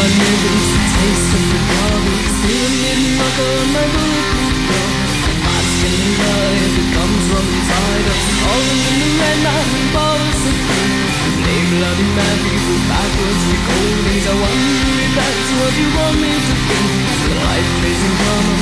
Memories, 0.00 0.70
the 9.00 9.08
red 9.20 9.46
and 9.46 9.92
food 9.92 10.09
Mad 11.70 11.94
people 11.94 12.82
backwards 12.90 13.42
recordings 13.46 14.26
I 14.26 14.34
wonder 14.42 14.90
if 15.06 15.12
that's 15.14 15.50
what 15.54 15.72
you 15.78 15.88
want 15.94 16.16
me 16.18 16.34
to 16.34 16.54
do. 16.66 16.80
The 17.30 17.34
life-chasing 17.46 18.14
drama 18.18 18.54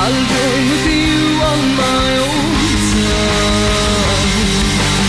I'll 0.00 0.20
join 0.32 0.62
with 0.72 0.86
you 0.88 1.44
on 1.44 1.60
my 1.76 2.08
own 2.24 2.56
time. 2.88 4.32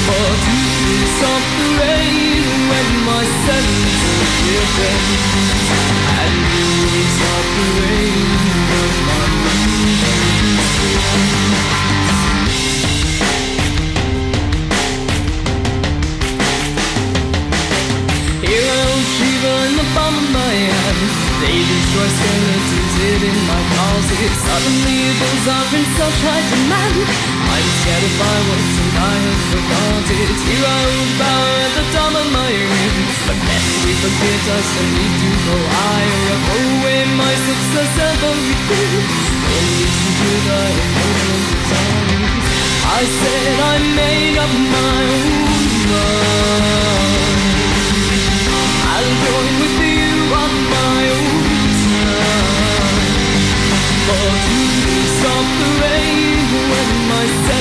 For 0.04 0.32
to 0.44 1.08
stop 1.16 1.44
the 1.60 1.68
rain 1.80 2.31
when 2.72 2.90
my 3.04 3.26
senses 3.46 4.32
give 4.48 4.72
in 4.92 5.04
And 6.24 6.36
you 6.56 6.70
will 6.92 7.10
stop 7.18 7.46
the 7.58 7.68
rain 7.80 8.30
when 8.72 8.94
my 9.08 9.26
in 19.68 19.76
the 19.80 19.88
of 20.22 20.28
my 20.32 20.54
hand. 20.70 21.00
They 21.42 21.58
destroy 21.72 22.10
skeletons 22.18 22.94
hid 23.00 23.22
in 23.32 23.40
my 23.52 23.62
closet. 23.72 24.32
Suddenly 24.48 24.98
it 25.10 25.18
goes 25.24 25.46
in 25.78 25.86
such 26.00 26.20
high 26.28 26.46
demand 26.52 27.41
I'm 27.52 27.68
scared 27.80 28.14
by 28.22 28.38
what's 28.48 28.76
and 28.82 28.96
I 28.96 29.16
have 29.28 29.44
forgot 29.52 30.06
it 30.08 30.40
Here 30.48 30.66
I 30.66 30.82
will 30.92 31.12
bow 31.22 31.44
at 31.66 31.72
the 31.78 31.86
top 31.96 32.14
of 32.22 32.28
my 32.32 32.52
head 32.52 32.96
But 33.28 33.40
lest 33.48 33.72
we 33.84 33.92
forget 34.04 34.44
us 34.58 34.70
and 34.80 34.90
need 34.96 35.14
to 35.22 35.30
go 35.48 35.58
higher 35.76 36.22
I 36.32 36.38
throw 36.46 36.64
away 36.80 37.00
my 37.20 37.34
success 37.48 37.92
everything 38.32 38.94
Only 39.52 39.88
to 40.00 40.10
good 40.20 40.46
I 40.52 40.68
have 40.80 40.94
known 41.04 41.44
times 41.72 42.46
I 42.92 43.02
said 43.20 43.56
I 43.60 43.76
made 43.96 44.38
up 44.38 44.54
my 44.78 45.02
own 45.18 45.52
mind. 45.92 46.82
I'll 48.94 49.12
join 49.26 49.52
with 49.62 49.78
you 49.82 50.12
on 50.42 50.52
my 50.76 51.02
own 51.18 51.51
stop 55.18 55.46
the 55.60 55.70
rain 55.82 56.38
when 56.72 57.10
my 57.10 57.52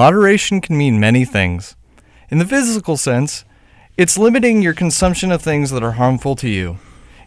Moderation 0.00 0.62
can 0.62 0.78
mean 0.78 0.98
many 0.98 1.26
things. 1.26 1.76
In 2.30 2.38
the 2.38 2.46
physical 2.46 2.96
sense, 2.96 3.44
it's 3.98 4.16
limiting 4.16 4.62
your 4.62 4.72
consumption 4.72 5.30
of 5.30 5.42
things 5.42 5.70
that 5.72 5.82
are 5.82 6.00
harmful 6.00 6.34
to 6.36 6.48
you. 6.48 6.78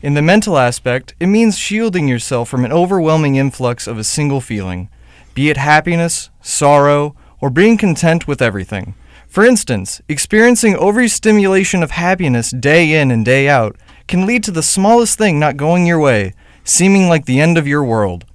In 0.01 0.15
the 0.15 0.23
mental 0.23 0.57
aspect, 0.57 1.13
it 1.19 1.27
means 1.27 1.55
shielding 1.55 2.07
yourself 2.07 2.49
from 2.49 2.65
an 2.65 2.71
overwhelming 2.71 3.35
influx 3.35 3.85
of 3.85 3.99
a 3.99 4.03
single 4.03 4.41
feeling, 4.41 4.89
be 5.35 5.51
it 5.51 5.57
happiness, 5.57 6.31
sorrow, 6.41 7.15
or 7.39 7.51
being 7.51 7.77
content 7.77 8.27
with 8.27 8.41
everything. 8.41 8.95
For 9.27 9.45
instance, 9.45 10.01
experiencing 10.09 10.75
overstimulation 10.75 11.83
of 11.83 11.91
happiness 11.91 12.49
day 12.49 12.99
in 12.99 13.11
and 13.11 13.23
day 13.23 13.47
out 13.49 13.75
can 14.07 14.25
lead 14.25 14.43
to 14.45 14.51
the 14.51 14.63
smallest 14.63 15.15
thing 15.19 15.39
not 15.39 15.57
going 15.57 15.85
your 15.85 15.99
way, 15.99 16.33
seeming 16.63 17.07
like 17.07 17.25
the 17.27 17.39
end 17.39 17.55
of 17.55 17.67
your 17.67 17.83
world, 17.83 18.25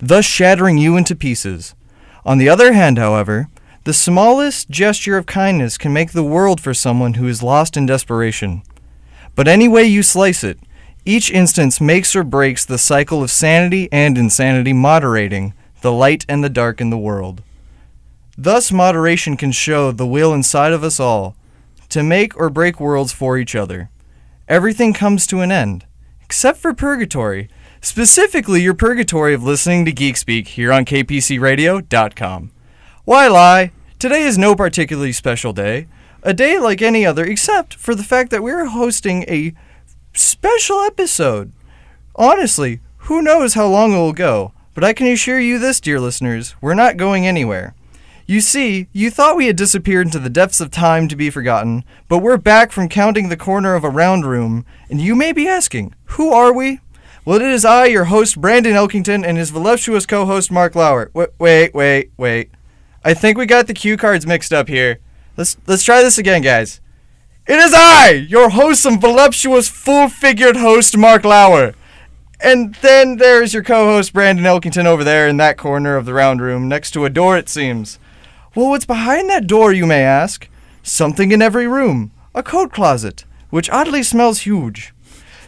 thus 0.00 0.24
shattering 0.24 0.78
you 0.78 0.96
into 0.96 1.14
pieces. 1.14 1.76
On 2.24 2.38
the 2.38 2.48
other 2.48 2.72
hand, 2.72 2.98
however, 2.98 3.50
the 3.84 3.92
smallest 3.92 4.70
gesture 4.70 5.18
of 5.18 5.26
kindness 5.26 5.76
can 5.76 5.92
make 5.92 6.12
the 6.12 6.24
world 6.24 6.58
for 6.58 6.72
someone 6.72 7.14
who 7.14 7.28
is 7.28 7.42
lost 7.42 7.76
in 7.76 7.84
desperation. 7.84 8.62
But 9.34 9.46
any 9.46 9.68
way 9.68 9.84
you 9.84 10.02
slice 10.02 10.42
it, 10.42 10.58
each 11.04 11.30
instance 11.30 11.82
makes 11.82 12.16
or 12.16 12.24
breaks 12.24 12.64
the 12.64 12.78
cycle 12.78 13.22
of 13.22 13.30
sanity 13.30 13.90
and 13.92 14.16
insanity 14.16 14.72
moderating 14.72 15.52
the 15.82 15.92
light 15.92 16.24
and 16.30 16.42
the 16.42 16.48
dark 16.48 16.80
in 16.80 16.88
the 16.88 16.96
world. 16.96 17.42
Thus, 18.38 18.72
moderation 18.72 19.36
can 19.36 19.52
show 19.52 19.92
the 19.92 20.06
will 20.06 20.32
inside 20.32 20.72
of 20.72 20.82
us 20.82 20.98
all 20.98 21.36
to 21.90 22.02
make 22.02 22.34
or 22.38 22.48
break 22.48 22.80
worlds 22.80 23.12
for 23.12 23.36
each 23.36 23.54
other. 23.54 23.90
Everything 24.48 24.94
comes 24.94 25.26
to 25.26 25.40
an 25.40 25.52
end, 25.52 25.84
except 26.22 26.58
for 26.58 26.72
purgatory, 26.72 27.50
specifically 27.82 28.62
your 28.62 28.74
purgatory 28.74 29.34
of 29.34 29.44
listening 29.44 29.84
to 29.84 29.92
Geek 29.92 30.16
Speak 30.16 30.48
here 30.48 30.72
on 30.72 30.86
kpcradio.com. 30.86 32.50
Why 33.06 33.28
lie? 33.28 33.70
Today 33.98 34.22
is 34.22 34.38
no 34.38 34.56
particularly 34.56 35.12
special 35.12 35.52
day, 35.52 35.88
a 36.22 36.32
day 36.32 36.58
like 36.58 36.80
any 36.80 37.04
other 37.04 37.22
except 37.22 37.74
for 37.74 37.94
the 37.94 38.02
fact 38.02 38.30
that 38.30 38.42
we're 38.42 38.64
hosting 38.64 39.24
a 39.24 39.52
special 40.14 40.80
episode. 40.80 41.52
Honestly, 42.16 42.80
who 43.00 43.20
knows 43.20 43.52
how 43.52 43.66
long 43.66 43.92
it 43.92 43.98
will 43.98 44.14
go, 44.14 44.52
but 44.72 44.84
I 44.84 44.94
can 44.94 45.06
assure 45.06 45.38
you 45.38 45.58
this, 45.58 45.80
dear 45.80 46.00
listeners, 46.00 46.54
we're 46.62 46.72
not 46.72 46.96
going 46.96 47.26
anywhere. 47.26 47.74
You 48.24 48.40
see, 48.40 48.88
you 48.94 49.10
thought 49.10 49.36
we 49.36 49.48
had 49.48 49.56
disappeared 49.56 50.06
into 50.06 50.18
the 50.18 50.30
depths 50.30 50.62
of 50.62 50.70
time 50.70 51.06
to 51.08 51.16
be 51.16 51.28
forgotten, 51.28 51.84
but 52.08 52.20
we're 52.20 52.38
back 52.38 52.72
from 52.72 52.88
counting 52.88 53.28
the 53.28 53.36
corner 53.36 53.74
of 53.74 53.84
a 53.84 53.90
round 53.90 54.24
room, 54.24 54.64
and 54.88 54.98
you 54.98 55.14
may 55.14 55.32
be 55.32 55.46
asking, 55.46 55.94
who 56.06 56.32
are 56.32 56.54
we? 56.54 56.80
Well, 57.26 57.36
it 57.36 57.42
is 57.42 57.66
I, 57.66 57.84
your 57.84 58.04
host, 58.04 58.40
Brandon 58.40 58.72
Elkington, 58.72 59.26
and 59.26 59.36
his 59.36 59.50
voluptuous 59.50 60.06
co 60.06 60.24
host, 60.24 60.50
Mark 60.50 60.74
Laur. 60.74 61.10
Wait, 61.12 61.28
wait, 61.38 61.74
wait, 61.74 62.10
wait. 62.16 62.50
I 63.06 63.12
think 63.12 63.36
we 63.36 63.44
got 63.44 63.66
the 63.66 63.74
cue 63.74 63.98
cards 63.98 64.26
mixed 64.26 64.52
up 64.52 64.66
here. 64.66 64.98
Let's, 65.36 65.58
let's 65.66 65.82
try 65.82 66.02
this 66.02 66.16
again, 66.16 66.40
guys. 66.40 66.80
It 67.46 67.58
is 67.58 67.74
I, 67.74 68.12
your 68.12 68.48
wholesome, 68.48 68.98
voluptuous, 68.98 69.68
full 69.68 70.08
figured 70.08 70.56
host, 70.56 70.96
Mark 70.96 71.24
Laur. 71.24 71.74
And 72.40 72.74
then 72.76 73.18
there's 73.18 73.52
your 73.52 73.62
co-host 73.62 74.14
Brandon 74.14 74.46
Elkington 74.46 74.86
over 74.86 75.04
there 75.04 75.28
in 75.28 75.36
that 75.36 75.58
corner 75.58 75.96
of 75.96 76.06
the 76.06 76.14
round 76.14 76.40
room, 76.40 76.66
next 76.66 76.92
to 76.92 77.04
a 77.04 77.10
door, 77.10 77.36
it 77.36 77.50
seems. 77.50 77.98
Well, 78.54 78.70
what's 78.70 78.86
behind 78.86 79.28
that 79.28 79.46
door, 79.46 79.70
you 79.70 79.84
may 79.84 80.02
ask? 80.02 80.48
Something 80.82 81.30
in 81.30 81.42
every 81.42 81.68
room. 81.68 82.10
A 82.34 82.42
coat 82.42 82.72
closet, 82.72 83.26
which 83.50 83.68
oddly 83.68 84.02
smells 84.02 84.40
huge. 84.40 84.94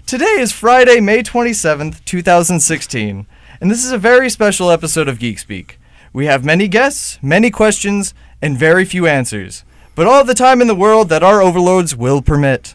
Today 0.05 0.37
is 0.39 0.53
Friday, 0.53 1.01
May 1.01 1.23
27th, 1.23 2.05
2016, 2.05 3.27
and 3.63 3.71
this 3.71 3.83
is 3.83 3.93
a 3.93 3.99
very 3.99 4.29
special 4.29 4.71
episode 4.71 5.09
of 5.09 5.19
Geek 5.19 5.39
Speak. 5.39 5.79
We 6.17 6.25
have 6.25 6.47
many 6.47 6.67
guests, 6.67 7.19
many 7.21 7.51
questions, 7.51 8.15
and 8.41 8.57
very 8.57 8.87
few 8.87 9.07
answers, 9.07 9.65
but 9.95 10.07
all 10.07 10.25
the 10.25 10.33
time 10.33 10.63
in 10.63 10.67
the 10.67 10.75
world 10.75 11.11
that 11.11 11.23
our 11.23 11.43
overloads 11.43 11.95
will 11.95 12.23
permit. 12.23 12.75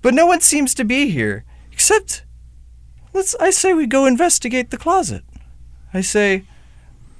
But 0.00 0.14
no 0.14 0.24
one 0.24 0.40
seems 0.40 0.72
to 0.76 0.84
be 0.86 1.10
here, 1.10 1.44
except 1.70 2.24
let's 3.12 3.34
I 3.34 3.50
say 3.50 3.74
we 3.74 3.86
go 3.86 4.06
investigate 4.06 4.70
the 4.70 4.78
closet. 4.78 5.24
I 5.92 6.00
say 6.00 6.44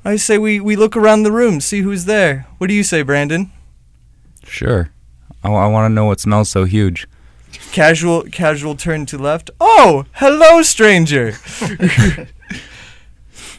I 0.02 0.16
say 0.16 0.38
we, 0.38 0.60
we 0.60 0.76
look 0.76 0.96
around 0.96 1.24
the 1.24 1.30
room, 1.30 1.60
see 1.60 1.82
who's 1.82 2.06
there. 2.06 2.46
What 2.56 2.68
do 2.68 2.74
you 2.74 2.82
say, 2.82 3.02
Brandon? 3.02 3.52
Sure. 4.44 4.88
I, 5.44 5.50
want 5.50 5.90
to 5.90 5.94
know 5.94 6.06
what 6.06 6.20
smells 6.20 6.48
so 6.48 6.64
huge. 6.64 7.06
Casual 7.70 8.22
casual 8.22 8.76
turn 8.76 9.04
to 9.04 9.18
left. 9.18 9.50
Oh, 9.60 10.06
hello, 10.14 10.62
stranger. 10.62 11.34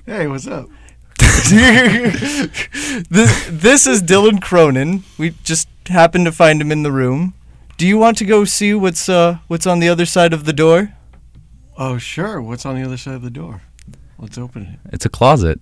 Hey, 0.08 0.26
what's 0.26 0.48
up? 0.48 0.68
this 3.10 3.48
this 3.50 3.88
is 3.88 4.02
Dylan 4.04 4.42
Cronin. 4.42 5.04
We 5.18 5.32
just 5.44 5.68
happened 5.88 6.26
to 6.26 6.32
find 6.32 6.62
him 6.62 6.72
in 6.72 6.84
the 6.84 6.92
room. 6.92 7.34
Do 7.78 7.88
you 7.88 7.98
want 7.98 8.18
to 8.18 8.26
go 8.26 8.46
see 8.46 8.74
what's 8.74 9.10
uh 9.10 9.38
what's 9.48 9.66
on 9.66 9.80
the 9.80 9.90
other 9.90 10.06
side 10.06 10.34
of 10.34 10.46
the 10.46 10.54
door? 10.54 10.94
Oh, 11.78 11.98
sure. 11.98 12.42
What's 12.42 12.66
on 12.66 12.76
the 12.76 12.84
other 12.84 12.98
side 12.98 13.16
of 13.16 13.22
the 13.22 13.30
door? 13.30 13.62
Let's 14.20 14.38
open 14.38 14.64
it. 14.64 14.80
It's 14.94 15.06
a 15.06 15.10
closet. 15.10 15.60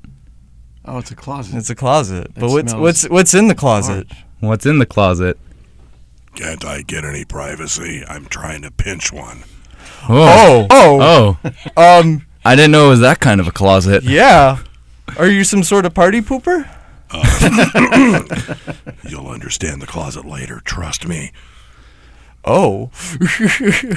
Oh, 0.85 0.97
it's 0.97 1.11
a 1.11 1.15
closet. 1.15 1.55
It's 1.55 1.69
a 1.69 1.75
closet. 1.75 2.31
But 2.33 2.49
what's 2.49 2.73
what's 2.73 3.07
what's 3.09 3.33
in 3.33 3.47
the 3.47 3.55
closet? 3.55 4.07
What's 4.39 4.65
in 4.65 4.79
the 4.79 4.85
closet? 4.85 5.37
Can't 6.35 6.63
I 6.65 6.81
get 6.81 7.03
any 7.05 7.25
privacy? 7.25 8.03
I'm 8.07 8.25
trying 8.25 8.61
to 8.63 8.71
pinch 8.71 9.11
one. 9.11 9.43
Oh. 10.07 10.67
Oh. 10.69 11.37
Oh. 11.43 11.51
Um 11.77 12.25
I 12.45 12.55
didn't 12.55 12.71
know 12.71 12.87
it 12.87 12.89
was 12.89 12.99
that 13.01 13.19
kind 13.19 13.39
of 13.41 13.47
a 13.47 13.51
closet. 13.51 14.03
yeah. 14.03 14.59
Are 15.17 15.27
you 15.27 15.43
some 15.43 15.63
sort 15.63 15.85
of 15.85 15.93
party 15.93 16.21
pooper? 16.21 16.69
Uh, 17.11 18.23
you'll 19.09 19.27
understand 19.27 19.81
the 19.81 19.87
closet 19.87 20.25
later, 20.25 20.61
trust 20.63 21.07
me. 21.07 21.31
Oh. 22.45 22.91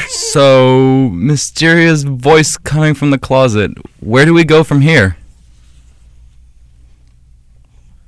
So, 0.08 1.10
mysterious 1.10 2.04
voice 2.04 2.56
coming 2.56 2.94
from 2.94 3.10
the 3.10 3.18
closet. 3.18 3.72
Where 4.00 4.24
do 4.24 4.32
we 4.32 4.44
go 4.44 4.64
from 4.64 4.80
here? 4.80 5.18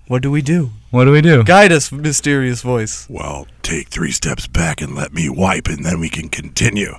What 0.07 0.23
do 0.23 0.31
we 0.31 0.41
do? 0.41 0.71
What 0.91 1.05
do 1.05 1.13
we 1.13 1.21
do? 1.21 1.45
Guide 1.45 1.73
us, 1.73 1.91
mysterious 1.93 2.63
voice. 2.63 3.07
Well, 3.11 3.47
take 3.63 3.89
three 3.89 4.13
steps 4.13 4.47
back 4.47 4.81
and 4.81 4.95
let 4.95 5.13
me 5.13 5.29
wipe, 5.29 5.67
and 5.67 5.85
then 5.85 6.01
we 6.01 6.09
can 6.09 6.29
continue. 6.29 6.95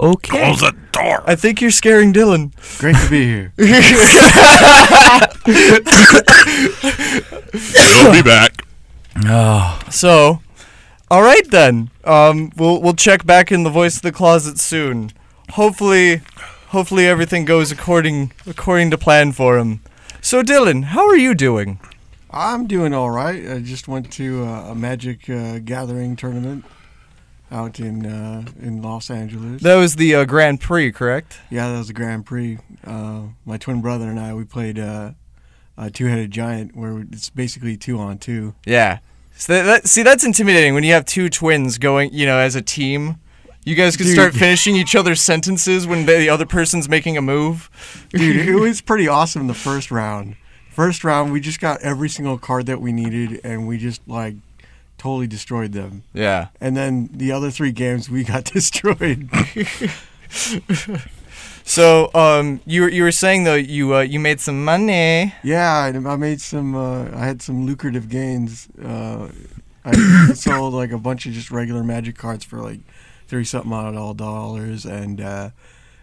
Okay. 0.00 0.44
Close 0.46 0.60
the 0.60 0.74
door. 0.92 1.22
I 1.26 1.36
think 1.36 1.60
you're 1.60 1.70
scaring 1.70 2.12
Dylan. 2.12 2.52
Great 2.78 2.96
to 2.96 3.10
be 3.10 3.24
here. 3.26 3.52
We'll 8.02 8.12
be 8.12 8.22
back. 8.22 8.64
Oh, 9.26 9.78
So, 9.90 10.40
all 11.10 11.22
right 11.22 11.48
then. 11.50 11.90
Um, 12.04 12.50
we'll 12.56 12.80
we'll 12.80 12.94
check 12.94 13.26
back 13.26 13.52
in 13.52 13.62
the 13.62 13.70
voice 13.70 13.96
of 13.96 14.02
the 14.02 14.12
closet 14.12 14.58
soon. 14.58 15.12
Hopefully, 15.50 16.22
hopefully 16.68 17.06
everything 17.06 17.44
goes 17.44 17.70
according 17.70 18.32
according 18.46 18.90
to 18.92 18.98
plan 18.98 19.32
for 19.32 19.58
him. 19.58 19.80
So, 20.22 20.42
Dylan, 20.42 20.84
how 20.84 21.06
are 21.06 21.16
you 21.16 21.34
doing? 21.34 21.78
I'm 22.30 22.66
doing 22.66 22.94
all 22.94 23.10
right. 23.10 23.46
I 23.50 23.58
just 23.60 23.88
went 23.88 24.10
to 24.12 24.44
uh, 24.44 24.70
a 24.70 24.74
Magic 24.74 25.28
uh, 25.28 25.58
Gathering 25.58 26.16
tournament 26.16 26.64
out 27.50 27.80
in 27.80 28.06
uh, 28.06 28.44
in 28.60 28.82
Los 28.82 29.10
Angeles. 29.10 29.62
That 29.62 29.76
was 29.76 29.96
the 29.96 30.14
uh, 30.14 30.24
Grand 30.24 30.60
Prix, 30.60 30.92
correct? 30.92 31.38
yeah, 31.50 31.70
that 31.70 31.78
was 31.78 31.88
the 31.88 31.92
Grand 31.92 32.26
Prix. 32.26 32.58
Uh, 32.84 33.22
my 33.44 33.56
twin 33.56 33.80
brother 33.80 34.08
and 34.08 34.18
I 34.18 34.34
we 34.34 34.44
played 34.44 34.78
uh, 34.78 35.12
a 35.76 35.90
two-headed 35.90 36.30
giant, 36.30 36.76
where 36.76 37.00
it's 37.10 37.30
basically 37.30 37.76
two 37.76 37.98
on 37.98 38.18
two. 38.18 38.54
Yeah. 38.66 38.98
So 39.32 39.54
that, 39.54 39.62
that, 39.62 39.88
see, 39.88 40.02
that's 40.02 40.24
intimidating 40.24 40.74
when 40.74 40.84
you 40.84 40.92
have 40.92 41.06
two 41.06 41.30
twins 41.30 41.78
going, 41.78 42.12
you 42.12 42.26
know, 42.26 42.38
as 42.38 42.54
a 42.54 42.62
team. 42.62 43.16
You 43.64 43.74
guys 43.74 43.96
can 43.96 44.06
Dude. 44.06 44.14
start 44.14 44.34
finishing 44.34 44.74
each 44.74 44.94
other's 44.94 45.20
sentences 45.20 45.86
when 45.86 46.06
the 46.06 46.28
other 46.30 46.46
person's 46.46 46.88
making 46.88 47.16
a 47.16 47.22
move. 47.22 47.70
Dude, 48.10 48.48
it 48.48 48.54
was 48.60 48.80
pretty 48.80 49.06
awesome 49.06 49.46
the 49.46 49.54
first 49.54 49.90
round. 49.90 50.36
First 50.70 51.04
round, 51.04 51.32
we 51.32 51.40
just 51.40 51.60
got 51.60 51.80
every 51.82 52.08
single 52.08 52.38
card 52.38 52.66
that 52.66 52.80
we 52.80 52.92
needed, 52.92 53.40
and 53.44 53.68
we 53.68 53.76
just 53.76 54.06
like 54.08 54.36
totally 55.00 55.26
destroyed 55.26 55.72
them. 55.72 56.02
Yeah. 56.12 56.48
And 56.60 56.76
then 56.76 57.08
the 57.12 57.32
other 57.32 57.50
three 57.50 57.72
games, 57.72 58.10
we 58.10 58.22
got 58.24 58.44
destroyed. 58.56 59.28
So, 61.62 62.10
um, 62.14 62.60
you 62.66 62.82
were 62.82 62.88
you 62.88 63.02
were 63.04 63.12
saying 63.12 63.44
though 63.44 63.54
you 63.54 63.94
uh, 63.94 64.00
you 64.00 64.18
made 64.18 64.40
some 64.40 64.64
money. 64.64 65.32
yeah, 65.44 65.70
I, 65.72 65.88
I 65.88 66.16
made 66.16 66.40
some. 66.40 66.74
Uh, 66.74 67.04
I 67.14 67.24
had 67.24 67.42
some 67.42 67.64
lucrative 67.64 68.08
gains. 68.08 68.66
Uh, 68.82 69.28
I 69.84 69.92
sold 70.34 70.74
like 70.74 70.90
a 70.90 70.98
bunch 70.98 71.26
of 71.26 71.32
just 71.32 71.50
regular 71.52 71.84
Magic 71.84 72.16
cards 72.16 72.44
for 72.44 72.58
like 72.58 72.80
thirty 73.28 73.44
something 73.44 73.72
odd 73.72 73.94
all 73.94 74.14
dollars, 74.14 74.84
and 74.84 75.20
uh, 75.20 75.50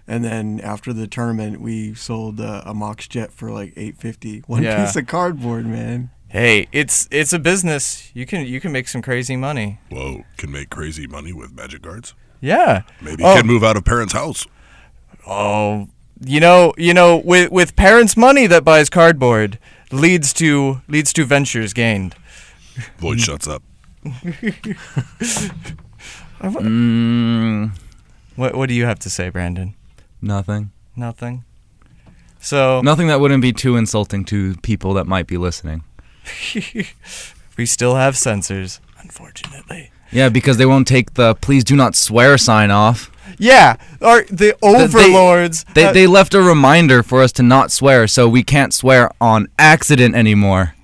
and 0.08 0.24
then 0.24 0.62
after 0.62 0.94
the 0.94 1.06
tournament, 1.08 1.60
we 1.60 1.94
sold 1.96 2.40
uh, 2.40 2.62
a 2.66 2.74
Mox 2.74 3.06
Jet 3.08 3.34
for 3.34 3.52
like 3.52 3.74
eight 3.76 3.98
fifty. 3.98 4.40
One 4.48 4.64
Yeah. 4.64 4.86
piece 4.86 4.96
of 4.96 5.06
cardboard, 5.08 5.66
man. 5.66 6.12
Hey, 6.30 6.68
it's 6.72 7.08
it's 7.12 7.32
a 7.34 7.40
business. 7.40 8.12
You 8.14 8.26
can 8.26 8.46
you 8.46 8.60
can 8.60 8.72
make 8.72 8.88
some 8.88 9.02
crazy 9.02 9.36
money. 9.38 9.80
Whoa, 9.90 10.24
can 10.38 10.52
make 10.52 10.70
crazy 10.70 11.08
money 11.08 11.32
with 11.34 11.54
magic 11.56 11.82
cards. 11.84 12.14
Yeah. 12.42 12.82
Maybe 13.02 13.24
Oh. 13.24 13.36
can 13.36 13.48
move 13.48 13.64
out 13.64 13.78
of 13.78 13.86
parents' 13.86 14.14
house. 14.14 14.46
Oh, 15.26 15.88
you 16.20 16.40
know, 16.40 16.74
you 16.78 16.94
know, 16.94 17.18
with 17.18 17.52
with 17.52 17.76
parents' 17.76 18.18
money 18.18 18.46
that 18.48 18.64
buys 18.64 18.90
cardboard 18.90 19.58
leads 19.92 20.34
to 20.34 20.82
leads 20.88 21.14
to 21.14 21.24
ventures 21.26 21.74
gained. 21.74 22.14
Voice 23.00 23.22
shuts 23.22 23.48
up. 23.48 23.64
mm, 26.42 27.72
What 28.36 28.56
what 28.56 28.70
do 28.70 28.76
you 28.76 28.86
have 28.86 29.00
to 29.00 29.10
say, 29.10 29.30
Brandon? 29.30 29.74
nothing. 30.22 30.72
Nothing. 30.96 31.44
So 32.40 32.82
Nothing 32.82 33.08
that 33.08 33.20
wouldn't 33.20 33.42
be 33.42 33.52
too 33.54 33.76
insulting 33.78 34.26
to 34.26 34.56
people 34.58 34.94
that 34.96 35.06
might 35.08 35.28
be 35.28 35.38
listening. 35.38 35.84
we 37.58 37.66
still 37.66 37.96
have 37.96 38.18
censors, 38.18 38.80
unfortunately. 39.00 39.92
Yeah, 40.12 40.30
because 40.30 40.58
they 40.58 40.66
won't 40.66 40.88
take 40.88 41.16
the 41.16 41.36
please 41.36 41.64
do 41.64 41.76
not 41.76 41.96
swear 41.96 42.38
sign 42.38 42.72
off. 42.72 43.12
Yeah, 43.38 43.76
or 44.02 44.24
the 44.24 44.56
overlords. 44.62 45.66
They, 45.74 45.86
uh, 45.86 45.92
they 45.92 46.08
left 46.08 46.34
a 46.34 46.42
reminder 46.42 47.04
for 47.04 47.22
us 47.22 47.32
to 47.34 47.44
not 47.44 47.72
swear, 47.72 48.08
so 48.08 48.28
we 48.30 48.42
can't 48.42 48.74
swear 48.74 49.12
on 49.20 49.50
accident 49.60 50.16
anymore. 50.16 50.76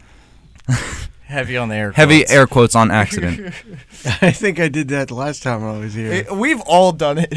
heavy 1.25 1.57
on 1.57 1.69
the 1.69 1.75
air. 1.75 1.91
Heavy 1.93 2.19
quotes. 2.19 2.31
air 2.31 2.47
quotes 2.47 2.75
on 2.75 2.91
accident. 2.91 3.53
I 4.21 4.31
think 4.31 4.59
I 4.59 4.67
did 4.67 4.89
that 4.89 5.09
last 5.09 5.41
time 5.41 5.63
I 5.63 5.79
was 5.79 5.93
here. 5.93 6.25
Eh, 6.29 6.33
We've 6.33 6.61
all 6.61 6.91
done 6.91 7.17
it. 7.19 7.33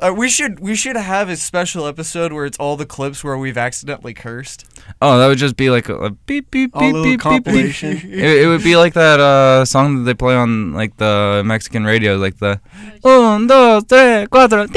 Uh, 0.00 0.12
we 0.16 0.28
should 0.28 0.60
we 0.60 0.74
should 0.74 0.96
have 0.96 1.28
a 1.28 1.36
special 1.36 1.86
episode 1.86 2.32
where 2.32 2.44
it's 2.46 2.56
all 2.58 2.76
the 2.76 2.86
clips 2.86 3.22
where 3.24 3.36
we've 3.36 3.58
accidentally 3.58 4.14
cursed. 4.14 4.64
oh, 5.02 5.18
that 5.18 5.26
would 5.28 5.38
just 5.38 5.56
be 5.56 5.70
like 5.70 5.88
a, 5.88 5.94
a 5.96 6.10
beep 6.10 6.50
beep 6.50 6.70
All 6.74 6.80
beep 6.80 6.94
little 6.94 7.04
beep 7.16 7.44
beep 7.44 7.44
beep. 7.44 8.04
It, 8.04 8.42
it 8.42 8.46
would 8.48 8.62
be 8.62 8.76
like 8.76 8.94
that 8.94 9.18
uh, 9.20 9.64
song 9.64 9.96
that 9.96 10.02
they 10.04 10.14
play 10.14 10.34
on 10.36 10.72
like 10.72 10.96
the 10.96 11.42
Mexican 11.44 11.84
radio, 11.84 12.16
like 12.16 12.38
the 12.38 12.60
un, 13.04 13.46
dos, 13.46 13.84
tres, 13.84 14.28
cuatro. 14.28 14.66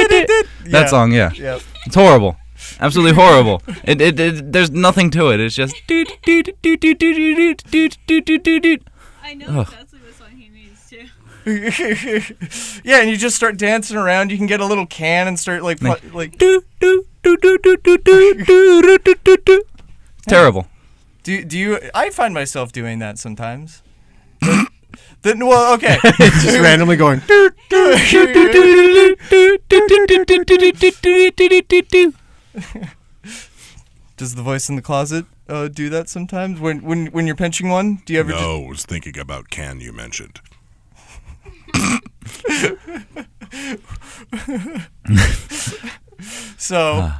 That 0.00 0.46
Yeah. 0.66 0.86
song, 0.86 1.12
yeah, 1.12 1.30
Yep. 1.32 1.60
it's 1.86 1.94
horrible, 1.94 2.36
absolutely 2.80 3.14
horrible. 3.14 3.62
It, 3.84 4.00
it, 4.00 4.20
it 4.20 4.52
there's 4.52 4.70
nothing 4.70 5.10
to 5.12 5.30
it. 5.30 5.40
It's 5.40 5.54
just. 5.54 5.74
I 9.22 9.34
know 9.34 9.46
Ugh. 9.46 9.68
exactly 9.68 9.98
what 10.00 10.14
song 10.14 10.36
he 10.36 10.48
means 10.50 10.78
too. 10.88 11.06
Yeah, 11.46 13.00
and 13.00 13.10
you 13.10 13.16
just 13.16 13.36
start 13.36 13.56
dancing 13.56 13.96
around. 13.96 14.30
You 14.30 14.36
can 14.36 14.46
get 14.46 14.60
a 14.60 14.66
little 14.66 14.86
can 14.86 15.26
and 15.28 15.38
start 15.38 15.62
like 15.62 15.80
pl- 15.80 15.96
like. 16.12 16.38
Terrible. 20.26 20.66
Do 21.22 21.44
do 21.44 21.58
you? 21.58 21.78
I 21.94 22.10
find 22.10 22.34
myself 22.34 22.72
doing 22.72 22.98
that 22.98 23.18
sometimes. 23.18 23.82
then 25.22 25.46
well, 25.46 25.74
okay. 25.74 25.98
just 26.02 26.58
randomly 26.58 26.96
going. 26.96 27.20
Does 34.16 34.34
the 34.34 34.42
voice 34.42 34.68
in 34.68 34.76
the 34.76 34.82
closet 34.82 35.24
uh, 35.48 35.68
do 35.68 35.88
that 35.88 36.08
sometimes 36.08 36.60
when 36.60 36.82
when 36.82 37.06
when 37.06 37.26
you're 37.26 37.36
pinching 37.36 37.68
one? 37.68 38.02
Do 38.04 38.12
you 38.12 38.20
ever? 38.20 38.30
No, 38.30 38.64
I 38.64 38.68
was 38.68 38.84
thinking 38.84 39.18
about 39.18 39.50
can 39.50 39.80
you 39.80 39.92
mentioned. 39.92 40.40
so, 46.58 47.10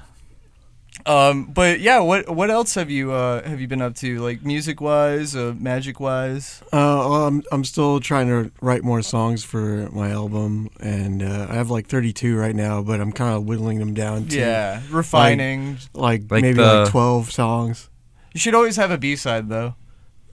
um, 1.07 1.47
but 1.47 1.81
yeah, 1.81 2.01
what 2.01 2.29
what 2.29 2.51
else 2.51 2.75
have 2.75 2.91
you 2.91 3.13
uh, 3.13 3.47
have 3.49 3.61
you 3.61 3.69
been 3.69 3.83
up 3.83 3.95
to, 3.97 4.19
like 4.21 4.45
music 4.45 4.81
wise, 4.81 5.35
uh, 5.35 5.55
magic 5.59 5.99
wise? 6.01 6.61
Uh, 6.67 6.71
well, 7.09 7.27
I'm 7.27 7.43
I'm 7.53 7.65
still 7.65 8.01
trying 8.01 8.29
to 8.29 8.51
write 8.61 8.85
more 8.85 9.03
songs 9.03 9.45
for 9.45 9.89
my 9.93 10.11
album, 10.11 10.69
and 10.81 11.23
uh, 11.23 11.47
I 11.51 11.55
have 11.55 11.71
like 11.71 11.87
32 11.87 12.37
right 12.37 12.55
now, 12.55 12.83
but 12.83 13.01
I'm 13.01 13.13
kind 13.13 13.35
of 13.35 13.45
whittling 13.45 13.79
them 13.79 13.95
down 13.95 14.27
to 14.29 14.39
Yeah, 14.39 14.83
refining. 14.91 15.79
like, 15.95 16.23
Like 16.31 16.43
maybe 16.43 16.59
the- 16.59 16.83
like 16.83 16.91
12 16.91 17.33
songs. 17.33 17.89
you 18.35 18.41
should 18.41 18.55
always 18.55 18.77
have 18.77 18.91
a 18.91 18.99
B 18.99 19.17
side 19.17 19.49
though. 19.49 19.75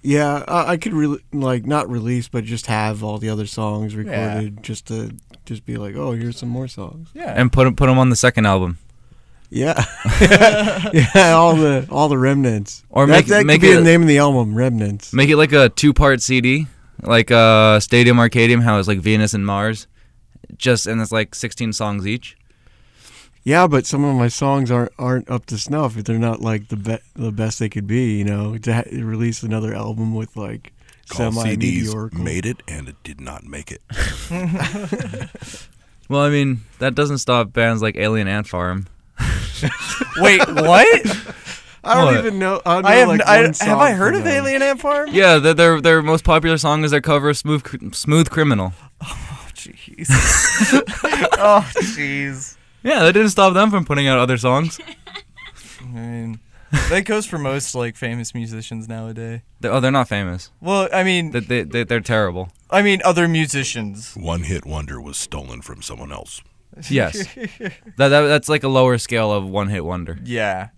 Yeah, 0.07 0.43
I, 0.47 0.71
I 0.73 0.77
could 0.77 0.93
re- 0.93 1.19
like 1.33 1.65
not 1.65 1.89
release, 1.89 2.29
but 2.29 2.45
just 2.45 2.67
have 2.67 3.03
all 3.03 3.17
the 3.17 3.27
other 3.29 3.45
songs 3.45 3.93
recorded, 3.93 4.63
just 4.63 4.87
to 4.87 5.11
just 5.45 5.65
be 5.65 5.75
like, 5.75 5.95
oh, 5.97 6.11
here's 6.13 6.37
some 6.37 6.47
more 6.49 6.69
songs. 6.69 7.09
Yeah, 7.13 7.33
and 7.35 7.51
put 7.51 7.67
'em- 7.67 7.75
put 7.75 7.87
them 7.87 7.99
on 7.99 8.09
the 8.09 8.15
second 8.15 8.45
album. 8.45 8.77
Yeah, 9.49 9.83
yeah, 10.93 11.33
all 11.33 11.55
the 11.55 11.87
all 11.91 12.07
the 12.07 12.17
remnants. 12.17 12.83
Or 12.89 13.05
that, 13.05 13.11
make- 13.11 13.25
that 13.27 13.45
make 13.45 13.59
could 13.61 13.67
be 13.67 13.71
it- 13.73 13.75
the 13.77 13.83
name 13.83 14.01
of 14.01 14.07
the 14.07 14.19
album, 14.19 14.55
Remnants. 14.55 15.11
Make 15.13 15.29
it 15.29 15.35
like 15.37 15.51
a 15.51 15.67
two 15.69 15.93
part 15.93 16.21
CD, 16.21 16.67
like 17.03 17.29
uh, 17.31 17.79
Stadium 17.81 18.17
Arcadium, 18.17 18.61
how 18.61 18.79
it's 18.79 18.87
like 18.87 18.99
Venus 18.99 19.33
and 19.33 19.45
Mars, 19.45 19.87
just 20.57 20.87
and 20.87 21.01
it's 21.01 21.11
like 21.11 21.35
16 21.35 21.73
songs 21.73 22.07
each. 22.07 22.37
Yeah, 23.47 23.65
but 23.67 23.85
some 23.85 24.03
of 24.03 24.13
my 24.17 24.27
songs 24.27 24.69
aren't 24.71 24.91
aren't 24.99 25.29
up 25.31 25.45
to 25.45 25.57
snuff. 25.57 25.93
They're 25.95 26.19
not 26.19 26.41
like 26.41 26.67
the 26.67 26.75
be- 26.75 26.97
the 27.15 27.31
best 27.31 27.59
they 27.59 27.69
could 27.69 27.87
be. 27.87 28.17
You 28.17 28.25
know, 28.25 28.57
to 28.57 28.73
ha- 28.73 28.83
release 28.91 29.41
another 29.41 29.73
album 29.73 30.13
with 30.13 30.35
like 30.35 30.73
Call 31.07 31.31
semi 31.31 31.55
CDs 31.55 31.57
mediocre. 31.85 32.09
made 32.17 32.45
it 32.45 32.61
and 32.67 32.89
it 32.89 32.97
did 33.03 33.21
not 33.21 33.45
make 33.45 33.71
it. 33.71 33.81
Well, 36.09 36.21
I 36.21 36.29
mean 36.29 36.61
that 36.79 36.95
doesn't 36.95 37.17
stop 37.19 37.51
bands 37.53 37.81
like 37.81 37.95
Alien 37.97 38.27
Ant 38.29 38.47
Farm. 38.47 38.87
wait, 40.17 40.39
what? 40.47 41.33
I 41.83 41.93
don't 41.95 42.05
What? 42.05 42.17
even 42.17 42.39
know. 42.39 42.61
I, 42.65 42.81
know 42.81 42.87
I 42.87 42.95
have 42.95 43.07
like 43.09 43.21
n- 43.21 43.27
I, 43.27 43.35
one 43.37 43.45
have 43.45 43.55
song 43.57 43.81
I 43.81 43.91
heard 43.91 44.13
from 44.13 44.19
of 44.19 44.23
them. 44.25 44.33
Alien 44.45 44.61
Ant 44.61 44.79
Farm? 44.81 45.09
Yeah, 45.11 45.37
their 45.39 45.53
their, 45.53 45.81
their 45.81 46.01
most 46.01 46.23
popular 46.25 46.57
song 46.57 46.83
is 46.83 46.91
their 46.91 46.99
cover 47.01 47.29
of 47.29 47.37
Smooth 47.37 47.63
Cr- 47.63 47.77
Smooth 47.93 48.29
Criminal. 48.29 48.73
Oh 49.01 49.49
jeez. 49.53 50.07
oh, 51.39 51.69
jeez. 51.75 52.56
Yeah, 52.87 52.99
that 53.03 53.13
didn't 53.13 53.29
stop 53.29 53.53
them 53.53 53.69
from 53.71 53.85
putting 53.85 54.07
out 54.07 54.17
other 54.19 54.37
songs. 54.37 54.79
I 55.81 55.85
mean, 55.85 56.39
that 56.89 57.05
goes 57.05 57.25
for 57.25 57.37
most 57.37 57.75
like 57.75 57.95
famous 57.95 58.33
musicians 58.33 58.87
nowadays. 58.87 59.41
They- 59.59 59.69
oh, 59.69 59.79
they're 59.79 59.91
not 59.91 60.07
famous. 60.07 60.51
Well, 60.61 60.87
I 60.93 61.03
mean, 61.03 61.31
They, 61.31 61.39
they, 61.41 61.63
they, 61.63 61.83
they're 61.83 61.99
terrible. 62.01 62.49
I 62.69 62.81
mean, 62.81 63.01
other 63.05 63.27
musicians. 63.27 64.13
One 64.15 64.43
hit 64.43 64.65
wonder 64.65 64.99
was 65.01 65.17
stolen 65.17 65.61
from 65.61 65.81
someone 65.81 66.11
else. 66.11 66.41
Yes, 66.91 67.33
that, 67.33 67.73
that 68.09 68.09
that's 68.27 68.47
like 68.49 68.63
a 68.63 68.67
lower 68.67 68.99
scale 68.99 69.31
of 69.31 69.47
one 69.49 69.69
hit 69.69 69.83
wonder. 69.83 70.19
Yeah. 70.23 70.69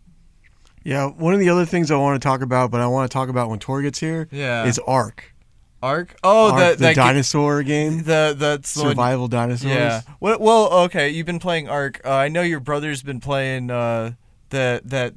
Yeah, 0.86 1.08
one 1.08 1.34
of 1.34 1.42
the 1.42 1.50
other 1.50 1.66
things 1.66 1.92
I 1.92 1.98
want 1.98 2.22
to 2.22 2.26
talk 2.26 2.42
about, 2.42 2.72
but 2.72 2.80
I 2.80 2.88
want 2.88 3.12
to 3.12 3.14
talk 3.14 3.28
about 3.28 3.50
when 3.50 3.60
Tor 3.60 3.82
gets 3.82 4.00
here, 4.00 4.30
Yeah. 4.32 4.64
is 4.66 4.80
Ark. 4.88 5.34
Ark. 5.82 6.16
Oh, 6.24 6.52
Ark, 6.52 6.60
the 6.60 6.70
the 6.76 6.82
that 6.84 6.96
ga- 6.96 7.04
dinosaur 7.08 7.64
game, 7.64 8.04
the 8.04 8.36
that's 8.38 8.74
the 8.74 8.84
one- 8.84 8.92
survival 8.92 9.28
dinosaurs. 9.28 9.72
Yeah. 9.72 10.02
Well, 10.20 10.38
well, 10.40 10.74
okay. 10.86 11.10
You've 11.10 11.26
been 11.26 11.40
playing 11.40 11.70
Ark. 11.70 12.02
Uh, 12.06 12.12
I 12.14 12.28
know 12.30 12.42
your 12.42 12.60
brother's 12.60 13.02
been 13.02 13.20
playing 13.20 13.72
uh, 13.72 14.14
the 14.50 14.82
that 14.86 15.14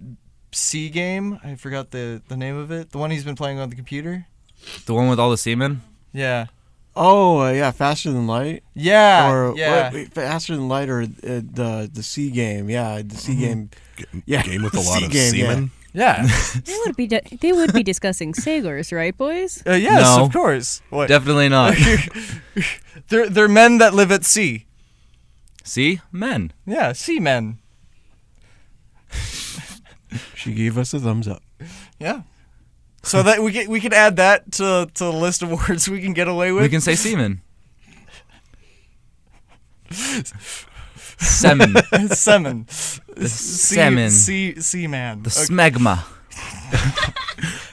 C 0.52 0.88
game. 0.90 1.40
I 1.42 1.54
forgot 1.56 1.90
the 1.90 2.22
the 2.28 2.36
name 2.36 2.56
of 2.56 2.70
it. 2.70 2.90
The 2.92 2.98
one 2.98 3.10
he's 3.10 3.24
been 3.24 3.36
playing 3.36 3.58
on 3.58 3.70
the 3.70 3.76
computer. 3.76 4.26
The 4.86 4.94
one 4.94 5.08
with 5.08 5.18
all 5.18 5.30
the 5.30 5.38
semen. 5.38 5.82
Yeah. 6.12 6.46
Oh, 6.94 7.40
uh, 7.40 7.50
yeah, 7.52 7.70
faster 7.70 8.12
than 8.12 8.26
light. 8.26 8.62
Yeah. 8.74 9.30
or 9.32 9.54
yeah. 9.56 9.90
wait, 9.90 9.94
wait, 9.94 10.12
faster 10.14 10.54
than 10.54 10.68
light, 10.68 10.90
or 10.90 11.00
uh, 11.02 11.06
the 11.22 11.90
the 11.92 12.02
C 12.02 12.30
game. 12.30 12.68
Yeah, 12.68 13.00
the 13.02 13.16
C 13.16 13.32
Mm-hmm. 13.32 13.40
game. 13.40 13.70
G- 13.96 14.04
Yeah. 14.26 14.42
Game 14.42 14.62
with 14.62 14.74
a 14.74 14.80
lot 14.80 14.98
Sea 14.98 15.06
of 15.06 15.10
game, 15.10 15.30
semen. 15.32 15.62
Yeah. 15.64 15.81
Yeah, 15.94 16.26
they 16.64 16.76
would 16.86 16.96
be 16.96 17.06
di- 17.06 17.20
they 17.40 17.52
would 17.52 17.72
be 17.72 17.82
discussing 17.82 18.32
sailors, 18.34 18.92
right, 18.92 19.16
boys? 19.16 19.62
Uh, 19.66 19.72
yes, 19.74 20.02
No. 20.16 20.24
of 20.24 20.32
course. 20.32 20.80
What? 20.88 21.08
Definitely 21.08 21.48
not. 21.50 21.74
they're 23.08 23.28
they're 23.28 23.48
men 23.48 23.76
that 23.78 23.92
live 23.92 24.10
at 24.10 24.24
sea. 24.24 24.64
See, 25.64 26.00
men. 26.10 26.52
Yeah, 26.66 26.92
sea 26.92 27.20
men. 27.20 27.58
She 30.34 30.52
gave 30.54 30.76
us 30.78 30.92
a 30.94 30.98
thumbs 31.00 31.28
up. 31.28 31.42
Yeah. 32.00 32.22
So 33.02 33.22
that 33.22 33.42
we 33.42 33.52
can 33.52 33.68
we 33.70 33.80
can 33.80 33.92
add 33.92 34.16
that 34.16 34.50
to 34.52 34.88
to 34.94 35.04
the 35.04 35.12
list 35.12 35.42
of 35.42 35.50
words 35.68 35.88
we 35.88 36.00
can 36.00 36.14
get 36.14 36.26
away 36.28 36.52
with. 36.52 36.62
We 36.62 36.68
can 36.68 36.80
say 36.80 36.94
semen. 36.94 37.42
Semen. 41.22 41.74
Semen. 42.08 42.66
Semen. 42.68 44.10
Sea 44.10 44.60
sea 44.60 44.86
man. 44.86 45.22
The 45.22 45.30
smegma. 45.30 46.04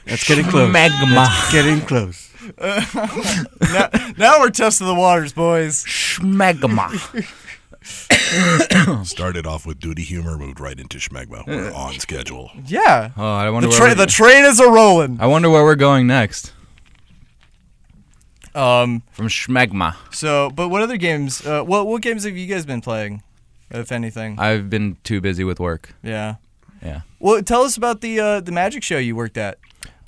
That's 0.06 0.28
getting 0.28 0.46
close. 0.46 0.74
Smegma. 0.74 1.52
Getting 1.52 1.82
close. 1.82 2.30
now, 3.74 3.90
now 4.18 4.40
we're 4.40 4.50
testing 4.50 4.88
the 4.88 4.96
waters, 4.96 5.34
boys. 5.34 5.84
Smegma. 5.86 6.90
Started 9.06 9.46
off 9.48 9.66
with 9.66 9.80
duty 9.80 10.04
humor, 10.04 10.38
moved 10.38 10.60
right 10.60 10.80
into 10.80 10.98
schmegma. 10.98 11.46
We're 11.48 11.72
on 11.74 11.94
schedule. 12.00 12.52
Yeah. 12.66 13.12
Oh, 13.18 13.24
I 13.36 13.50
wonder 13.50 13.70
where 13.70 13.78
tra- 13.78 13.88
we're, 13.90 13.96
the 13.96 14.06
train 14.06 14.46
is 14.46 14.60
a 14.60 14.70
rolling. 14.70 15.20
I 15.20 15.28
wonder 15.28 15.50
where 15.50 15.64
we're 15.64 15.76
going 15.76 16.08
next. 16.08 16.54
Um. 18.56 19.04
From 19.12 19.28
Schmegma. 19.28 19.96
So, 20.12 20.50
but 20.50 20.70
what 20.70 20.82
other 20.82 20.98
games? 20.98 21.46
Uh, 21.46 21.64
what 21.64 21.86
what 21.86 22.02
games 22.02 22.24
have 22.24 22.36
you 22.36 22.48
guys 22.48 22.66
been 22.66 22.82
playing, 22.82 23.22
if 23.72 23.92
anything? 23.92 24.40
I've 24.40 24.70
been 24.70 24.98
too 25.04 25.22
busy 25.22 25.44
with 25.44 25.60
work. 25.60 25.94
yeah. 26.04 26.36
Yeah. 26.82 27.02
Well, 27.20 27.42
tell 27.44 27.64
us 27.64 27.76
about 27.76 28.00
the 28.00 28.20
uh, 28.22 28.40
the 28.40 28.54
magic 28.54 28.84
show 28.84 28.98
you 28.98 29.14
worked 29.16 29.38
at. 29.38 29.58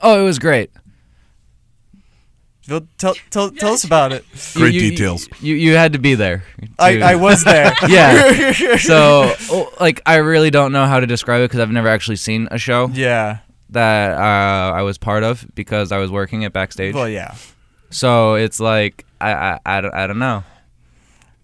Oh, 0.01 0.22
it 0.22 0.24
was 0.24 0.39
great. 0.39 0.72
Phil, 2.62 2.88
Tell 2.98 3.15
tell 3.32 3.50
tell 3.51 3.74
us 3.74 3.84
about 3.84 4.13
it. 4.13 4.24
Great 4.53 4.74
You- 4.74 4.82
you- 4.82 4.89
details. 4.91 5.27
You 5.41 5.56
you 5.56 5.74
had 5.74 5.94
to 5.94 6.00
be 6.00 6.15
there. 6.15 6.44
I, 6.80 6.96
to- 6.98 7.01
I 7.01 7.15
was 7.15 7.44
there. 7.44 7.74
Yeah. 7.89 8.51
so, 8.77 9.34
oh, 9.50 9.74
like, 9.80 10.01
I 10.06 10.18
really 10.18 10.51
don't 10.51 10.72
know 10.72 10.86
how 10.86 11.00
to 11.00 11.08
describe 11.08 11.41
it 11.41 11.46
because 11.46 11.60
I've 11.60 11.72
never 11.72 11.88
actually 11.89 12.18
seen 12.18 12.48
a 12.51 12.58
show 12.60 12.88
yeah. 12.94 13.39
that 13.72 14.12
uh, 14.18 14.72
I 14.77 14.84
was 14.84 14.98
part 15.00 15.24
of 15.24 15.46
because 15.56 15.91
I 15.91 15.98
was 15.98 16.12
working 16.12 16.46
at 16.46 16.53
backstage. 16.53 16.94
Well, 16.94 17.10
yeah. 17.10 17.36
So 17.89 18.36
it's 18.36 18.60
like 18.60 19.06
I, 19.20 19.34
I, 19.34 19.60
I, 19.65 19.82
don't, 19.82 19.94
I 19.94 20.08
don't 20.08 20.20
know. 20.20 20.44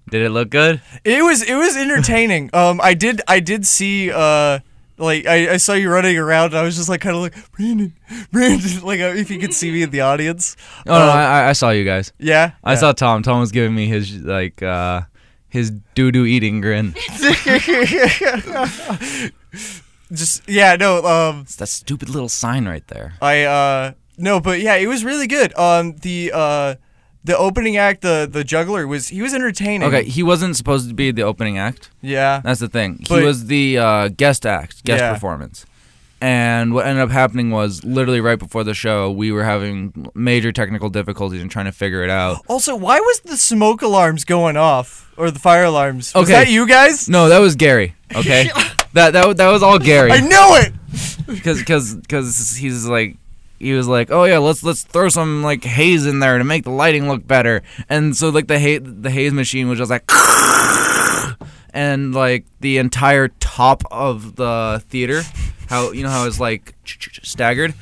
Did 0.10 0.22
it 0.22 0.30
look 0.30 0.50
good? 0.50 0.82
It 1.04 1.24
was 1.24 1.42
it 1.42 1.56
was 1.56 1.76
entertaining. 1.78 2.50
um, 2.54 2.80
I 2.82 2.94
did 2.94 3.22
I 3.28 3.40
did 3.40 3.66
see 3.68 4.12
uh. 4.12 4.60
Like 5.00 5.28
I, 5.28 5.54
I 5.54 5.58
saw 5.58 5.74
you 5.74 5.92
running 5.92 6.18
around, 6.18 6.46
and 6.54 6.58
I 6.58 6.64
was 6.64 6.76
just 6.76 6.90
like 6.90 7.02
kind 7.02 7.16
of 7.16 7.22
like 7.22 7.36
Brandon, 7.52 7.94
Brandon, 8.32 8.82
like 8.84 9.00
uh, 9.00 9.14
if 9.16 9.30
you 9.30 9.38
could 9.38 9.54
see 9.54 9.70
me 9.72 9.84
in 9.84 9.92
the 9.92 10.02
audience. 10.02 10.58
Oh 10.88 10.98
no, 10.98 11.04
Um, 11.04 11.10
I, 11.16 11.24
I- 11.44 11.50
I 11.50 11.54
saw 11.54 11.70
you 11.70 11.86
guys. 11.86 12.12
yeah, 12.18 12.54
I 12.64 12.72
yeah. 12.72 12.78
saw 12.80 12.94
Tom. 12.94 13.22
Tom 13.22 13.40
was 13.40 13.52
giving 13.52 13.76
me 13.76 13.86
his 13.86 14.18
like 14.24 14.64
uh, 14.64 15.02
his 15.50 15.70
doo 15.94 16.12
doo 16.12 16.26
eating 16.26 16.62
grin. 16.62 16.96
Just 20.12 20.48
yeah, 20.50 20.76
no. 20.78 21.04
Um, 21.06 21.42
It's 21.42 21.58
that 21.58 21.68
stupid 21.68 22.10
little 22.10 22.30
sign 22.30 22.66
right 22.66 22.86
there. 22.88 23.14
I 23.22 23.44
uh 23.44 23.92
no, 24.18 24.40
but 24.40 24.62
yeah, 24.62 24.76
it 24.78 24.88
was 24.88 25.04
really 25.06 25.28
good. 25.28 25.56
Um, 25.60 25.98
the 25.98 26.32
uh, 26.34 26.76
the 27.24 27.38
opening 27.38 27.78
act, 27.78 28.02
the 28.02 28.28
the 28.32 28.44
juggler 28.44 28.88
was 28.88 29.10
he 29.10 29.22
was 29.22 29.34
entertaining. 29.34 29.88
Okay, 29.88 30.04
he 30.04 30.24
wasn't 30.24 30.56
supposed 30.56 30.88
to 30.90 30.94
be 30.94 31.12
the 31.12 31.24
opening 31.24 31.58
act. 31.58 31.90
Yeah. 32.02 32.42
That's 32.44 32.60
the 32.60 32.70
thing. 32.70 33.04
But- 33.10 33.20
he 33.20 33.26
was 33.26 33.46
the 33.48 33.78
uh, 33.78 34.08
guest 34.10 34.46
act, 34.46 34.84
guest 34.84 35.02
Yeah. 35.02 35.14
performance. 35.14 35.66
And 36.20 36.74
what 36.74 36.88
ended 36.88 37.04
up 37.04 37.12
happening 37.12 37.52
was 37.52 37.84
literally 37.84 38.22
right 38.22 38.40
before 38.40 38.64
the 38.64 38.74
show, 38.74 39.12
we 39.12 39.32
were 39.32 39.44
having 39.44 40.10
major 40.16 40.52
technical 40.52 40.90
difficulties 40.90 41.42
and 41.44 41.52
trying 41.52 41.66
to 41.66 41.72
figure 41.72 42.04
it 42.04 42.10
out. 42.10 42.38
Also, 42.48 42.76
why 42.76 43.00
was 43.00 43.20
the 43.20 43.38
smoke 43.38 43.84
alarms 43.84 44.26
going 44.26 44.58
off 44.58 45.12
or 45.16 45.30
the 45.30 45.38
fire 45.38 45.66
alarms? 45.66 46.12
Was 46.16 46.24
Okay. 46.24 46.32
that 46.46 46.50
you 46.50 46.68
guys? 46.68 47.08
No, 47.08 47.30
that 47.30 47.38
was 47.38 47.56
Gary. 47.56 47.94
Okay, 48.16 48.50
that 48.94 49.14
that 49.14 49.38
that 49.38 49.50
was 49.52 49.62
all 49.62 49.78
Gary. 49.78 50.12
I 50.12 50.22
knew 50.22 50.56
it. 50.66 50.74
because 51.28 51.60
because 51.60 51.94
because 51.96 52.56
he's 52.56 52.88
like 52.88 53.18
he 53.60 53.74
was 53.74 53.88
like 53.88 54.12
oh 54.12 54.24
yeah 54.24 54.38
let's 54.38 54.64
let's 54.64 54.84
throw 54.84 55.10
some 55.10 55.44
like 55.44 55.64
haze 55.64 56.06
in 56.06 56.20
there 56.20 56.38
to 56.38 56.44
make 56.44 56.64
the 56.64 56.70
lighting 56.72 57.08
look 57.08 57.26
better. 57.26 57.64
And 57.90 58.16
so 58.16 58.30
like 58.30 58.48
the 58.48 58.60
haze 58.60 58.82
the 58.84 59.10
haze 59.10 59.34
machine 59.34 59.68
was 59.68 59.80
just 59.80 59.92
like 59.92 60.04
and 61.72 62.14
like 62.14 62.46
the 62.60 62.78
entire 62.78 63.28
top 63.28 63.84
of 63.92 64.36
the 64.36 64.82
theater 64.90 65.22
how 65.68 65.92
you 65.92 66.04
know 66.04 66.10
how 66.10 66.26
it's 66.26 66.40
like 66.40 66.76
staggered? 67.24 67.74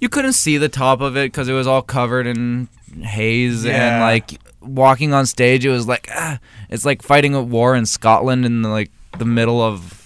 You 0.00 0.08
couldn't 0.08 0.34
see 0.34 0.58
the 0.58 0.68
top 0.68 1.00
of 1.00 1.16
it 1.16 1.32
because 1.32 1.48
it 1.48 1.54
was 1.54 1.66
all 1.66 1.82
covered 1.82 2.26
in 2.26 2.68
haze 3.02 3.66
and 3.66 4.00
like 4.00 4.40
walking 4.60 5.12
on 5.12 5.24
stage 5.24 5.64
it 5.64 5.70
was 5.70 5.86
like 5.86 6.08
ah, 6.12 6.38
it's 6.68 6.84
like 6.84 7.02
fighting 7.02 7.34
a 7.34 7.42
war 7.42 7.74
in 7.74 7.86
Scotland 7.86 8.44
in 8.44 8.62
the, 8.62 8.68
like 8.68 8.90
the 9.18 9.24
middle 9.24 9.60
of 9.60 9.97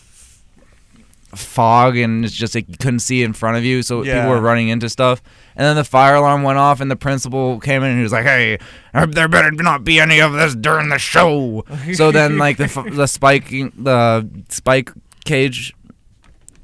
fog 1.34 1.96
and 1.96 2.24
it's 2.24 2.34
just 2.34 2.54
like 2.54 2.68
you 2.68 2.76
couldn't 2.76 3.00
see 3.00 3.22
in 3.22 3.32
front 3.32 3.56
of 3.56 3.64
you 3.64 3.82
so 3.82 4.02
Yeah. 4.02 4.20
people 4.20 4.30
were 4.30 4.40
running 4.40 4.68
into 4.68 4.88
stuff 4.88 5.22
And 5.54 5.64
then 5.66 5.76
the 5.76 5.84
fire 5.84 6.14
alarm 6.14 6.42
went 6.42 6.58
off, 6.58 6.80
and 6.80 6.90
the 6.90 6.96
principal 6.96 7.60
came 7.60 7.82
in 7.82 7.90
and 7.90 7.98
he 7.98 8.02
was 8.02 8.12
like, 8.12 8.24
"Hey, 8.24 8.58
er, 8.94 9.06
there 9.06 9.28
better 9.28 9.50
not 9.50 9.84
be 9.84 10.00
any 10.00 10.18
of 10.18 10.32
this 10.32 10.54
during 10.54 10.88
the 10.88 10.98
show." 10.98 11.64
so 11.92 12.10
then, 12.10 12.38
like 12.38 12.56
the 12.56 12.68
the 12.90 13.06
spike 13.06 13.50
the 13.50 14.26
spike 14.48 14.90
cage 15.26 15.74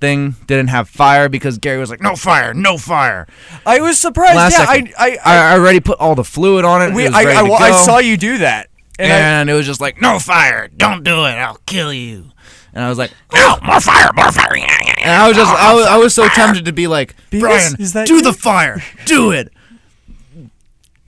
thing 0.00 0.37
didn't 0.46 0.68
have 0.68 0.88
fire 0.88 1.28
because 1.28 1.58
Gary 1.58 1.78
was 1.78 1.90
like, 1.90 2.00
"No 2.00 2.16
fire, 2.16 2.54
no 2.54 2.78
fire." 2.78 3.26
I 3.66 3.80
was 3.80 3.98
surprised. 3.98 4.37
Last 4.37 4.58
yeah, 4.58 4.64
second. 4.64 4.94
I, 4.98 5.10
I, 5.10 5.18
I, 5.25 5.37
I, 5.37 5.58
already 5.58 5.80
put 5.80 5.98
all 5.98 6.14
the 6.14 6.25
fluid 6.25 6.64
on 6.64 6.80
it. 6.80 6.94
we, 6.94 7.06
it 7.06 7.12
I, 7.12 7.42
I, 7.42 7.44
I 7.44 7.70
saw 7.84 7.98
you 7.98 8.16
do 8.16 8.38
that, 8.38 8.70
and, 8.98 9.12
and, 9.12 9.50
it 9.50 9.52
was 9.52 9.66
just 9.66 9.82
like, 9.82 10.00
"No 10.00 10.18
fire, 10.18 10.68
don't 10.68 11.04
do 11.04 11.26
it, 11.26 11.37
I'll 11.37 11.60
kill 11.66 11.92
you." 11.92 12.30
And 12.78 12.85
I 12.85 12.88
was 12.88 12.97
like, 12.99 13.11
No, 13.35 13.58
more 13.64 13.80
fire, 13.80 14.08
more 14.14 14.30
fire. 14.30 14.54
and 14.54 15.11
I 15.11 15.26
was 15.26 15.37
just, 15.37 15.50
I 15.52 15.75
was, 15.75 15.87
I 15.87 15.97
was 15.97 16.14
so 16.14 16.28
tempted 16.28 16.66
to 16.66 16.73
be 16.73 16.87
like, 16.87 17.16
Brian, 17.30 17.75
is 17.80 17.92
that 17.94 18.06
do 18.06 18.14
you?" 18.14 18.23
the 18.23 18.32
fire, 18.32 18.80
do 19.04 19.32
it. 19.32 19.52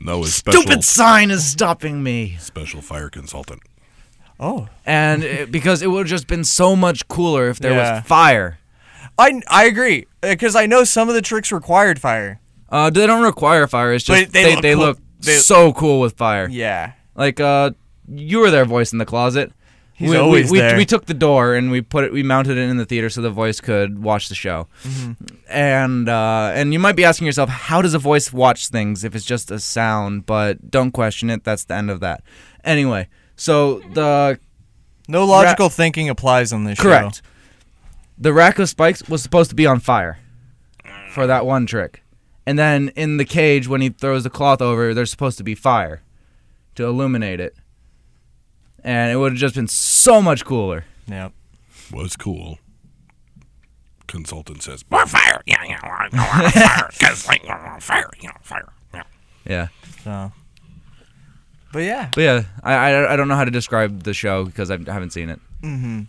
No, 0.00 0.22
his 0.22 0.34
special, 0.34 0.62
Stupid 0.62 0.82
sign 0.82 1.30
is 1.30 1.44
stopping 1.48 2.02
me. 2.02 2.36
special 2.40 2.80
fire 2.80 3.08
consultant. 3.08 3.60
oh, 4.40 4.66
And 4.86 5.22
it, 5.22 5.52
because 5.52 5.80
it 5.82 5.86
would 5.88 6.00
have 6.00 6.08
just 6.08 6.26
been 6.26 6.42
so 6.42 6.74
much 6.74 7.06
cooler 7.06 7.48
if 7.50 7.58
there 7.60 7.72
Yeah. 7.72 7.98
was 7.98 8.06
fire. 8.06 8.58
I, 9.16 9.40
I 9.48 9.66
agree 9.66 10.06
because 10.22 10.56
I 10.56 10.66
know 10.66 10.82
some 10.82 11.08
of 11.08 11.14
the 11.14 11.22
tricks 11.22 11.52
required 11.52 12.00
fire. 12.00 12.40
Uh, 12.68 12.90
they 12.90 13.06
don't 13.06 13.22
require 13.22 13.66
fire. 13.68 13.92
It's 13.92 14.04
just 14.04 14.24
But 14.26 14.32
they 14.32 14.42
they, 14.42 14.54
look 14.54 14.62
they 14.62 14.74
cool. 14.74 14.82
look 14.86 14.98
They- 15.20 15.36
so 15.36 15.72
cool 15.72 16.00
with 16.00 16.16
fire. 16.16 16.48
Yeah, 16.48 16.92
Like 17.14 17.38
uh, 17.38 17.72
you 18.08 18.40
were 18.40 18.50
their 18.50 18.64
voice 18.64 18.90
in 18.92 18.98
the 18.98 19.06
closet. 19.06 19.52
He's 20.00 20.08
we, 20.08 20.16
we- 20.16 20.22
always 20.22 20.50
we, 20.50 20.58
there. 20.60 20.78
we 20.78 20.86
took 20.86 21.04
the 21.04 21.12
door 21.12 21.54
and 21.54 21.70
we 21.70 21.82
put 21.82 22.04
it. 22.04 22.12
We 22.12 22.22
mounted 22.22 22.56
it 22.56 22.70
in 22.70 22.78
the 22.78 22.86
theater 22.86 23.10
so 23.10 23.20
the 23.20 23.28
voice 23.28 23.60
could 23.60 24.02
watch 24.02 24.30
the 24.30 24.34
show. 24.34 24.66
Mm-hmm. 24.82 25.12
And 25.50 26.08
uh, 26.08 26.52
and 26.54 26.72
you 26.72 26.78
might 26.78 26.96
be 26.96 27.04
asking 27.04 27.26
yourself, 27.26 27.50
how 27.50 27.82
does 27.82 27.92
a 27.92 27.98
voice 27.98 28.32
watch 28.32 28.68
things 28.68 29.04
if 29.04 29.14
it's 29.14 29.26
just 29.26 29.50
a 29.50 29.58
sound? 29.60 30.24
But 30.24 30.70
don't 30.70 30.92
question 30.92 31.28
it. 31.28 31.44
That's 31.44 31.64
the 31.64 31.74
end 31.74 31.90
of 31.90 32.00
that. 32.00 32.22
Anyway, 32.64 33.08
so 33.36 33.80
the 33.92 34.38
no 35.06 35.26
logical 35.26 35.68
thinking 35.68 36.08
applies 36.08 36.50
on 36.50 36.64
this 36.64 36.78
show. 36.78 36.84
correct. 36.84 37.20
The 38.16 38.32
rack 38.32 38.58
of 38.58 38.70
spikes 38.70 39.06
was 39.06 39.22
supposed 39.22 39.50
to 39.50 39.56
be 39.56 39.66
on 39.66 39.80
fire 39.80 40.18
for 41.12 41.26
that 41.26 41.44
one 41.44 41.66
trick. 41.66 42.02
And 42.46 42.58
then 42.58 42.88
in 42.96 43.18
the 43.18 43.26
cage, 43.26 43.68
when 43.68 43.82
he 43.82 43.90
throws 43.90 44.24
the 44.24 44.30
cloth 44.30 44.62
over, 44.62 44.94
there's 44.94 45.10
supposed 45.10 45.36
to 45.38 45.44
be 45.44 45.54
fire 45.54 46.02
to 46.76 46.84
illuminate 46.86 47.38
it. 47.38 47.54
And 48.84 49.12
it 49.12 49.16
would 49.16 49.32
have 49.32 49.38
just 49.38 49.54
been 49.54 49.68
so 49.68 50.22
much 50.22 50.44
cooler. 50.44 50.84
Yep. 51.06 51.32
Was 51.92 52.16
cool. 52.16 52.58
Consultant 54.06 54.62
says, 54.62 54.84
more 54.90 55.06
fire. 55.06 55.40
Yeah, 55.46 55.62
yeah, 55.64 55.78
more 55.84 56.10
fire. 56.10 56.88
Cause 57.00 57.28
like, 57.28 57.46
more 57.46 57.80
fire, 57.80 58.10
you 58.20 58.28
know, 58.28 58.34
fire. 58.42 58.72
Yeah. 58.92 59.02
Yeah. 59.46 59.68
So, 60.02 60.32
but 61.72 61.80
yeah, 61.80 62.10
But 62.14 62.22
yeah, 62.22 62.42
I, 62.64 62.74
I, 62.74 63.12
I 63.12 63.16
don't 63.16 63.28
know 63.28 63.36
how 63.36 63.44
to 63.44 63.50
describe 63.50 64.02
the 64.02 64.12
show 64.14 64.44
because 64.44 64.70
I 64.70 64.78
haven't 64.78 65.12
seen 65.12 65.30
it. 65.30 65.38
Mm-hmm. 65.62 66.02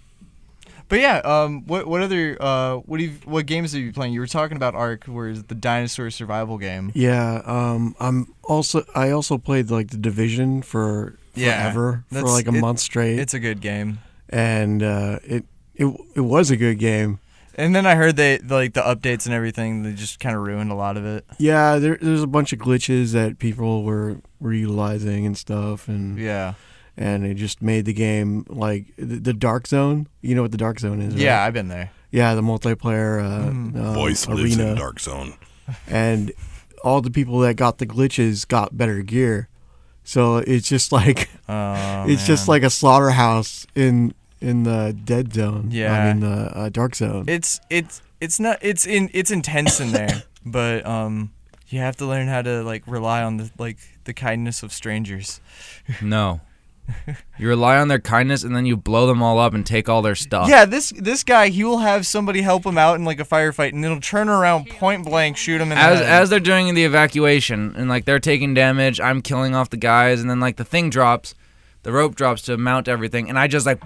But 0.91 0.99
yeah. 0.99 1.19
Um, 1.19 1.65
what 1.67 1.87
what 1.87 2.01
other 2.01 2.35
uh 2.41 2.77
what 2.77 2.97
do 2.97 3.05
you 3.05 3.11
what 3.23 3.45
games 3.45 3.73
are 3.73 3.79
you 3.79 3.93
playing? 3.93 4.11
You 4.11 4.19
were 4.19 4.27
talking 4.27 4.57
about 4.57 4.75
Ark, 4.75 5.05
where 5.05 5.29
is 5.29 5.43
the 5.43 5.55
dinosaur 5.55 6.09
survival 6.09 6.57
game? 6.57 6.91
Yeah, 6.93 7.41
um, 7.45 7.95
I'm 7.97 8.33
also 8.43 8.83
I 8.93 9.11
also 9.11 9.37
played 9.37 9.71
like 9.71 9.91
the 9.91 9.97
Division 9.97 10.61
for 10.61 11.17
Yeah, 11.35 11.71
forever 11.71 12.03
for 12.11 12.21
like 12.23 12.47
a 12.47 12.53
it- 12.55 12.61
month 12.61 12.79
straight, 12.79 13.19
It's 13.19 13.33
a 13.33 13.39
good 13.39 13.61
game. 13.61 13.99
and 14.29 14.81
uh, 14.83 15.19
it 15.23 15.45
it 15.75 15.87
it 16.15 16.21
was 16.21 16.51
a 16.51 16.57
good 16.57 16.77
game. 16.79 17.19
And 17.55 17.75
then 17.75 17.85
I 17.85 17.95
heard 17.95 18.15
they 18.15 18.37
like 18.39 18.73
the 18.73 18.81
updates 18.81 19.25
and 19.25 19.33
everything. 19.35 19.83
They 19.83 19.91
just 19.93 20.19
kind 20.21 20.35
of 20.35 20.41
ruined 20.41 20.71
a 20.71 20.75
lot 20.75 20.95
of 20.95 21.05
it. 21.05 21.25
Yeah, 21.37 21.79
there, 21.79 21.97
there's 22.01 22.23
a 22.23 22.27
bunch 22.27 22.53
of 22.53 22.59
glitches 22.59 23.11
that 23.11 23.39
people 23.39 23.83
were 23.83 24.17
were 24.39 24.53
utilizing 24.53 25.25
and 25.25 25.37
stuff, 25.37 25.87
and 25.89 26.17
Yeah. 26.17 26.53
and 26.97 27.25
it 27.25 27.33
just 27.35 27.61
made 27.61 27.85
the 27.85 27.93
game 27.93 28.45
like 28.47 28.93
the, 28.97 29.19
the 29.19 29.33
Dark 29.33 29.67
Zone. 29.67 30.07
You 30.21 30.33
know 30.35 30.41
what 30.43 30.51
the 30.51 30.57
Dark 30.57 30.79
Zone 30.79 31.01
is? 31.01 31.13
right? 31.13 31.23
Yeah, 31.23 31.43
I've 31.43 31.53
been 31.53 31.67
there. 31.67 31.91
yeah, 32.09 32.35
the 32.35 32.41
multiplayer 32.41 33.21
uh, 33.21 33.49
Mm. 33.51 33.75
uh, 33.75 33.93
Voice 33.93 34.27
arena, 34.27 34.41
lives 34.41 34.57
in 34.57 34.75
Dark 34.75 34.99
Zone. 35.01 35.33
and 35.87 36.31
all 36.83 37.01
the 37.01 37.11
people 37.11 37.39
that 37.39 37.55
got 37.55 37.77
the 37.79 37.85
glitches 37.85 38.47
got 38.47 38.77
better 38.77 39.01
gear. 39.03 39.49
So 40.03 40.37
it's 40.37 40.67
just 40.67 40.91
like 40.91 41.29
Oh, 41.47 42.05
it's 42.07 42.25
just 42.25 42.47
like 42.47 42.63
a 42.63 42.69
slaughterhouse 42.69 43.65
in 43.75 44.13
in 44.39 44.63
the 44.63 44.97
dead 45.03 45.33
zone. 45.33 45.67
Yeah. 45.71 45.93
I 45.93 46.07
mean 46.13 46.21
the 46.21 46.57
uh, 46.57 46.69
dark 46.69 46.95
zone. 46.95 47.25
it's 47.27 47.59
it's 47.69 48.01
it's 48.19 48.39
not 48.39 48.57
it's 48.61 48.85
in 48.85 49.09
it's 49.13 49.31
intense 49.31 49.79
in 49.79 49.91
there, 49.91 50.23
but 50.45 50.85
um, 50.85 51.31
you 51.69 51.79
have 51.79 51.95
to 51.97 52.05
learn 52.05 52.27
how 52.27 52.41
to 52.41 52.63
like 52.63 52.83
rely 52.87 53.23
on 53.23 53.37
the 53.37 53.51
like 53.57 53.77
the 54.03 54.13
kindness 54.13 54.63
of 54.63 54.71
strangers. 54.73 55.39
No. 56.01 56.41
You 57.37 57.47
rely 57.47 57.77
on 57.77 57.87
their 57.87 57.99
kindness 57.99 58.43
and 58.43 58.55
then 58.55 58.65
you 58.65 58.75
blow 58.75 59.07
them 59.07 59.21
all 59.23 59.39
up 59.39 59.53
and 59.53 59.65
take 59.65 59.87
all 59.89 60.01
their 60.01 60.15
stuff. 60.15 60.49
Yeah, 60.49 60.65
this 60.65 60.91
this 60.97 61.23
guy 61.23 61.49
he 61.49 61.63
will 61.63 61.77
have 61.79 62.05
somebody 62.05 62.41
help 62.41 62.65
him 62.65 62.77
out 62.77 62.95
in 62.95 63.05
like 63.05 63.19
a 63.19 63.25
firefight, 63.25 63.73
and 63.73 63.83
it'll 63.85 63.99
turn 64.01 64.27
around 64.29 64.69
point 64.69 65.05
blank, 65.05 65.37
shoot 65.37 65.61
him 65.61 65.71
in 65.71 65.77
the 65.77 65.83
As 65.83 65.99
head. 65.99 66.07
as 66.09 66.29
they're 66.29 66.39
doing 66.39 66.73
the 66.73 66.83
evacuation 66.83 67.73
and 67.75 67.87
like 67.89 68.05
they're 68.05 68.19
taking 68.19 68.53
damage, 68.53 68.99
I'm 68.99 69.21
killing 69.21 69.55
off 69.55 69.69
the 69.69 69.77
guys 69.77 70.21
and 70.21 70.29
then 70.29 70.39
like 70.39 70.57
the 70.57 70.65
thing 70.65 70.89
drops, 70.89 71.33
the 71.83 71.91
rope 71.91 72.15
drops 72.15 72.41
to 72.43 72.57
mount 72.57 72.87
everything 72.87 73.29
and 73.29 73.39
I 73.39 73.47
just 73.47 73.65
like 73.65 73.79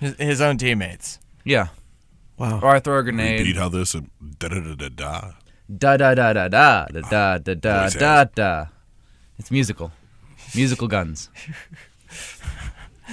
his, 0.00 0.14
his 0.16 0.40
own 0.40 0.58
teammates. 0.58 1.18
yeah. 1.44 1.68
wow. 2.38 2.60
Or 2.62 2.68
I 2.74 2.80
throw 2.80 2.98
a 2.98 3.02
grenade. 3.02 3.40
Repeat 3.40 3.56
how 3.56 3.68
this 3.68 3.92
da 3.92 4.48
da 4.48 4.60
da 4.60 4.74
da 4.74 4.88
da. 4.88 5.30
Da 5.78 5.96
da 5.96 6.14
da 6.14 6.32
da 6.32 6.48
da 6.48 6.86
da 6.92 7.00
da 7.00 7.38
da 7.38 7.54
da 7.54 7.82
Voice 7.82 7.94
da 7.94 8.16
has. 8.18 8.28
da. 8.34 8.64
It's 9.38 9.50
musical. 9.50 9.90
Musical 10.56 10.88
guns. 10.88 11.28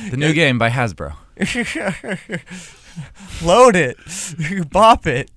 The 0.09 0.17
new 0.17 0.33
game 0.33 0.57
by 0.57 0.69
Hasbro. 0.69 1.15
Load 3.43 3.75
it, 3.75 3.97
bop 4.71 5.05
it, 5.07 5.31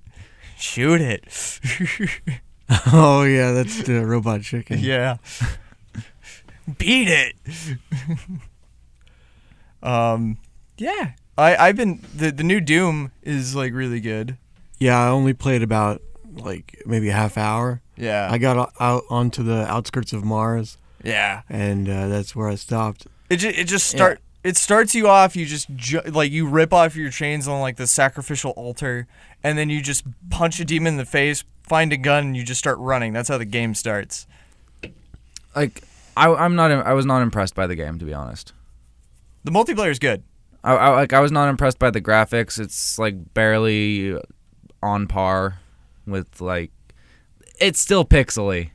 shoot 0.57 1.01
it. 1.01 1.59
Oh 2.91 3.23
yeah, 3.23 3.53
that's 3.53 3.83
the 3.83 4.05
robot 4.05 4.41
chicken. 4.41 4.79
yeah, 4.79 5.17
beat 6.77 7.07
it. 7.07 7.33
um, 9.81 10.37
yeah. 10.77 11.11
I 11.37 11.55
I've 11.55 11.77
been 11.77 12.03
the 12.13 12.29
the 12.31 12.43
new 12.43 12.59
Doom 12.59 13.11
is 13.23 13.55
like 13.55 13.71
really 13.73 14.01
good. 14.01 14.37
Yeah, 14.79 14.99
I 14.99 15.07
only 15.07 15.33
played 15.33 15.63
about 15.63 16.01
like 16.29 16.81
maybe 16.85 17.07
a 17.07 17.13
half 17.13 17.37
hour. 17.37 17.81
Yeah, 17.95 18.27
I 18.29 18.37
got 18.37 18.57
o- 18.57 18.71
out 18.83 19.03
onto 19.09 19.43
the 19.43 19.65
outskirts 19.71 20.11
of 20.11 20.25
Mars, 20.25 20.77
yeah. 21.03 21.41
and 21.49 21.89
uh, 21.89 22.07
that's 22.07 22.35
where 22.35 22.47
I 22.47 22.55
stopped. 22.55 23.07
It 23.29 23.37
just 23.37 23.57
it 23.57 23.65
just 23.65 23.87
start 23.87 24.21
it 24.43 24.55
starts 24.55 24.95
you 24.95 25.07
off. 25.07 25.35
You 25.35 25.45
just 25.45 25.67
ju- 25.75 26.01
like 26.01 26.31
you 26.31 26.47
rip 26.47 26.73
off 26.73 26.95
your 26.95 27.09
chains 27.09 27.47
on 27.47 27.59
like 27.59 27.75
the 27.75 27.87
sacrificial 27.87 28.51
altar, 28.51 29.07
and 29.43 29.57
then 29.57 29.69
you 29.69 29.81
just 29.81 30.05
punch 30.29 30.59
a 30.59 30.65
demon 30.65 30.93
in 30.93 30.97
the 30.97 31.05
face, 31.05 31.43
find 31.63 31.91
a 31.91 31.97
gun, 31.97 32.27
and 32.27 32.37
you 32.37 32.43
just 32.43 32.59
start 32.59 32.77
running. 32.79 33.13
That's 33.13 33.29
how 33.29 33.37
the 33.37 33.45
game 33.45 33.75
starts. 33.75 34.25
Like 35.55 35.83
I 36.15 36.33
I'm 36.33 36.55
not 36.55 36.71
I 36.71 36.93
was 36.93 37.05
not 37.05 37.21
impressed 37.21 37.55
by 37.55 37.67
the 37.67 37.75
game 37.75 37.99
to 37.99 38.05
be 38.05 38.13
honest. 38.13 38.53
The 39.43 39.51
multiplayer 39.51 39.91
is 39.91 39.99
good. 39.99 40.23
I, 40.63 40.75
I 40.75 40.89
like 40.89 41.13
I 41.13 41.19
was 41.19 41.31
not 41.31 41.49
impressed 41.49 41.79
by 41.79 41.91
the 41.91 42.01
graphics. 42.01 42.59
It's 42.59 42.97
like 42.97 43.33
barely 43.33 44.17
on 44.81 45.07
par 45.07 45.59
with 46.05 46.39
like 46.39 46.71
it's 47.59 47.79
still 47.79 48.05
pixely. 48.05 48.71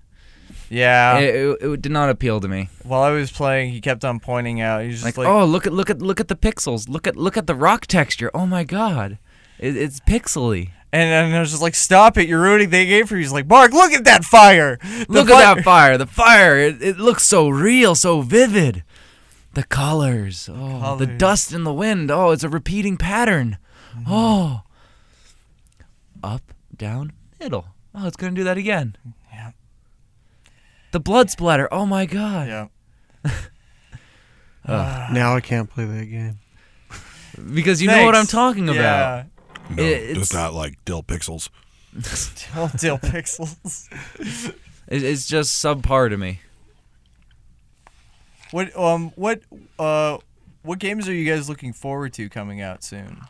Yeah. 0.75 1.19
it, 1.19 1.35
it, 1.35 1.63
it 1.63 1.83
did 1.83 1.93
not 1.93 2.09
appeal 2.09 2.41
to 2.41 2.49
me. 2.49 2.69
While 2.83 3.03
I 3.03 3.11
was 3.11 3.31
playing, 3.31 3.73
he 3.73 3.81
kept 3.81 4.05
on 4.05 4.21
pointing 4.21 4.61
out. 4.61 4.83
He's 4.83 5.03
just 5.03 5.05
Like, 5.05 5.17
like, 5.19 5.29
oh 5.29 5.45
look 5.45 5.67
at 5.67 5.73
look 5.73 5.91
at 5.91 6.01
look 6.01 6.19
at 6.21 6.29
the 6.29 6.37
pixels. 6.37 6.89
Look 6.89 7.07
at 7.07 7.17
look 7.17 7.37
at 7.37 7.47
the 7.47 7.55
rock 7.55 7.87
texture. 7.87 8.31
Oh 8.33 8.47
my 8.47 8.65
god, 8.65 9.19
it, 9.59 9.77
it's 9.77 10.01
pixely. 10.01 10.71
and, 10.93 11.11
and 11.11 11.37
I 11.37 11.41
was 11.41 11.51
just 11.51 11.63
like, 11.63 11.75
stop 11.75 12.17
it! 12.17 12.27
You're 12.29 12.41
ruining 12.41 12.71
the 12.71 12.87
game 12.87 13.07
for 13.07 13.17
you. 13.17 13.21
He's 13.23 13.33
like, 13.33 13.47
Mark, 13.47 13.73
look 13.73 13.93
at 13.93 14.05
that 14.05 14.25
fire. 14.25 14.79
The 14.83 15.07
Look 15.09 15.29
at 15.31 15.55
that 15.57 15.65
fire. 15.65 15.99
The 15.99 16.07
fire. 16.07 16.57
It, 16.59 16.81
it 16.83 16.99
looks 16.99 17.27
so 17.27 17.49
real, 17.51 17.95
so 17.95 18.23
vivid. 18.23 18.83
The 19.55 19.65
colors. 19.65 20.49
Oh, 20.51 20.97
the 20.97 21.05
Colors. 21.05 21.19
dust 21.19 21.53
in 21.53 21.65
the 21.65 21.75
wind. 21.75 22.11
Oh, 22.11 22.31
it's 22.31 22.45
a 22.45 22.49
repeating 22.49 22.97
pattern. 22.97 23.59
Mm-hmm. 23.95 24.05
Oh. 24.11 24.63
Up, 26.25 26.43
down, 26.75 27.13
middle. 27.41 27.67
Oh, 27.95 28.07
it's 28.07 28.17
gonna 28.17 28.33
do 28.33 28.45
that 28.45 28.57
again. 28.57 28.97
Yeah. 30.93 30.99
The 30.99 31.01
blood 31.01 31.31
splatter. 31.31 31.69
Oh 31.73 31.87
my 31.87 32.07
god. 32.07 32.49
Yeah. 33.25 33.31
now 35.13 35.35
I 35.35 35.41
can't 35.41 35.69
play 35.71 35.85
that 35.85 36.05
game. 36.07 36.39
Because 37.55 37.81
you 37.81 37.89
know 37.89 38.05
what 38.05 38.15
I'm 38.15 38.21
Thanks. 38.27 38.33
talking 38.33 38.69
about. 38.69 38.77
Yeah. 38.77 39.25
No, 39.71 39.83
It- 39.83 40.15
does 40.15 40.31
it's- 40.31 40.33
not 40.35 40.55
like 40.55 40.83
dill 40.85 41.03
pixels. 41.03 41.49
Don't 42.55 42.77
deal 42.79 42.99
pixels. 42.99 43.89
It, 44.89 45.05
it's 45.05 45.27
just 45.27 45.63
subpar 45.65 46.11
to 46.11 46.19
me. 46.19 46.41
What 48.51 48.77
um 48.77 49.11
what 49.15 49.41
uh 49.79 50.19
what 50.63 50.79
games 50.81 51.09
are 51.09 51.15
you 51.15 51.25
guys 51.31 51.49
looking 51.49 51.73
forward 51.73 52.13
to 52.15 52.29
coming 52.29 52.61
out 52.61 52.85
soon? 52.85 53.21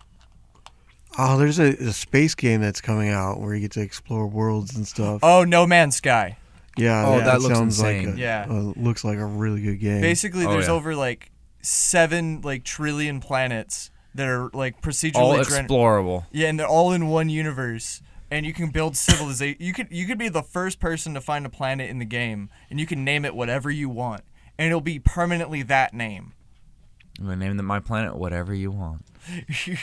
Oh, 1.19 1.39
there's 1.39 1.61
a, 1.61 1.69
a 1.75 1.93
space 1.93 2.35
game 2.35 2.61
that's 2.63 2.81
coming 2.81 3.11
out 3.11 3.39
where 3.39 3.55
you 3.55 3.61
get 3.61 3.71
to 3.73 3.81
explore 3.83 4.27
worlds 4.27 4.75
and 4.75 4.89
stuff. 4.89 5.21
Oh, 5.23 5.45
No 5.45 5.67
Man's 5.67 5.95
Sky. 5.97 6.37
Yeah, 6.77 7.07
Oh, 7.07 7.19
that, 7.19 7.25
that 7.27 7.41
looks 7.43 7.57
sounds 7.59 7.79
insane. 7.79 8.07
like 8.07 8.17
a, 8.17 8.19
Yeah. 8.19 8.47
uh, 8.49 8.73
looks 8.77 9.05
like 9.05 9.19
a 9.19 9.25
really 9.27 9.61
good 9.63 9.81
game. 9.81 10.01
Basically, 10.01 10.45
Oh, 10.47 10.51
there's 10.53 10.67
yeah. 10.67 10.73
over 10.73 10.95
like 10.97 11.31
seven 11.63 12.41
like 12.43 12.65
trillion 12.65 13.21
planets 13.21 13.91
that 14.15 14.27
are 14.29 14.51
like 14.53 14.81
procedurally 14.83 15.15
All 15.17 15.43
gen- 15.45 15.67
explorable. 15.69 16.27
Yeah, 16.33 16.49
and 16.49 16.59
they're 16.59 16.67
all 16.67 16.93
in 16.93 17.09
one 17.09 17.29
universe. 17.29 18.03
And 18.31 18.47
you 18.47 18.55
can 18.55 18.71
build 18.71 18.97
civilization. 18.97 19.57
You 19.61 19.75
could 19.75 19.89
you 19.91 20.07
could 20.07 20.17
be 20.17 20.31
the 20.31 20.43
first 20.43 20.81
person 20.81 21.13
to 21.13 21.21
find 21.21 21.45
a 21.45 21.51
planet 21.51 21.91
in 21.91 21.99
the 21.99 22.07
game, 22.07 22.49
and 22.71 22.81
you 22.81 22.87
can 22.87 23.05
name 23.05 23.27
it 23.27 23.35
whatever 23.35 23.71
you 23.71 23.91
want, 23.91 24.23
and 24.59 24.67
it'll 24.69 24.81
be 24.81 24.99
permanently 24.99 25.61
that 25.65 25.93
name. 25.93 26.33
I'm 27.21 27.27
gonna 27.27 27.37
name 27.37 27.59
them 27.59 27.67
my 27.67 27.79
planet 27.81 28.17
whatever 28.17 28.55
you 28.55 28.71
want. 28.71 29.05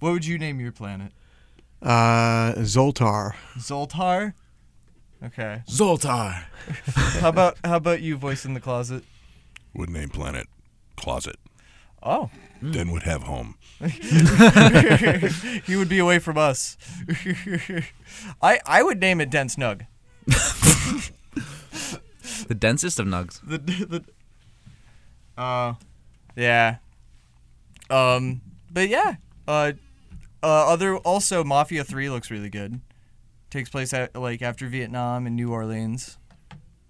what 0.00 0.12
would 0.12 0.24
you 0.26 0.38
name 0.38 0.60
your 0.60 0.72
planet? 0.72 1.12
uh, 1.82 2.54
Zoltar. 2.60 3.32
Zoltar. 3.58 4.32
Okay. 5.22 5.62
Zoltar. 5.68 6.44
How 7.20 7.28
about 7.28 7.56
how 7.64 7.76
about 7.76 8.00
you, 8.00 8.16
voice 8.16 8.44
in 8.44 8.54
the 8.54 8.60
closet? 8.60 9.04
Would 9.74 9.90
name 9.90 10.08
planet 10.10 10.46
closet. 10.96 11.36
Oh, 12.02 12.30
Then 12.60 12.90
would 12.92 13.02
have 13.04 13.22
home. 13.22 13.56
he 15.66 15.76
would 15.76 15.88
be 15.88 15.98
away 15.98 16.18
from 16.18 16.36
us. 16.38 16.76
I 18.42 18.60
I 18.66 18.82
would 18.82 19.00
name 19.00 19.20
it 19.20 19.30
Dense 19.30 19.56
Nug. 19.56 19.86
The 22.46 22.54
densest 22.54 22.98
of 22.98 23.06
nugs. 23.06 23.40
The 23.46 23.58
the. 23.58 24.04
Uh, 25.36 25.74
yeah. 26.36 26.76
Um, 27.90 28.40
but 28.70 28.88
yeah. 28.88 29.16
Uh, 29.48 29.72
uh, 30.42 30.72
other 30.72 30.96
also 30.98 31.42
Mafia 31.44 31.84
Three 31.84 32.10
looks 32.10 32.30
really 32.30 32.50
good. 32.50 32.80
Takes 33.54 33.70
place 33.70 33.92
at 33.94 34.16
like 34.16 34.42
after 34.42 34.66
Vietnam 34.66 35.28
in 35.28 35.36
New 35.36 35.52
Orleans, 35.52 36.18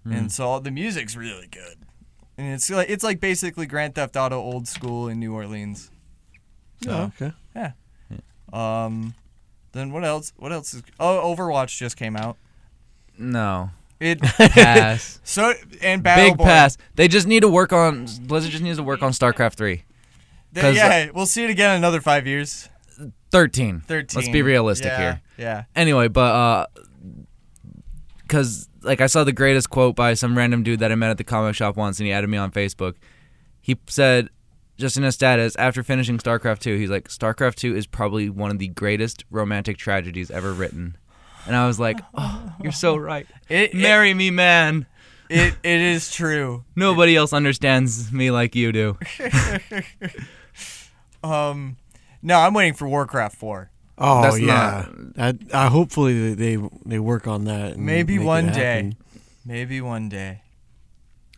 and 0.03 0.31
so 0.31 0.57
the 0.57 0.71
music's 0.71 1.15
really 1.15 1.45
good. 1.45 1.75
And 2.39 2.51
it's 2.55 2.71
like 2.71 2.89
it's 2.89 3.03
like 3.03 3.19
basically 3.19 3.67
Grand 3.67 3.93
Theft 3.93 4.15
Auto 4.17 4.39
old 4.41 4.67
school 4.67 5.07
in 5.07 5.19
New 5.19 5.31
Orleans. 5.35 5.91
Oh, 6.87 7.11
okay. 7.21 7.33
Yeah. 7.55 7.73
Um, 8.51 9.13
then 9.73 9.91
what 9.91 10.03
else? 10.03 10.33
What 10.37 10.51
else 10.51 10.73
is? 10.73 10.81
Oh, 10.99 11.35
Overwatch 11.35 11.77
just 11.77 11.97
came 11.97 12.15
out. 12.15 12.35
No. 13.15 13.69
It 13.99 14.19
Pass. 14.37 15.19
so 15.23 15.53
and 15.83 16.01
Battle 16.01 16.31
Big 16.31 16.37
Battleborn. 16.39 16.43
pass. 16.45 16.77
They 16.95 17.07
just 17.07 17.27
need 17.27 17.41
to 17.41 17.47
work 17.47 17.71
on 17.73 18.07
Blizzard 18.21 18.49
just 18.51 18.63
needs 18.63 18.77
to 18.77 18.83
work 18.83 19.03
on 19.03 19.11
StarCraft 19.11 19.53
3. 19.53 19.83
They- 20.51 20.61
'Cause- 20.61 20.75
yeah, 20.75 21.11
we'll 21.13 21.27
see 21.27 21.43
it 21.43 21.51
again 21.51 21.69
in 21.71 21.77
another 21.77 22.01
five 22.01 22.25
years. 22.25 22.69
13. 23.35 23.81
Thirteen. 23.81 24.15
Let's 24.21 24.29
be 24.31 24.41
realistic 24.41 24.87
Yeah, 24.87 24.97
here. 24.97 25.21
Yeah. 25.37 25.63
Anyway, 25.75 26.07
but 26.07 26.21
uh 26.35 26.65
cuz 28.27 28.67
like 28.81 29.01
I 29.01 29.07
saw 29.07 29.23
the 29.23 29.31
greatest 29.33 29.69
quote 29.69 29.95
by 29.95 30.13
some 30.13 30.37
random 30.37 30.63
dude 30.63 30.79
that 30.79 30.91
I 30.91 30.95
met 30.95 31.09
at 31.09 31.17
the 31.17 31.23
comic 31.23 31.55
shop 31.55 31.75
once 31.75 31.99
and 31.99 32.07
he 32.07 32.13
added 32.13 32.29
me 32.29 32.37
on 32.37 32.51
Facebook. 32.51 32.95
He 33.61 33.77
said 33.87 34.29
just 34.77 34.97
in 34.97 35.03
his 35.03 35.15
status 35.15 35.55
after 35.55 35.83
finishing 35.83 36.17
StarCraft 36.17 36.59
2, 36.59 36.77
he's 36.77 36.89
like 36.89 37.07
StarCraft 37.07 37.55
2 37.55 37.75
is 37.75 37.87
probably 37.87 38.29
one 38.29 38.51
of 38.51 38.59
the 38.59 38.67
greatest 38.67 39.23
romantic 39.31 39.77
tragedies 39.77 40.29
ever 40.29 40.53
written. 40.53 40.97
And 41.47 41.55
I 41.55 41.65
was 41.67 41.79
like, 41.79 41.99
"Oh, 42.15 42.53
you're 42.61 42.71
so 42.71 42.97
right. 42.97 43.27
It, 43.49 43.73
it, 43.73 43.75
Marry 43.75 44.13
me, 44.13 44.31
man. 44.31 44.85
it, 45.29 45.55
it 45.63 45.81
is 45.81 46.11
true. 46.11 46.63
Nobody 46.75 47.15
else 47.15 47.33
understands 47.33 48.11
me 48.11 48.31
like 48.31 48.55
you 48.55 48.71
do." 48.71 48.97
Um, 51.23 51.77
no, 52.25 52.39
I'm 52.39 52.53
waiting 52.53 52.73
for 52.73 52.87
Warcraft 52.87 53.35
4. 53.37 53.71
Oh 53.97 54.21
That's 54.23 54.39
yeah. 54.39 54.87
That, 55.15 55.37
uh, 55.53 55.69
hopefully 55.69 56.33
they 56.33 56.57
they 56.85 56.99
work 56.99 57.27
on 57.27 57.45
that. 57.45 57.73
and 57.75 57.85
Maybe 57.85 58.19
one 58.19 58.47
day. 58.51 58.91
Maybe 59.45 59.79
one 59.79 60.09
day. 60.09 60.41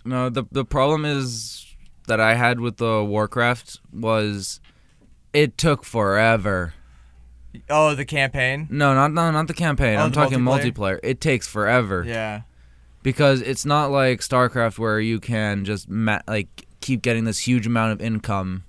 No, 0.04 0.30
the 0.30 0.46
the 0.52 0.66
problem 0.66 1.06
is 1.06 1.66
that 2.08 2.20
I 2.20 2.34
had 2.34 2.60
with 2.60 2.78
the 2.78 3.04
Warcraft 3.04 3.80
was 3.94 4.60
it 5.34 5.56
took 5.58 5.84
forever. 5.84 6.74
Oh, 7.70 7.94
the 7.94 8.06
campaign? 8.06 8.68
No, 8.72 8.96
not 8.96 9.12
no, 9.14 9.30
not 9.30 9.48
the 9.48 9.54
campaign. 9.54 10.00
Oh, 10.00 10.04
I'm 10.06 10.10
the 10.12 10.16
talking 10.16 10.40
multiplayer? 10.40 10.74
multiplayer. 10.74 11.00
It 11.04 11.22
takes 11.22 11.48
forever 11.48 12.04
Yeah. 12.08 12.42
because 13.04 13.42
it's 13.42 13.66
not 13.66 13.92
like 13.92 14.22
StarCraft 14.22 14.80
where 14.80 15.00
you 15.00 15.20
can 15.20 15.64
just 15.66 15.90
ma- 15.90 16.22
like 16.28 16.66
keep 16.82 17.02
getting 17.04 17.26
this 17.26 17.40
huge 17.40 17.68
amount 17.68 17.92
of 17.92 18.02
income. 18.02 18.64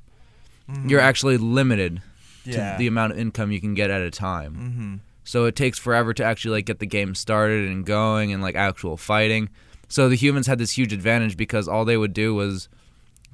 You're 0.86 1.00
actually 1.00 1.38
limited 1.38 1.94
Mm-hmm. 1.94 2.07
Yeah. 2.48 2.72
to 2.72 2.78
the 2.78 2.86
amount 2.86 3.12
of 3.12 3.18
income 3.18 3.52
you 3.52 3.60
can 3.60 3.74
get 3.74 3.90
at 3.90 4.00
a 4.02 4.10
time. 4.10 4.54
mm-hmm. 4.54 4.96
So 5.24 5.44
it 5.44 5.56
takes 5.56 5.78
forever 5.78 6.14
to 6.14 6.24
actually 6.24 6.52
like 6.52 6.64
get 6.64 6.78
the 6.78 6.86
game 6.86 7.14
started 7.14 7.68
and 7.68 7.84
going 7.84 8.32
and 8.32 8.42
like 8.42 8.54
actual 8.56 8.96
fighting. 8.96 9.50
So 9.86 10.08
the 10.08 10.16
humans 10.16 10.46
had 10.46 10.58
this 10.58 10.72
huge 10.78 10.92
advantage 10.92 11.36
because 11.36 11.68
all 11.68 11.84
they 11.84 11.98
would 11.98 12.14
do 12.14 12.34
was 12.34 12.68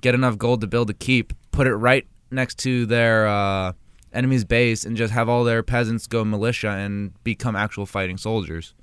get 0.00 0.14
enough 0.14 0.36
gold 0.36 0.60
to 0.62 0.66
build 0.66 0.90
a 0.90 0.94
keep, 0.94 1.32
put 1.52 1.66
it 1.68 1.74
right 1.76 2.06
next 2.32 2.58
to 2.58 2.84
their 2.86 3.28
uh, 3.28 3.72
enemy's 4.12 4.44
base, 4.44 4.84
and 4.84 4.96
just 4.96 5.12
have 5.12 5.28
all 5.28 5.44
their 5.44 5.62
peasants 5.62 6.06
go 6.08 6.24
militia 6.24 6.70
and 6.70 7.12
become 7.22 7.54
actual 7.54 7.86
fighting 7.86 8.16
soldiers, 8.16 8.74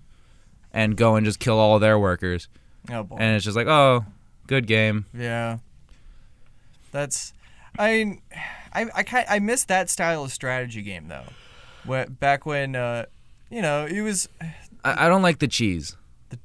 and 0.72 0.96
go 0.96 1.16
and 1.16 1.26
just 1.26 1.40
kill 1.40 1.60
all 1.60 1.80
their 1.80 2.00
workers. 2.00 2.48
Oh, 2.90 3.04
boy. 3.04 3.18
And 3.20 3.36
it's 3.36 3.44
just 3.44 3.58
like, 3.58 3.68
oh, 3.68 4.06
good 4.48 4.68
game. 4.68 5.06
yeah. 5.14 5.58
That's. 6.92 7.34
I 7.78 7.92
mean, 7.92 8.22
I, 8.74 8.88
I, 8.96 9.04
ki- 9.04 9.28
I 9.30 9.40
miss 9.40 9.66
that 9.66 9.90
style 9.90 10.24
of 10.24 10.32
strategy 10.32 10.82
game, 10.82 11.08
though. 11.08 11.26
When, 11.86 12.14
back 12.14 12.46
when, 12.46 12.76
uh, 12.76 13.06
you 13.50 13.62
know, 13.62 13.86
it 13.86 14.02
was. 14.02 14.30
I, 14.84 15.06
I 15.06 15.10
don't 15.10 15.22
like 15.22 15.40
the 15.40 15.48
cheese. 15.48 15.96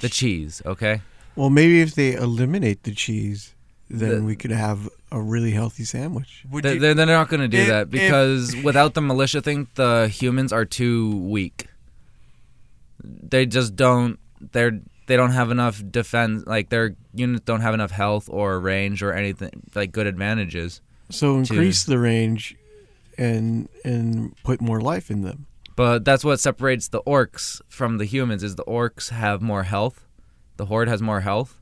The 0.00 0.08
cheese, 0.08 0.62
okay. 0.64 1.00
Well, 1.34 1.50
maybe 1.50 1.80
if 1.80 1.96
they 1.96 2.12
eliminate 2.14 2.84
the 2.84 2.94
cheese, 2.94 3.54
then 3.90 4.18
The- 4.20 4.22
we 4.22 4.36
could 4.36 4.52
have 4.52 4.88
a 5.10 5.20
really 5.20 5.50
healthy 5.50 5.82
sandwich. 5.84 6.44
Would 6.50 6.62
They- 6.64 6.74
you, 6.74 6.78
They're, 6.80 6.94
they're 6.94 7.06
not 7.06 7.28
going 7.28 7.40
to 7.40 7.48
do 7.48 7.58
If- 7.58 7.66
that 7.68 7.82
if- 7.86 7.90
because 7.90 8.54
without 8.62 8.94
the 8.94 9.00
militia 9.00 9.40
thing, 9.42 9.66
the 9.74 10.06
humans 10.06 10.52
are 10.52 10.64
too 10.64 11.16
weak. 11.16 11.66
They 13.02 13.46
just 13.46 13.74
don't. 13.76 14.18
They're 14.52 14.80
they 15.06 15.16
don't 15.16 15.30
have 15.32 15.50
enough 15.50 15.82
defense. 15.90 16.44
Like 16.46 16.68
their 16.68 16.94
units 17.14 17.44
don't 17.44 17.60
have 17.62 17.74
enough 17.74 17.90
health 17.90 18.28
or 18.30 18.60
range 18.60 19.02
or 19.02 19.12
anything 19.12 19.50
like 19.74 19.90
good 19.92 20.06
advantages. 20.06 20.80
So 21.10 21.36
increase 21.38 21.84
the 21.84 21.98
range, 21.98 22.56
and 23.16 23.68
and 23.84 24.34
put 24.44 24.60
more 24.60 24.80
life 24.80 25.10
in 25.10 25.22
them. 25.22 25.46
But 25.76 26.04
that's 26.04 26.24
what 26.24 26.40
separates 26.40 26.88
the 26.88 27.02
orcs 27.02 27.60
from 27.68 27.98
the 27.98 28.04
humans. 28.04 28.42
Is 28.42 28.56
the 28.56 28.64
orcs 28.64 29.10
have 29.10 29.40
more 29.40 29.62
health, 29.62 30.06
the 30.56 30.66
horde 30.66 30.88
has 30.88 31.00
more 31.00 31.20
health, 31.20 31.60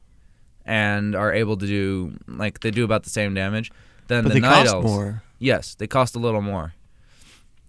and 0.65 1.15
are 1.15 1.33
able 1.33 1.57
to 1.59 1.67
do 1.67 2.17
like 2.27 2.61
they 2.61 2.71
do 2.71 2.85
about 2.85 3.05
the 3.05 3.11
same 3.11 3.35
damage. 3.35 3.71
Then 4.09 4.23
But 4.25 4.29
the 4.31 4.35
they 4.35 4.41
night 4.41 4.65
cost 4.65 4.75
elves. 4.75 4.87
more. 4.87 5.23
Yes, 5.39 5.75
they 5.75 5.87
cost 5.87 6.17
a 6.17 6.19
little 6.19 6.43
more. 6.43 6.75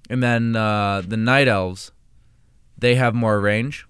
And 0.09 0.23
then 0.23 0.55
uh, 0.55 1.01
the 1.05 1.17
night 1.17 1.47
elves, 1.49 1.91
they 2.77 2.95
have 2.95 3.13
more 3.13 3.39
range, 3.41 3.85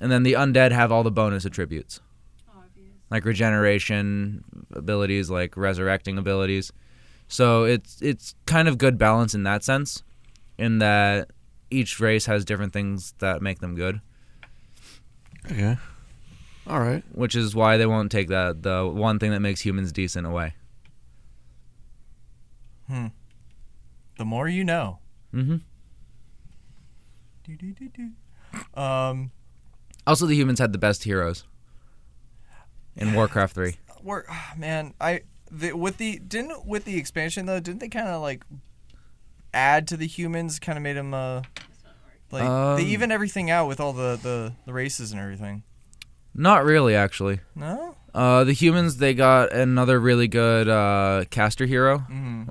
and 0.00 0.10
then 0.10 0.22
the 0.22 0.32
undead 0.32 0.72
have 0.72 0.90
all 0.90 1.02
the 1.02 1.10
bonus 1.10 1.44
attributes, 1.44 2.00
like 3.10 3.24
regeneration 3.26 4.44
abilities, 4.72 5.28
like 5.28 5.56
resurrecting 5.56 6.16
abilities. 6.16 6.72
So 7.28 7.64
it's 7.64 8.00
it's 8.02 8.34
kind 8.46 8.68
of 8.68 8.78
good 8.78 8.96
balance 8.98 9.34
in 9.34 9.42
that 9.44 9.62
sense, 9.62 10.02
in 10.56 10.78
that 10.78 11.30
each 11.70 12.00
race 12.00 12.26
has 12.26 12.44
different 12.44 12.72
things 12.72 13.12
that 13.18 13.42
make 13.42 13.58
them 13.60 13.74
good, 13.74 14.00
Okay. 15.50 15.76
All 16.66 16.80
right. 16.80 17.02
which 17.12 17.34
is 17.36 17.54
why 17.54 17.76
they 17.76 17.86
won't 17.86 18.10
take 18.10 18.28
that 18.28 18.62
the 18.62 18.86
one 18.86 19.18
thing 19.18 19.30
that 19.32 19.40
makes 19.40 19.60
humans 19.60 19.92
decent 19.92 20.26
away. 20.26 20.54
Hmm. 22.88 23.06
The 24.16 24.24
more 24.24 24.48
you 24.48 24.64
know. 24.64 24.98
Mm 25.34 25.44
hmm 25.46 25.56
Do-do-do-do. 27.44 28.10
Um, 28.80 29.30
Also, 30.06 30.26
the 30.26 30.34
humans 30.34 30.58
had 30.58 30.72
the 30.72 30.78
best 30.78 31.04
heroes 31.04 31.44
in 32.96 33.12
Warcraft 33.14 33.54
Three. 33.54 33.76
we're 34.02 34.24
ah, 34.28 34.54
man, 34.56 34.94
I 35.00 35.20
the, 35.50 35.72
with 35.72 35.96
the 35.98 36.18
didn't 36.18 36.66
with 36.66 36.84
the 36.84 36.96
expansion 36.96 37.46
though, 37.46 37.60
didn't 37.60 37.80
they 37.80 37.88
kind 37.88 38.08
of 38.08 38.22
like 38.22 38.44
add 39.54 39.86
to 39.88 39.96
the 39.96 40.06
humans? 40.06 40.58
Kind 40.58 40.76
of 40.78 40.82
made 40.82 40.96
them 40.96 41.14
uh 41.14 41.42
like 42.30 42.44
Um, 42.44 42.76
they 42.76 42.84
even 42.84 43.10
everything 43.10 43.50
out 43.50 43.66
with 43.68 43.80
all 43.80 43.92
the 43.92 44.18
the 44.22 44.52
the 44.66 44.72
races 44.72 45.12
and 45.12 45.20
everything. 45.20 45.62
Not 46.34 46.64
really, 46.64 46.94
actually. 46.94 47.40
No. 47.54 47.96
Uh, 48.14 48.44
the 48.44 48.52
humans 48.52 48.98
they 48.98 49.14
got 49.14 49.52
another 49.52 49.98
really 49.98 50.28
good 50.28 50.68
uh, 50.68 51.24
caster 51.30 51.66
hero 51.66 51.98
Mm-hmm. 51.98 52.44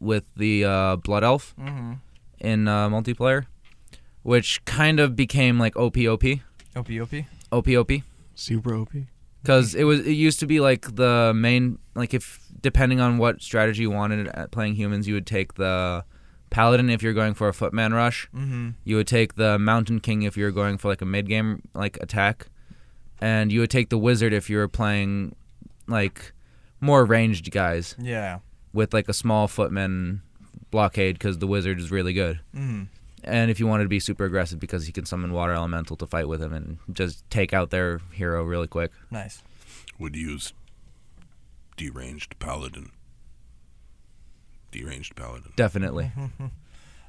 with 0.00 0.24
the 0.36 0.64
uh, 0.64 0.96
blood 0.96 1.24
elf 1.24 1.54
Mm-hmm. 1.58 1.92
in 2.40 2.68
uh, 2.68 2.88
multiplayer, 2.88 3.46
which 4.22 4.64
kind 4.64 5.00
of 5.00 5.14
became 5.16 5.58
like 5.58 5.76
OP 5.76 5.96
OP 5.98 6.24
OP 6.76 6.90
OP. 6.90 7.14
OP 7.52 7.68
OP 7.68 7.90
Super 8.34 8.74
OP. 8.74 8.90
because 9.42 9.74
it 9.74 9.84
was 9.84 10.00
it 10.00 10.12
used 10.12 10.40
to 10.40 10.46
be 10.46 10.60
like 10.60 10.94
the 10.96 11.32
main 11.34 11.78
like 11.94 12.14
if 12.14 12.40
depending 12.60 13.00
on 13.00 13.18
what 13.18 13.42
strategy 13.42 13.82
you 13.82 13.90
wanted 13.90 14.28
at 14.28 14.50
playing 14.52 14.74
humans 14.74 15.08
you 15.08 15.14
would 15.14 15.26
take 15.26 15.54
the 15.54 16.04
paladin 16.50 16.90
if 16.90 17.02
you're 17.02 17.14
going 17.14 17.34
for 17.34 17.48
a 17.48 17.54
footman 17.54 17.94
rush. 17.94 18.28
Mm-hmm. 18.34 18.70
You 18.84 18.96
would 18.96 19.06
take 19.06 19.34
the 19.36 19.58
mountain 19.58 20.00
king 20.00 20.22
if 20.22 20.36
you're 20.36 20.50
going 20.52 20.76
for 20.78 20.88
like 20.88 21.00
a 21.02 21.06
mid 21.06 21.26
game 21.28 21.62
like 21.74 21.96
attack, 22.02 22.48
and 23.20 23.50
you 23.50 23.60
would 23.60 23.70
take 23.70 23.88
the 23.88 23.98
wizard 23.98 24.32
if 24.34 24.50
you 24.50 24.58
were 24.58 24.68
playing 24.68 25.34
like 25.86 26.32
more 26.80 27.04
ranged 27.04 27.50
guys 27.50 27.96
Yeah. 27.98 28.40
with 28.72 28.92
like 28.92 29.08
a 29.08 29.12
small 29.14 29.48
footman 29.48 30.20
blockade 30.70 31.14
because 31.18 31.38
the 31.38 31.46
wizard 31.46 31.80
is 31.80 31.90
really 31.90 32.12
good. 32.12 32.40
Mm-hmm. 32.54 32.82
And 33.24 33.50
if 33.50 33.60
you 33.60 33.66
wanted 33.66 33.84
to 33.84 33.88
be 33.88 34.00
super 34.00 34.24
aggressive 34.24 34.58
because 34.58 34.86
he 34.86 34.92
can 34.92 35.06
summon 35.06 35.32
water 35.32 35.52
elemental 35.52 35.96
to 35.96 36.06
fight 36.06 36.26
with 36.28 36.42
him 36.42 36.52
and 36.52 36.78
just 36.92 37.28
take 37.30 37.52
out 37.52 37.70
their 37.70 38.00
hero 38.12 38.42
really 38.42 38.66
quick. 38.66 38.90
Nice. 39.10 39.42
Would 39.98 40.16
use 40.16 40.52
deranged 41.76 42.38
paladin. 42.38 42.90
Deranged 44.72 45.14
paladin. 45.16 45.52
Definitely. 45.56 46.12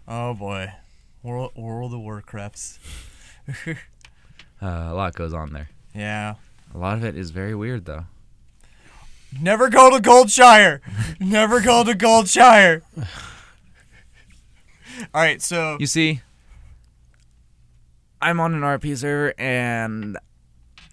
Oh 0.05 0.33
boy, 0.33 0.73
World 1.23 1.53
World 1.55 1.93
of 1.93 2.01
Warcrafts. 2.01 2.77
Uh, 4.61 4.87
a 4.91 4.93
lot 4.93 5.13
goes 5.13 5.33
on 5.33 5.51
there. 5.51 5.69
Yeah. 5.93 6.35
A 6.73 6.77
lot 6.77 6.97
of 6.97 7.03
it 7.03 7.17
is 7.17 7.31
very 7.31 7.53
weird 7.53 7.83
though. 7.83 8.05
Never 9.41 9.67
go 9.69 9.89
to 9.89 9.97
Goldshire. 10.01 10.79
Never 11.19 11.59
go 11.59 11.83
to 11.83 11.91
Goldshire. 11.93 12.81
All 15.13 15.21
right, 15.21 15.41
so 15.41 15.77
You 15.79 15.87
see, 15.87 16.21
I'm 18.21 18.39
on 18.39 18.53
an 18.53 18.61
RP 18.61 18.97
server 18.97 19.33
and 19.37 20.17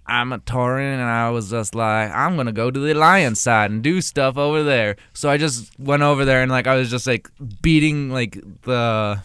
I'm 0.07 0.33
a 0.33 0.39
Tauren, 0.39 0.95
and 0.95 1.03
I 1.03 1.31
was 1.31 1.51
just 1.51 1.75
like, 1.75 2.11
I'm 2.11 2.37
gonna 2.37 2.51
go 2.53 2.71
to 2.71 2.81
the 2.81 2.93
Alliance 2.93 3.41
side 3.41 3.71
and 3.71 3.81
do 3.83 4.01
stuff 4.01 4.37
over 4.37 4.65
there. 4.65 4.97
So 5.13 5.31
I 5.31 5.37
just 5.37 5.79
went 5.79 6.03
over 6.03 6.25
there 6.25 6.43
and 6.43 6.51
like 6.51 6.67
I 6.67 6.75
was 6.75 6.91
just 6.91 7.07
like 7.07 7.31
beating 7.63 8.11
like 8.11 8.41
the 8.63 9.23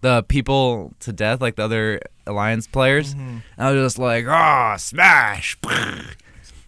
the 0.00 0.22
people 0.24 0.92
to 1.00 1.12
death, 1.12 1.40
like 1.42 1.56
the 1.56 1.64
other 1.64 2.00
Alliance 2.26 2.66
players. 2.66 3.12
And 3.12 3.42
I 3.58 3.70
was 3.72 3.84
just 3.84 3.98
like, 3.98 4.26
ah, 4.26 4.76
smash. 4.76 5.58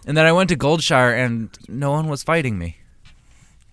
And 0.06 0.16
then 0.16 0.24
I 0.26 0.32
went 0.32 0.48
to 0.50 0.56
Goldshire 0.56 1.14
and 1.16 1.50
no 1.68 1.90
one 1.90 2.08
was 2.08 2.22
fighting 2.22 2.58
me. 2.58 2.76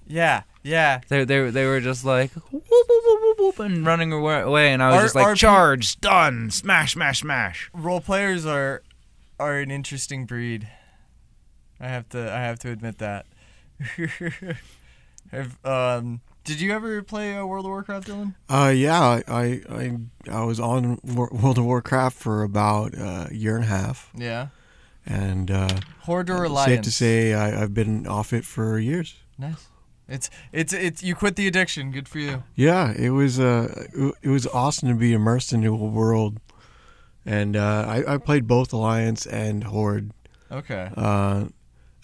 yeah, 0.08 0.44
yeah. 0.64 1.02
They 1.10 1.26
they 1.26 1.50
they 1.50 1.66
were 1.66 1.80
just 1.82 2.04
like 2.06 2.32
whoop, 2.34 2.52
whoop, 2.52 2.88
whoop, 2.90 3.20
whoop, 3.22 3.40
whoop, 3.40 3.60
and 3.60 3.86
running 3.86 4.12
away, 4.14 4.42
away, 4.42 4.74
and 4.74 4.82
I 4.82 4.88
was 4.90 4.96
Our- 4.98 5.04
just 5.04 5.16
like 5.16 5.26
our 5.26 5.34
pe- 5.34 5.38
charge, 5.40 5.88
stun, 5.88 6.50
smash, 6.52 6.94
smash, 6.94 7.20
smash. 7.22 7.70
Role 7.74 8.02
players 8.02 8.46
are 8.46 8.82
are 9.40 9.58
an 9.60 9.70
interesting 9.72 10.26
breed. 10.26 10.68
I 11.80 11.88
have 11.88 12.08
to 12.10 12.32
I 12.32 12.40
have 12.42 12.60
to 12.60 12.70
admit 12.72 12.98
that. 13.00 13.26
Have, 15.32 15.58
um, 15.66 16.22
did 16.44 16.62
you 16.62 16.72
ever 16.74 17.02
play 17.02 17.36
uh, 17.36 17.44
World 17.46 17.66
of 17.66 17.70
Warcraft, 17.70 18.08
Dylan? 18.08 18.36
Uh, 18.50 18.72
yeah, 18.76 19.02
I 19.28 19.62
I 19.70 19.98
I 20.32 20.44
was 20.44 20.60
on 20.60 21.00
World 21.04 21.58
of 21.58 21.66
Warcraft 21.66 22.16
for 22.18 22.44
about 22.44 22.96
uh, 22.98 23.28
a 23.32 23.34
year 23.34 23.56
and 23.56 23.64
a 23.64 23.68
half, 23.68 24.12
Yeah. 24.16 24.48
and 25.08 25.50
uh, 25.50 25.80
Horde 26.02 26.30
or 26.30 26.44
Alliance? 26.44 26.70
safe 26.72 26.82
to 26.82 26.92
say 26.92 27.34
I, 27.34 27.64
I've 27.64 27.74
been 27.74 28.06
off 28.06 28.32
it 28.32 28.46
for 28.46 28.78
years. 28.78 29.16
Nice. 29.40 29.68
It's 30.08 30.30
it's 30.52 30.74
it's 30.74 31.02
you 31.02 31.16
quit 31.16 31.36
the 31.38 31.48
addiction. 31.48 31.92
Good 31.92 32.08
for 32.10 32.20
you. 32.20 32.44
Yeah, 32.56 32.92
it 32.96 33.12
was 33.12 33.40
uh, 33.40 33.88
it- 34.22 34.28
was 34.30 34.46
awesome 34.48 34.90
to 34.90 34.96
be 34.96 35.14
immersed 35.14 35.54
into 35.54 35.70
a 35.74 35.76
world, 35.78 36.40
and 37.26 37.56
uh, 37.56 37.86
I 37.88 38.16
I 38.16 38.18
played 38.18 38.46
both 38.48 38.74
Alliance 38.74 39.26
and 39.26 39.64
Horde. 39.64 40.12
Okay. 40.52 40.90
Uh, 40.96 41.46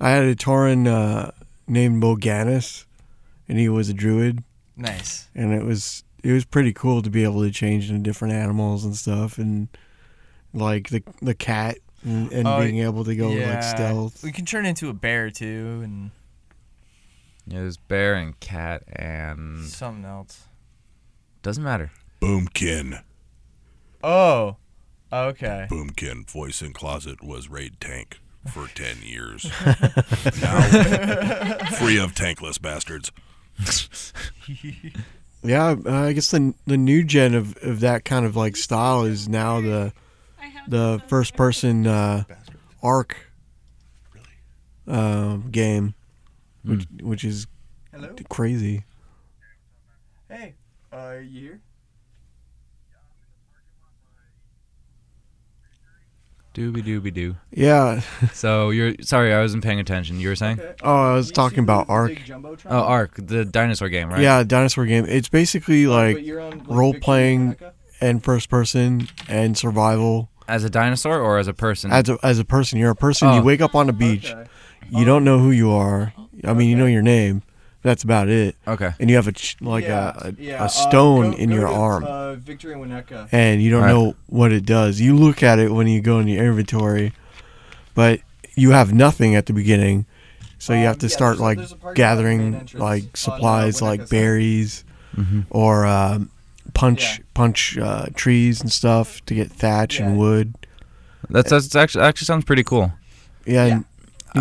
I 0.00 0.10
had 0.10 0.24
a 0.24 0.34
Tauren 0.34 0.86
uh, 0.86 1.30
named 1.66 2.02
Boganis, 2.02 2.84
and 3.48 3.58
he 3.58 3.68
was 3.68 3.88
a 3.88 3.94
druid, 3.94 4.42
Nice. 4.76 5.28
and 5.34 5.52
it 5.52 5.64
was 5.64 6.02
it 6.22 6.32
was 6.32 6.44
pretty 6.44 6.72
cool 6.72 7.02
to 7.02 7.10
be 7.10 7.24
able 7.24 7.42
to 7.42 7.50
change 7.50 7.88
into 7.90 8.02
different 8.02 8.34
animals 8.34 8.84
and 8.84 8.96
stuff, 8.96 9.38
and 9.38 9.68
like 10.52 10.88
the 10.88 11.02
the 11.22 11.34
cat 11.34 11.78
and, 12.04 12.32
and 12.32 12.46
Oh, 12.48 12.60
being 12.60 12.78
able 12.78 13.04
to 13.04 13.14
go 13.14 13.30
yeah. 13.30 13.54
like 13.54 13.62
stealth. 13.62 14.22
We 14.22 14.32
can 14.32 14.44
turn 14.46 14.66
into 14.66 14.88
a 14.88 14.94
bear 14.94 15.30
too, 15.30 15.80
and 15.84 16.10
Yeah, 17.46 17.60
there's 17.60 17.76
bear 17.76 18.14
and 18.14 18.38
cat 18.40 18.82
and 18.88 19.64
something 19.64 20.04
else. 20.04 20.44
doesn't 21.42 21.62
matter. 21.62 21.92
Boomkin. 22.20 23.02
Oh. 24.02 24.56
Okay. 25.12 25.68
Boomkin, 25.70 26.28
voice 26.28 26.60
in 26.62 26.72
closet, 26.72 27.22
was 27.22 27.48
raid 27.48 27.80
tank 27.80 28.18
for 28.52 28.66
10 28.74 28.96
years. 29.02 29.44
now, 30.42 30.60
free 31.78 31.98
of 31.98 32.14
tankless 32.14 32.60
bastards. 32.60 33.12
Yeah, 35.42 35.76
uh, 35.86 35.92
I 36.06 36.12
guess 36.12 36.30
the 36.32 36.54
the 36.66 36.76
new 36.76 37.04
gen 37.04 37.32
of, 37.34 37.56
of 37.62 37.78
that 37.80 38.04
kind 38.04 38.26
of 38.26 38.34
like 38.34 38.56
style 38.56 39.04
is 39.04 39.28
now 39.28 39.60
the 39.60 39.92
the 40.66 41.00
first 41.06 41.36
person 41.36 41.86
uh, 41.86 42.24
arc 42.82 43.16
uh, 44.88 45.36
game, 45.36 45.94
which 46.66 46.86
which 47.00 47.24
is 47.24 47.46
Hello. 47.92 48.14
crazy. 48.28 48.84
Hey. 50.28 50.54
Uh, 50.92 50.96
are 50.96 51.20
you 51.20 51.40
here? 51.40 51.60
Dooby 56.54 56.82
dooby 56.82 57.12
doo. 57.12 57.36
Yeah. 57.50 58.00
So 58.32 58.70
you're 58.70 58.94
sorry, 59.02 59.34
I 59.34 59.40
wasn't 59.40 59.62
paying 59.62 59.78
attention. 59.78 60.18
You 60.18 60.30
were 60.30 60.36
saying? 60.36 60.58
Oh, 60.82 61.12
I 61.12 61.14
was 61.14 61.30
talking 61.30 61.58
about 61.58 61.90
Ark. 61.90 62.18
Oh, 62.64 62.80
Ark, 62.80 63.12
the 63.18 63.44
dinosaur 63.44 63.90
game, 63.90 64.08
right? 64.08 64.22
Yeah, 64.22 64.42
dinosaur 64.42 64.86
game. 64.86 65.04
It's 65.06 65.28
basically 65.28 65.86
like 65.86 66.18
role 66.66 66.94
playing 66.94 67.56
and 68.00 68.24
first 68.24 68.48
person 68.48 69.08
and 69.28 69.56
survival. 69.56 70.30
As 70.48 70.64
a 70.64 70.70
dinosaur 70.70 71.20
or 71.20 71.38
as 71.38 71.46
a 71.46 71.52
person? 71.52 71.92
As 71.92 72.08
a 72.08 72.18
as 72.22 72.38
a 72.38 72.44
person, 72.44 72.78
you're 72.78 72.92
a 72.92 72.96
person. 72.96 73.28
Oh. 73.28 73.36
You 73.36 73.42
wake 73.42 73.60
up 73.60 73.74
on 73.74 73.90
a 73.90 73.92
beach. 73.92 74.34
You 74.90 75.04
don't 75.04 75.24
know 75.24 75.38
who 75.38 75.50
you 75.50 75.70
are. 75.70 76.12
I 76.44 76.52
mean, 76.52 76.68
you 76.68 76.76
know 76.76 76.86
your 76.86 77.02
name. 77.02 77.42
That's 77.82 78.02
about 78.02 78.28
it. 78.28 78.56
okay. 78.66 78.94
And 78.98 79.08
you 79.08 79.14
have 79.16 79.28
a 79.28 79.32
ch- 79.32 79.56
like 79.60 79.84
a, 79.84 80.34
a, 80.40 80.64
a 80.64 80.68
stone 80.68 81.34
in 81.34 81.50
your 81.50 81.68
arm. 81.68 82.04
Uh, 82.04 82.34
Victory 82.34 82.72
and 82.72 82.82
Winnetka. 82.84 83.28
and 83.30 83.62
you 83.62 83.70
don't 83.70 83.82
Right. 83.82 83.92
know 83.92 84.16
what 84.26 84.50
it 84.50 84.66
does. 84.66 85.00
You 85.00 85.14
look 85.14 85.42
at 85.44 85.58
it 85.60 85.70
when 85.72 85.86
you 85.86 86.00
go 86.00 86.18
in 86.18 86.26
your 86.26 86.44
inventory, 86.44 87.12
but 87.94 88.20
you 88.56 88.70
have 88.70 88.92
nothing 88.92 89.36
at 89.36 89.46
the 89.46 89.52
beginning. 89.52 90.04
So 90.58 90.72
you 90.72 90.80
Um, 90.80 90.86
have 90.86 90.98
to 90.98 91.06
yeah, 91.06 91.12
start 91.12 91.30
there's 91.36 91.40
a- 91.40 91.42
like 91.44 91.58
there's 91.58 91.72
a 91.72 91.76
part 91.76 91.92
of 91.92 91.96
the 91.96 92.02
main 92.02 92.16
gathering 92.16 92.54
entrance 92.54 92.74
like 92.74 93.02
on, 93.02 93.08
uh, 93.08 93.16
supplies 93.16 93.76
Winnetka 93.76 93.82
like 93.82 94.00
side. 94.00 94.08
berries 94.10 94.84
Mm-hmm. 95.16 95.40
or 95.50 95.86
um, 95.86 96.30
punch 96.74 97.02
Yeah. 97.18 97.24
punch 97.34 97.78
uh, 97.78 98.06
trees 98.14 98.60
and 98.60 98.70
stuff 98.72 99.24
to 99.26 99.34
get 99.34 99.50
thatch 99.50 99.98
and 100.00 100.10
Yeah. 100.12 100.16
wood. 100.18 100.54
That's 101.30 101.50
that's 101.50 101.74
actually 101.76 102.04
actually 102.04 102.26
sounds 102.26 102.44
pretty 102.44 102.64
cool. 102.64 102.92
Yeah, 103.46 103.64
and 103.66 103.84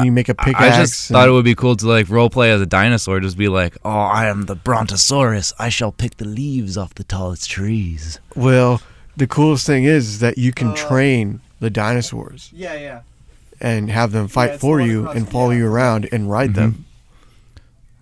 you 0.03 0.11
make 0.11 0.27
a 0.29 0.35
pickaxe. 0.35 0.61
I 0.61 0.77
just 0.77 1.09
and- 1.09 1.15
thought 1.15 1.27
it 1.27 1.31
would 1.31 1.45
be 1.45 1.55
cool 1.55 1.75
to 1.75 1.87
like 1.87 2.09
role 2.09 2.29
play 2.29 2.51
as 2.51 2.61
a 2.61 2.65
dinosaur. 2.65 3.19
Just 3.19 3.37
be 3.37 3.47
like, 3.47 3.77
oh, 3.85 3.89
I 3.89 4.25
am 4.27 4.43
the 4.43 4.55
Brontosaurus. 4.55 5.53
I 5.59 5.69
shall 5.69 5.91
pick 5.91 6.17
the 6.17 6.25
leaves 6.25 6.77
off 6.77 6.93
the 6.95 7.03
tallest 7.03 7.49
trees. 7.49 8.19
well, 8.35 8.81
the 9.17 9.27
coolest 9.27 9.65
thing 9.65 9.85
is, 9.85 10.07
is 10.09 10.19
that 10.19 10.37
you 10.37 10.51
can 10.51 10.69
Uh, 10.69 10.75
train 10.75 11.39
the 11.61 11.69
dinosaurs 11.69 12.49
Yeah, 12.53 12.73
yeah. 12.73 12.99
and 13.61 13.89
have 13.89 14.11
them 14.11 14.27
fight 14.27 14.51
it's 14.51 14.61
for 14.61 14.79
the 14.79 14.85
you 14.85 15.07
and 15.07 15.29
follow 15.29 15.51
yeah. 15.51 15.59
you 15.59 15.67
around 15.67 16.09
and 16.11 16.29
ride 16.29 16.51
Mhm. 16.51 16.55
them. 16.55 16.85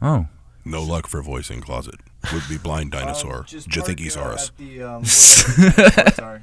Oh, 0.02 0.26
No 0.66 0.82
luck 0.82 1.08
for 1.08 1.22
voice 1.22 1.50
in 1.52 1.62
closet. 1.62 1.96
Would 2.34 2.48
be 2.50 2.58
blind 2.58 2.92
dinosaur. 2.92 3.44
Just 3.48 3.68
Jithingosaurus. 3.70 4.52
park, 4.58 4.80
uh, 4.80 6.02
at 6.02 6.08
um, 6.08 6.14
sorry. 6.14 6.42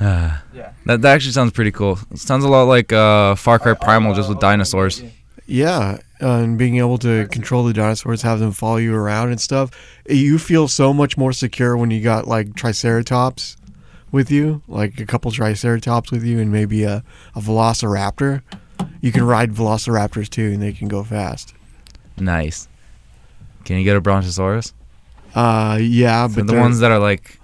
Ah, 0.00 0.42
Yeah. 0.54 0.72
that 0.86 1.02
that 1.02 1.14
actually 1.14 1.32
sounds 1.32 1.52
pretty 1.52 1.72
cool. 1.72 1.98
It 2.10 2.18
sounds 2.18 2.44
a 2.44 2.48
lot 2.48 2.64
like 2.64 2.92
uh, 2.92 3.34
Far 3.34 3.58
Cry 3.58 3.74
Primal, 3.74 4.14
just 4.14 4.28
with 4.28 4.40
dinosaurs. 4.40 5.02
Yeah, 5.46 5.98
uh, 6.22 6.28
and 6.38 6.56
being 6.56 6.76
able 6.76 6.96
to 6.98 7.26
control 7.28 7.64
the 7.64 7.72
dinosaurs, 7.72 8.22
have 8.22 8.38
them 8.38 8.52
follow 8.52 8.76
you 8.76 8.94
around 8.94 9.30
and 9.30 9.40
stuff, 9.40 9.70
you 10.08 10.38
feel 10.38 10.68
so 10.68 10.92
much 10.92 11.16
more 11.18 11.32
secure 11.32 11.76
when 11.76 11.90
you 11.90 12.00
got 12.00 12.28
like 12.28 12.54
Triceratops 12.54 13.56
with 14.12 14.30
you, 14.30 14.62
like 14.68 15.00
a 15.00 15.06
couple 15.06 15.30
Triceratops 15.32 16.12
with 16.12 16.22
you, 16.24 16.38
and 16.38 16.52
maybe 16.52 16.84
a, 16.84 17.02
a 17.34 17.40
Velociraptor. 17.40 18.42
You 19.00 19.10
can 19.10 19.24
ride 19.24 19.52
Velociraptors 19.52 20.28
too, 20.30 20.52
and 20.52 20.62
they 20.62 20.72
can 20.72 20.86
go 20.86 21.02
fast. 21.02 21.52
Nice. 22.16 22.68
Can 23.64 23.76
you 23.78 23.84
get 23.84 23.96
a 23.96 24.00
Brontosaurus? 24.00 24.72
Uh, 25.34 25.78
yeah, 25.80 26.28
So 26.28 26.36
but 26.36 26.46
the 26.46 26.58
ones 26.60 26.78
that 26.78 26.92
are 26.92 26.98
like 27.00 27.39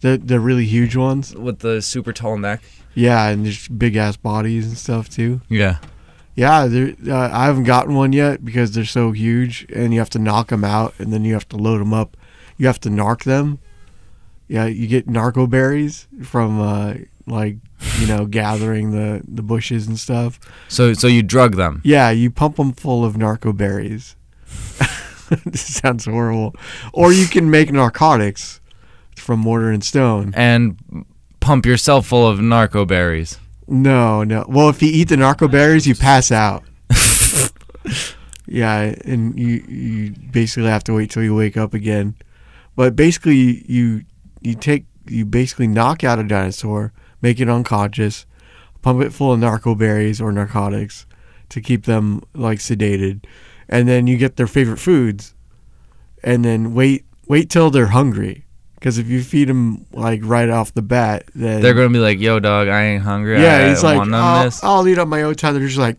they're, 0.00 0.16
they're 0.16 0.40
really 0.40 0.66
huge 0.66 0.96
ones. 0.96 1.34
with 1.34 1.60
the 1.60 1.82
super 1.82 2.12
tall 2.12 2.38
neck. 2.38 2.62
Yeah, 2.94 3.28
and 3.28 3.44
just 3.44 3.78
big 3.78 3.96
ass 3.96 4.16
bodies 4.16 4.66
and 4.66 4.76
stuff 4.76 5.08
too. 5.08 5.40
Yeah. 5.48 5.78
Yeah, 6.34 6.62
uh, 6.62 7.30
I 7.32 7.44
haven't 7.46 7.64
gotten 7.64 7.94
one 7.94 8.12
yet 8.12 8.44
because 8.44 8.72
they're 8.72 8.84
so 8.84 9.12
huge, 9.12 9.66
and 9.74 9.92
you 9.92 9.98
have 9.98 10.10
to 10.10 10.18
knock 10.18 10.48
them 10.48 10.64
out, 10.64 10.94
and 10.98 11.12
then 11.12 11.24
you 11.24 11.34
have 11.34 11.48
to 11.50 11.56
load 11.56 11.80
them 11.80 11.92
up. 11.92 12.16
You 12.56 12.66
have 12.66 12.80
to 12.80 12.88
narc 12.88 13.24
them. 13.24 13.58
Yeah, 14.48 14.66
you 14.66 14.86
get 14.86 15.08
narco 15.08 15.46
berries 15.46 16.08
from 16.22 16.60
uh, 16.60 16.94
like 17.26 17.56
you 17.98 18.06
know 18.06 18.26
gathering 18.30 18.90
the 18.90 19.22
the 19.26 19.42
bushes 19.42 19.86
and 19.86 19.98
stuff. 19.98 20.40
So 20.68 20.94
so 20.94 21.06
you 21.06 21.22
drug 21.22 21.56
them. 21.56 21.82
Yeah, 21.84 22.10
you 22.10 22.30
pump 22.30 22.56
them 22.56 22.72
full 22.72 23.04
of 23.04 23.16
narco 23.16 23.52
berries. 23.52 24.16
this 25.44 25.76
sounds 25.76 26.06
horrible. 26.06 26.54
Or 26.92 27.12
you 27.12 27.26
can 27.26 27.50
make 27.50 27.72
narcotics 27.72 28.59
from 29.20 29.40
mortar 29.40 29.70
and 29.70 29.84
stone. 29.84 30.32
and 30.36 31.04
pump 31.40 31.66
yourself 31.66 32.06
full 32.06 32.26
of 32.26 32.40
narco 32.40 32.84
berries. 32.84 33.38
No, 33.66 34.24
no. 34.24 34.44
Well, 34.48 34.68
if 34.68 34.82
you 34.82 34.90
eat 34.92 35.08
the 35.08 35.16
narco 35.16 35.48
berries, 35.48 35.86
you 35.86 35.94
pass 35.94 36.32
out. 36.32 36.64
yeah, 38.46 38.94
and 39.04 39.38
you 39.38 39.64
you 39.68 40.10
basically 40.30 40.68
have 40.68 40.84
to 40.84 40.94
wait 40.94 41.10
till 41.10 41.22
you 41.22 41.34
wake 41.34 41.56
up 41.56 41.72
again. 41.72 42.16
But 42.74 42.96
basically, 42.96 43.64
you 43.70 44.02
you 44.40 44.54
take 44.54 44.86
you 45.06 45.24
basically 45.24 45.66
knock 45.66 46.02
out 46.02 46.18
a 46.18 46.24
dinosaur, 46.24 46.92
make 47.22 47.40
it 47.40 47.48
unconscious, 47.48 48.26
pump 48.82 49.02
it 49.02 49.12
full 49.12 49.32
of 49.32 49.38
narco 49.38 49.74
berries 49.74 50.20
or 50.20 50.32
narcotics 50.32 51.06
to 51.50 51.60
keep 51.60 51.84
them 51.84 52.22
like 52.34 52.58
sedated, 52.58 53.24
and 53.68 53.88
then 53.88 54.06
you 54.06 54.16
get 54.16 54.36
their 54.36 54.46
favorite 54.46 54.78
foods, 54.78 55.34
and 56.24 56.44
then 56.44 56.74
wait 56.74 57.04
wait 57.28 57.50
till 57.50 57.70
they're 57.70 57.86
hungry. 57.88 58.46
Because 58.80 58.96
if 58.96 59.08
you 59.08 59.22
feed 59.22 59.48
them 59.48 59.84
like 59.92 60.22
right 60.24 60.48
off 60.48 60.72
the 60.72 60.80
bat, 60.80 61.24
then 61.34 61.60
They're 61.60 61.74
gonna 61.74 61.90
be 61.90 61.98
like, 61.98 62.18
"Yo, 62.18 62.40
dog, 62.40 62.68
I 62.68 62.82
ain't 62.84 63.02
hungry. 63.02 63.40
yeah, 63.40 63.58
I 63.58 63.68
he's 63.68 63.84
like, 63.84 63.98
want 63.98 64.10
none 64.10 64.22
I'll, 64.22 64.44
this." 64.44 64.64
I'll 64.64 64.88
eat 64.88 64.96
up 64.96 65.06
my 65.06 65.22
own 65.22 65.34
time. 65.34 65.54
They're 65.54 65.66
just 65.66 65.78
like, 65.78 65.98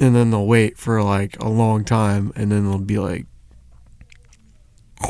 and 0.00 0.14
then 0.14 0.30
they'll 0.30 0.46
wait 0.46 0.76
for 0.76 1.02
like 1.02 1.38
a 1.40 1.48
long 1.48 1.84
time, 1.84 2.32
and 2.36 2.50
then 2.50 2.68
they'll 2.68 2.78
be 2.78 2.98
like, 2.98 3.26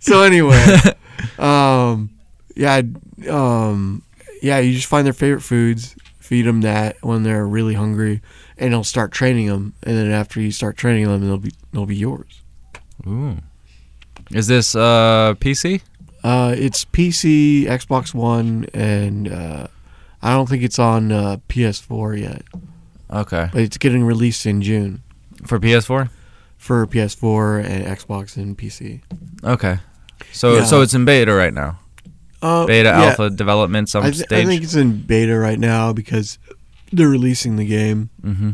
so 0.00 0.22
anyway, 0.22 0.76
um, 1.38 2.10
yeah, 2.56 2.82
um, 3.28 4.02
yeah, 4.42 4.58
you 4.58 4.74
just 4.74 4.88
find 4.88 5.06
their 5.06 5.12
favorite 5.12 5.42
foods, 5.42 5.94
feed 6.18 6.42
them 6.42 6.62
that 6.62 6.96
when 7.02 7.22
they're 7.22 7.46
really 7.46 7.74
hungry, 7.74 8.20
and 8.60 8.72
they'll 8.72 8.84
start 8.84 9.10
training 9.12 9.46
them, 9.48 9.74
and 9.82 9.96
then 9.96 10.10
after 10.10 10.40
you 10.40 10.52
start 10.52 10.76
training 10.76 11.06
them, 11.08 11.26
they'll 11.26 11.38
be 11.38 11.52
they'll 11.72 11.86
be 11.86 11.96
yours. 11.96 12.42
Ooh. 13.06 13.38
Is 14.30 14.46
this 14.46 14.74
uh 14.76 15.34
PC? 15.40 15.80
Uh, 16.22 16.54
it's 16.56 16.84
PC, 16.84 17.64
Xbox 17.64 18.12
One, 18.14 18.66
and 18.74 19.26
uh, 19.32 19.66
I 20.22 20.32
don't 20.34 20.46
think 20.48 20.62
it's 20.62 20.78
on 20.78 21.10
uh, 21.10 21.38
PS4 21.48 22.20
yet, 22.20 22.42
Okay. 23.10 23.48
but 23.50 23.62
it's 23.62 23.78
getting 23.78 24.04
released 24.04 24.44
in 24.44 24.60
June 24.60 25.02
For 25.46 25.58
PS4? 25.58 26.10
for 26.58 26.86
PS4 26.86 27.64
and 27.64 27.86
Xbox 27.86 28.36
and 28.36 28.56
PC. 28.56 29.00
Okay. 29.42 29.78
So 30.30 30.56
Yeah. 30.56 30.64
so 30.64 30.82
it's 30.82 30.92
in 30.92 31.06
beta 31.06 31.32
right 31.32 31.54
now. 31.54 31.78
Uh, 32.42 32.66
Beta, 32.66 32.88
yeah, 32.90 33.02
alpha, 33.04 33.30
development, 33.30 33.88
some 33.88 34.02
I, 34.04 34.10
th- 34.10 34.24
stage. 34.24 34.44
I 34.44 34.46
think 34.46 34.62
it's 34.62 34.74
in 34.74 35.00
beta 35.02 35.38
right 35.38 35.58
now 35.58 35.92
because 35.94 36.38
they're 36.92 37.08
releasing 37.08 37.56
the 37.56 37.64
game. 37.66 38.10
mm-hmm. 38.22 38.50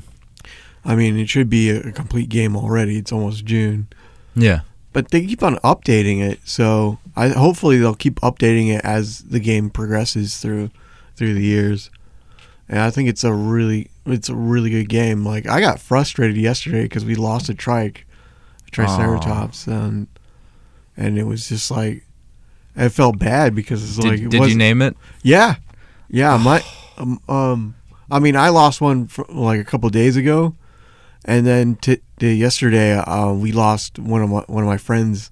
I 0.85 0.94
mean, 0.94 1.18
it 1.18 1.29
should 1.29 1.51
be 1.51 1.70
a, 1.70 1.81
a 1.88 1.92
complete 1.92 2.29
game 2.29 2.57
already. 2.57 2.96
It's 2.96 3.11
almost 3.11 3.44
June, 3.44 3.88
Yeah. 4.37 4.61
but 4.92 5.11
they 5.11 5.27
keep 5.27 5.42
on 5.42 5.57
updating 5.59 6.20
it. 6.20 6.38
So 6.44 6.99
I 7.16 7.29
hopefully 7.29 7.79
they'll 7.79 7.94
keep 7.96 8.20
updating 8.20 8.72
it 8.72 8.85
as 8.85 9.20
the 9.22 9.40
game 9.40 9.68
progresses 9.70 10.38
through 10.38 10.70
through 11.16 11.35
the 11.35 11.42
years. 11.42 11.90
And 12.68 12.79
I 12.81 12.90
think 12.90 13.09
it's 13.09 13.25
a 13.25 13.33
really 13.33 13.90
it's 14.05 14.29
a 14.29 14.35
really 14.37 14.70
good 14.70 14.88
game. 14.88 15.25
Like 15.25 15.49
I 15.49 15.61
got 15.61 15.81
frustrated 15.81 16.37
yesterday 16.37 16.83
because 16.83 17.05
we 17.05 17.14
lost 17.16 17.49
a 17.49 17.55
trike, 17.55 18.07
a 18.66 18.70
triceratops, 18.70 19.66
and 19.66 20.07
and 20.96 21.18
it 21.18 21.25
was 21.25 21.49
just 21.49 21.70
like 21.70 22.05
I 22.77 22.88
felt 22.90 23.18
bad 23.18 23.55
because 23.57 23.83
it's 23.83 23.96
Did, 23.96 24.05
like 24.09 24.20
it 24.20 24.31
did 24.31 24.49
you 24.51 24.57
name 24.57 24.83
it? 24.83 24.96
yeah, 25.22 25.57
yeah. 26.09 26.37
My 26.37 26.62
um, 26.99 27.20
um 27.29 27.75
I 28.11 28.19
mean 28.19 28.37
I 28.37 28.49
lost 28.51 28.81
one 28.81 29.09
fr 29.09 29.23
like 29.29 29.61
a 29.61 29.64
couple 29.64 29.88
days 29.90 30.16
ago, 30.16 30.55
and 31.25 31.47
then 31.47 31.77
t- 31.77 32.01
t- 32.19 32.33
yesterday 32.35 32.97
uh, 32.97 33.33
we 33.33 33.53
lost 33.53 33.99
one 33.99 34.23
of 34.23 34.31
my 34.31 34.40
one 34.47 34.62
of 34.62 34.69
my 34.69 34.77
friends 34.79 35.31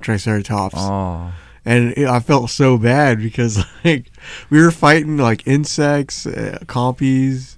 triceratops 0.00 0.74
Oh. 0.76 1.32
and 1.64 1.92
it, 1.96 2.06
I 2.08 2.20
felt 2.20 2.50
so 2.50 2.76
bad 2.78 3.18
because 3.18 3.58
like 3.84 4.10
we 4.50 4.60
were 4.60 4.70
fighting 4.70 5.16
like 5.16 5.46
insects, 5.46 6.26
uh, 6.26 6.58
compies, 6.66 7.56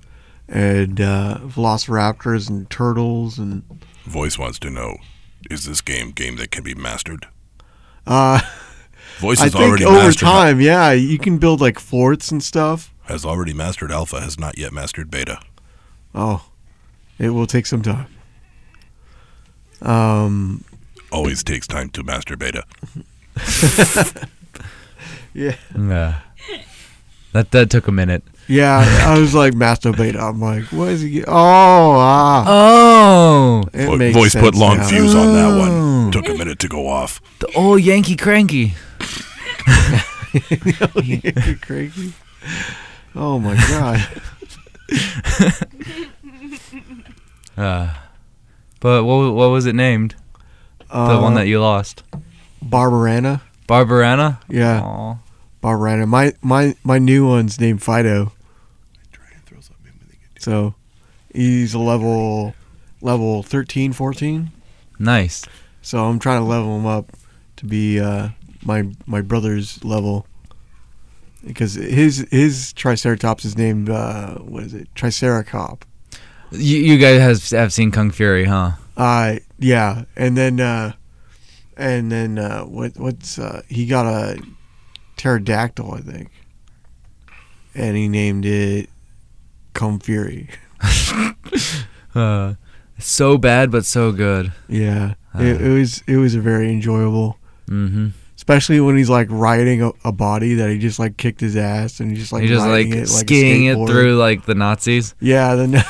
and 0.48 1.00
uh, 1.00 1.38
velociraptors 1.42 2.48
and 2.48 2.68
turtles 2.70 3.38
and 3.38 3.62
Voice 4.06 4.38
wants 4.38 4.58
to 4.60 4.70
know: 4.70 4.96
Is 5.50 5.64
this 5.64 5.80
game 5.80 6.10
game 6.10 6.36
that 6.36 6.50
can 6.50 6.62
be 6.62 6.74
mastered? 6.74 7.26
uh, 8.06 8.40
Voice 9.18 9.40
I 9.40 9.48
think 9.48 9.64
already 9.64 9.84
over 9.84 9.96
mastered. 9.96 10.20
time, 10.26 10.60
yeah, 10.60 10.92
you 10.92 11.18
can 11.18 11.38
build 11.38 11.60
like 11.60 11.78
forts 11.78 12.30
and 12.30 12.42
stuff. 12.42 12.93
Has 13.04 13.24
already 13.24 13.52
mastered 13.52 13.90
alpha. 13.92 14.20
Has 14.20 14.38
not 14.38 14.56
yet 14.58 14.72
mastered 14.72 15.10
beta. 15.10 15.40
Oh, 16.14 16.46
it 17.18 17.30
will 17.30 17.46
take 17.46 17.66
some 17.66 17.82
time. 17.82 18.06
Um, 19.82 20.64
Always 21.12 21.42
takes 21.44 21.66
time 21.66 21.90
to 21.90 22.02
master 22.02 22.36
beta. 22.36 22.64
yeah, 25.34 25.56
Yeah. 25.76 26.20
That 27.32 27.50
that 27.50 27.68
took 27.68 27.88
a 27.88 27.92
minute. 27.92 28.22
yeah. 28.46 28.84
I 29.06 29.18
was 29.18 29.34
like 29.34 29.54
master 29.54 29.92
beta. 29.92 30.20
I'm 30.20 30.40
like, 30.40 30.62
what 30.66 30.88
is 30.90 31.00
he? 31.00 31.10
Get- 31.10 31.24
oh, 31.28 31.32
ah, 31.98 32.44
Oh. 32.46 33.64
it 33.72 33.86
Vo- 33.86 33.96
makes 33.96 34.16
Voice 34.16 34.34
put 34.36 34.54
long 34.54 34.76
now. 34.78 34.86
fuse 34.88 35.14
on 35.14 35.34
that 35.34 35.50
Oh. 35.52 35.58
one. 36.04 36.12
Took 36.12 36.28
a 36.28 36.34
minute 36.34 36.60
to 36.60 36.68
go 36.68 36.86
off. 36.86 37.20
The 37.40 37.48
old 37.56 37.82
Yankee 37.82 38.14
cranky. 38.16 38.74
You're 41.02 41.56
crazy. 41.56 42.12
Oh 43.14 43.38
my 43.38 43.54
god. 43.56 44.06
Uh, 47.56 47.94
but 48.80 49.04
what 49.04 49.32
what 49.32 49.48
was 49.50 49.64
it 49.66 49.74
named? 49.76 50.16
The 50.88 50.96
Uh, 50.96 51.20
one 51.22 51.34
that 51.34 51.46
you 51.46 51.60
lost. 51.60 52.02
Barbarana. 52.64 53.42
Barbarana? 53.68 54.38
Yeah, 54.48 54.80
Aw. 54.82 55.16
Barbarana. 55.62 56.06
My 56.08 56.32
my 56.42 56.74
my 56.82 56.98
new 56.98 57.26
one's 57.28 57.60
named 57.60 57.80
Fido. 57.82 58.32
So 60.40 60.74
he's 61.32 61.74
a 61.74 61.78
level 61.78 62.54
level 63.00 63.42
13, 63.44 63.92
14. 63.92 64.50
Nice. 64.98 65.44
So 65.80 66.04
I'm 66.06 66.18
trying 66.18 66.40
to 66.40 66.44
level 66.46 66.76
him 66.76 66.86
up 66.86 67.12
to 67.56 67.66
be 67.66 68.00
uh, 68.00 68.30
my 68.64 68.90
my 69.06 69.20
brother's 69.20 69.82
level. 69.84 70.26
Because 71.46 71.74
his 71.74 72.26
his 72.30 72.72
Triceratops 72.72 73.44
is 73.44 73.56
named 73.58 73.90
uh, 73.90 74.36
what 74.38 74.62
is 74.62 74.74
it? 74.74 74.92
Triceracop. 74.94 75.82
You, 76.50 76.78
you 76.78 76.98
guys 76.98 77.20
have, 77.20 77.58
have 77.58 77.72
seen 77.72 77.90
Kung 77.90 78.10
Fury, 78.10 78.44
huh? 78.44 78.72
Uh 78.96 79.36
yeah, 79.58 80.04
and 80.16 80.36
then 80.36 80.60
uh, 80.60 80.92
and 81.76 82.10
then 82.10 82.38
uh, 82.38 82.62
what 82.62 82.96
what's 82.96 83.38
uh, 83.38 83.62
he 83.68 83.86
got 83.86 84.06
a 84.06 84.40
pterodactyl 85.16 85.94
I 85.94 86.00
think, 86.00 86.30
and 87.74 87.96
he 87.96 88.08
named 88.08 88.44
it 88.46 88.88
Kung 89.74 89.98
Fury. 90.00 90.48
Uh, 92.14 92.54
so 92.96 93.36
bad, 93.36 93.72
but 93.72 93.84
so 93.84 94.12
good. 94.12 94.52
Yeah, 94.68 95.14
it, 95.34 95.60
it 95.60 95.68
was 95.68 96.04
it 96.06 96.16
was 96.16 96.36
a 96.36 96.40
very 96.40 96.70
enjoyable, 96.70 97.38
Mm-hmm. 97.68 98.10
Especially 98.44 98.78
when 98.78 98.94
he's 98.94 99.08
like 99.08 99.26
riding 99.30 99.80
a, 99.82 99.90
a 100.04 100.12
body 100.12 100.52
that 100.56 100.68
he 100.68 100.78
just 100.78 100.98
like 100.98 101.16
kicked 101.16 101.40
his 101.40 101.56
ass 101.56 101.98
and 101.98 102.10
he's 102.10 102.18
just 102.20 102.30
like 102.30 102.42
He 102.42 102.48
just 102.48 102.60
like 102.60 102.70
riding 102.70 102.92
it, 102.92 102.98
like 102.98 103.08
skiing 103.08 103.64
it 103.64 103.74
through 103.88 104.16
like 104.18 104.44
the 104.44 104.54
Nazis. 104.54 105.14
Yeah, 105.18 105.54
then 105.54 105.72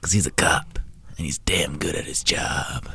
Cause 0.00 0.12
he's 0.12 0.28
a 0.28 0.30
cop 0.30 0.78
and 1.16 1.26
he's 1.26 1.38
damn 1.38 1.76
good 1.76 1.96
at 1.96 2.04
his 2.04 2.22
job. 2.22 2.88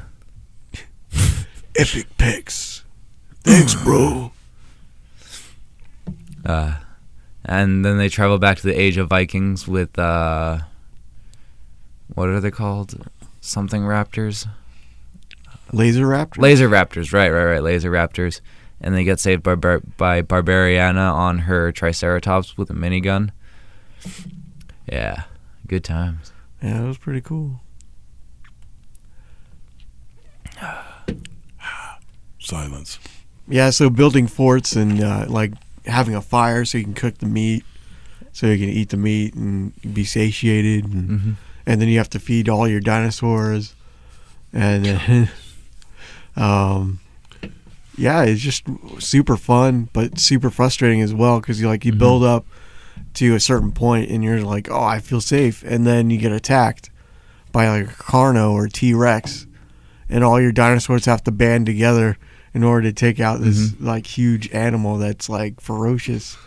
epic 1.78 2.08
pics. 2.18 2.86
Thanks, 3.44 3.76
bro. 3.76 4.32
Uh, 6.44 6.74
and 7.46 7.86
then 7.86 8.00
they 8.00 8.10
travel 8.10 8.40
back 8.40 8.58
to 8.58 8.64
the 8.66 8.74
age 8.74 8.98
of 8.98 9.08
Vikings 9.08 9.68
with 9.68 10.00
uh, 10.00 10.58
what 12.16 12.30
are 12.30 12.40
they 12.40 12.50
called? 12.50 13.08
Something 13.42 13.84
raptors. 13.84 14.48
Laser 15.74 16.06
Raptor. 16.06 16.38
Laser 16.38 16.70
raptors, 16.70 17.14
right, 17.14 17.30
right, 17.30 17.46
right. 17.46 17.64
Laser 17.64 17.90
raptors, 17.92 18.42
and 18.82 18.94
they 18.96 19.04
get 19.04 19.20
saved 19.20 19.44
by 19.44 19.56
Bar- 19.56 19.82
by 19.98 20.22
Barbarianna 20.22 21.14
on 21.14 21.40
her 21.40 21.72
Triceratops 21.72 22.58
with 22.58 22.70
a 22.70 22.74
minigun. 22.74 23.30
Yeah, 24.92 25.24
good 25.68 25.84
times. 25.84 26.34
yeah, 26.62 26.84
it 26.84 26.88
was 26.88 26.98
pretty 26.98 27.22
cool. 27.22 27.62
Silence. 32.40 33.00
Yeah, 33.48 33.70
so 33.70 33.90
building 33.90 34.28
forts 34.28 34.76
and 34.76 35.02
uh, 35.04 35.26
like 35.28 35.54
having 35.86 36.16
a 36.16 36.22
fire 36.22 36.66
so 36.66 36.78
you 36.78 36.84
can 36.84 36.94
cook 36.94 37.18
the 37.20 37.26
meat, 37.26 37.64
so 38.34 38.48
you 38.48 38.58
can 38.58 38.70
eat 38.70 38.90
the 38.90 38.98
meat 38.98 39.34
and 39.36 39.74
be 39.94 40.04
satiated, 40.04 40.86
and, 40.86 41.10
Mhm. 41.10 41.36
and 41.66 41.82
then 41.82 41.88
you 41.88 41.98
have 41.98 42.10
to 42.12 42.20
feed 42.20 42.50
all 42.50 42.68
your 42.68 42.80
dinosaurs, 42.80 43.76
and 44.54 44.86
then, 44.86 45.30
um, 46.36 47.00
yeah, 47.98 48.24
it's 48.24 48.42
just 48.42 48.64
super 49.00 49.38
fun 49.38 49.90
but 49.94 50.20
super 50.20 50.50
frustrating 50.50 51.02
as 51.02 51.14
well 51.14 51.40
because 51.40 51.60
you 51.62 51.68
like 51.68 51.86
you 51.86 51.94
Mhm. 51.94 51.98
build 52.00 52.24
up 52.24 52.46
to 53.16 53.36
a 53.36 53.40
certain 53.40 53.72
point, 53.72 54.10
and 54.10 54.24
you're 54.24 54.42
like, 54.42 54.70
oh, 54.72 54.84
I 54.84 55.00
feel 55.00 55.20
safe, 55.22 55.64
and 55.68 55.86
then 55.86 56.10
you 56.10 56.18
get 56.18 56.32
attacked 56.32 56.90
by 57.52 57.68
like 57.70 57.90
a 57.92 57.94
Carno 58.04 58.52
or 58.52 58.68
T 58.70 58.94
Rex, 58.94 59.48
and 60.10 60.24
all 60.24 60.40
your 60.40 60.54
dinosaurs 60.54 61.06
have 61.06 61.24
to 61.26 61.32
band 61.32 61.66
together 61.66 62.18
in 62.54 62.64
order 62.64 62.88
to 62.90 62.94
take 62.94 63.20
out 63.20 63.42
this 63.42 63.74
like 63.80 64.06
huge 64.08 64.50
animal 64.54 64.98
that's 64.98 65.28
like 65.30 65.60
ferocious, 65.60 66.38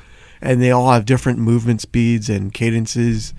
and 0.41 0.63
they 0.63 0.71
all 0.71 0.91
have 0.93 1.05
different 1.05 1.39
movement 1.39 1.83
speeds 1.83 2.31
and 2.31 2.55
cadences, 2.55 3.35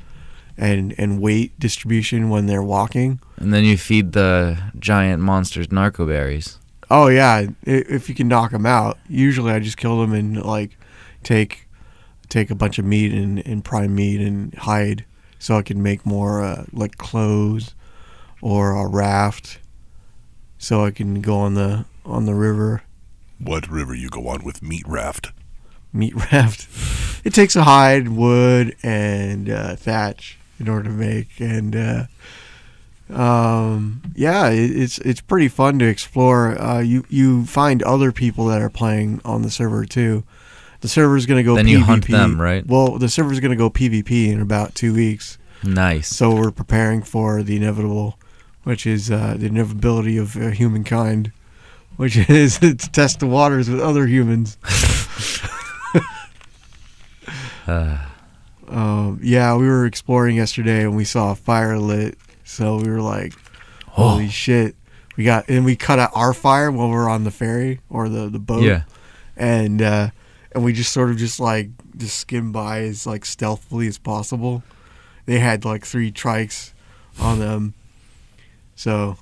and 0.58 0.94
and 0.98 1.22
weight 1.22 1.60
distribution 1.60 2.30
when 2.30 2.46
they're 2.46 2.64
walking. 2.64 3.20
And 3.38 3.54
then 3.54 3.64
you 3.64 3.78
feed 3.78 4.14
the 4.14 4.58
giant 4.80 5.22
monsters 5.22 5.72
narco 5.72 6.06
berries. 6.06 6.60
Oh 6.90 7.08
yeah, 7.08 7.48
if 7.64 8.08
you 8.10 8.16
can 8.16 8.28
knock 8.28 8.52
them 8.52 8.66
out. 8.66 8.98
Usually, 9.10 9.52
I 9.52 9.60
just 9.60 9.78
kill 9.78 10.00
them 10.02 10.14
and 10.14 10.42
like 10.44 10.78
take 11.24 11.68
take 12.30 12.50
a 12.52 12.56
bunch 12.56 12.80
of 12.80 12.86
meat 12.86 13.12
and, 13.12 13.40
and 13.46 13.64
prime 13.64 13.94
meat 13.96 14.22
and 14.22 14.54
hide, 14.56 15.06
so 15.40 15.58
I 15.58 15.62
can 15.62 15.82
make 15.84 16.06
more 16.06 16.42
uh, 16.44 16.66
like 16.72 16.98
clothes 16.98 17.74
or 18.42 18.72
a 18.76 18.88
raft, 18.88 19.60
so 20.58 20.86
I 20.86 20.92
can 20.92 21.22
go 21.22 21.38
on 21.38 21.56
the 21.56 21.86
on 22.06 22.26
the 22.26 22.36
river 22.36 22.84
What 23.40 23.68
river 23.70 23.96
you 23.96 24.10
go 24.10 24.28
on 24.28 24.44
with 24.44 24.62
meat 24.62 24.84
raft? 24.88 25.32
meat 25.92 26.14
raft. 26.32 26.68
It 27.26 27.34
takes 27.34 27.56
a 27.56 27.64
hide, 27.64 28.10
wood, 28.10 28.76
and 28.84 29.50
uh, 29.50 29.76
thatch 29.76 30.38
in 30.60 30.70
order 30.70 30.84
to 30.90 30.96
make, 30.96 31.40
and 31.40 31.76
uh, 31.76 32.04
um, 33.14 34.02
yeah, 34.16 34.50
it, 34.50 34.72
it's 34.72 34.98
it's 35.00 35.22
pretty 35.22 35.48
fun 35.48 35.80
to 35.80 35.86
explore. 35.86 36.60
Uh, 36.60 36.80
you 36.80 37.06
you 37.10 37.46
find 37.46 37.84
other 37.84 38.12
people 38.12 38.46
that 38.48 38.62
are 38.62 38.70
playing 38.70 39.22
on 39.24 39.42
the 39.42 39.52
server 39.52 39.86
too. 39.86 40.24
The 40.82 40.88
server's 40.88 41.26
gonna 41.26 41.44
go. 41.44 41.56
Then 41.56 41.66
PvP. 41.66 41.70
you 41.72 41.80
hunt 41.82 42.08
them, 42.08 42.40
right? 42.40 42.66
Well, 42.66 42.98
the 42.98 43.10
server's 43.10 43.40
gonna 43.40 43.56
go 43.56 43.70
PvP 43.70 44.32
in 44.32 44.42
about 44.42 44.76
two 44.76 44.94
weeks, 44.94 45.38
Nice. 45.64 46.08
so 46.08 46.34
we're 46.34 46.52
preparing 46.52 47.02
for 47.04 47.44
the 47.44 47.56
inevitable, 47.56 48.18
which 48.64 48.86
is 48.86 49.12
uh, 49.12 49.36
the 49.38 49.48
inevitability 49.48 50.18
of 50.18 50.36
uh, 50.36 50.50
humankind, 50.50 51.32
which 51.98 52.18
is 52.30 52.60
to 52.60 52.76
test 52.76 53.20
the 53.20 53.28
waters 53.28 53.70
with 53.70 53.80
other 53.82 54.08
humans. 54.08 54.58
Uh, 57.68 57.98
Um, 58.70 59.20
yeah, 59.22 59.56
we 59.56 59.68
were 59.68 59.86
exploring 59.86 60.36
yesterday 60.36 60.84
and 60.84 60.96
we 60.96 61.06
saw 61.06 61.32
a 61.32 61.36
fire 61.36 61.78
lit. 61.78 62.18
So 62.44 62.78
we 62.78 62.90
were 62.90 63.02
like, 63.02 63.34
holy 63.88 64.30
shit. 64.30 64.76
We 65.18 65.24
got, 65.24 65.50
and 65.50 65.64
we 65.64 65.76
cut 65.76 66.00
out 66.00 66.12
our 66.14 66.34
fire 66.34 66.72
while 66.72 66.88
we 66.88 66.94
were 66.96 67.10
on 67.10 67.24
the 67.24 67.32
ferry 67.32 67.80
or 67.90 68.10
the, 68.10 68.30
the 68.30 68.40
boat. 68.40 68.64
yeah. 68.64 68.84
And, 69.38 69.82
uh, 69.82 70.10
and 70.54 70.64
we 70.64 70.74
just 70.74 70.92
sort 70.94 71.10
of 71.10 71.18
just 71.18 71.40
like, 71.40 71.70
just 71.98 72.20
skimmed 72.20 72.54
by 72.54 72.80
as 72.82 73.06
like 73.08 73.26
stealthily 73.26 73.88
as 73.88 73.98
possible. 73.98 74.64
They 75.26 75.40
had 75.40 75.66
like 75.66 75.86
three 75.86 76.12
trikes 76.12 76.74
on 77.20 77.40
them. 77.40 77.74
So, 78.76 79.18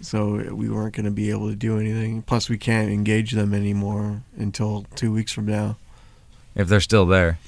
so 0.00 0.54
we 0.54 0.68
weren't 0.68 0.94
going 0.94 1.06
to 1.06 1.10
be 1.10 1.30
able 1.30 1.48
to 1.48 1.56
do 1.56 1.78
anything. 1.78 2.22
Plus, 2.22 2.48
we 2.48 2.58
can't 2.58 2.90
engage 2.90 3.32
them 3.32 3.52
anymore 3.54 4.22
until 4.36 4.86
two 4.94 5.12
weeks 5.12 5.32
from 5.32 5.46
now. 5.46 5.76
If 6.54 6.68
they're 6.68 6.80
still 6.80 7.06
there. 7.06 7.38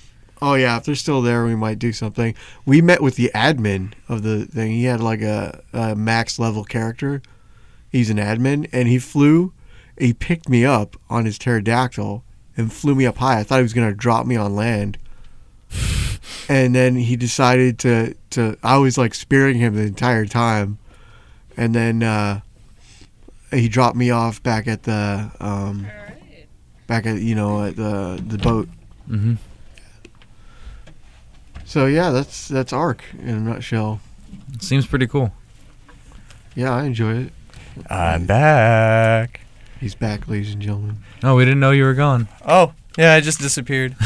Oh 0.43 0.55
yeah, 0.55 0.77
if 0.77 0.85
they're 0.85 0.95
still 0.95 1.23
there, 1.23 1.45
we 1.45 1.55
might 1.55 1.79
do 1.79 1.93
something. 1.93 2.35
We 2.67 2.83
met 2.83 3.03
with 3.03 3.17
the 3.17 3.31
admin 3.35 3.95
of 4.09 4.23
the 4.23 4.45
thing. 4.45 4.73
He 4.73 4.85
had 4.85 5.01
like 5.01 5.23
a, 5.23 5.63
a 5.73 5.95
max 5.95 6.39
level 6.39 6.65
character. 6.65 7.23
He's 7.91 8.11
an 8.11 8.19
admin, 8.19 8.69
and 8.73 8.87
he 8.89 8.99
flew. 8.99 9.53
He 9.99 10.13
picked 10.13 10.49
me 10.49 10.65
up 10.65 10.97
on 11.09 11.25
his 11.25 11.39
pterodactyl 11.39 12.23
and 12.57 12.73
flew 12.73 12.95
me 12.95 13.07
up 13.07 13.17
high. 13.19 13.41
I 13.41 13.43
thought 13.45 13.57
he 13.57 13.63
was 13.63 13.73
gonna 13.73 13.95
drop 13.95 14.27
me 14.27 14.37
on 14.37 14.55
land, 14.55 14.99
and 16.49 16.75
then 16.75 16.97
he 16.97 17.17
decided 17.17 17.79
to 17.81 18.15
to. 18.31 18.59
I 18.63 18.77
was 18.77 18.99
like 18.99 19.15
spearing 19.15 19.57
him 19.57 19.75
the 19.75 19.83
entire 19.83 20.27
time, 20.27 20.77
and 21.57 21.75
then 21.75 22.03
uh, 22.03 22.41
he 23.51 23.69
dropped 23.69 23.97
me 23.97 24.11
off 24.11 24.43
back 24.43 24.67
at 24.67 24.83
the 24.83 25.31
um, 25.41 25.87
back 26.87 27.07
at 27.07 27.21
you 27.21 27.35
know 27.35 27.65
at 27.65 27.77
the 27.77 28.23
the 28.27 28.37
boat. 28.37 28.69
Mm-hmm. 29.09 29.35
So 31.77 31.85
yeah, 31.85 32.09
that's 32.09 32.49
that's 32.49 32.73
Ark 32.73 33.05
in 33.21 33.29
a 33.29 33.39
nutshell. 33.39 34.01
Seems 34.61 34.87
pretty 34.87 35.07
cool. 35.07 35.35
Yeah, 36.55 36.75
I 36.75 36.85
enjoy 36.85 37.17
it. 37.17 37.33
I'm 37.91 38.25
back. 38.25 39.43
He's 39.79 39.95
back, 39.95 40.27
ladies 40.27 40.55
and 40.55 40.63
gentlemen. 40.63 40.97
Oh, 41.23 41.37
we 41.37 41.45
didn't 41.45 41.61
know 41.61 41.73
you 41.73 41.85
were 41.85 41.93
gone. 41.93 42.29
Oh, 42.47 42.73
yeah, 42.97 43.13
I 43.13 43.21
just 43.21 43.41
disappeared. 43.41 43.95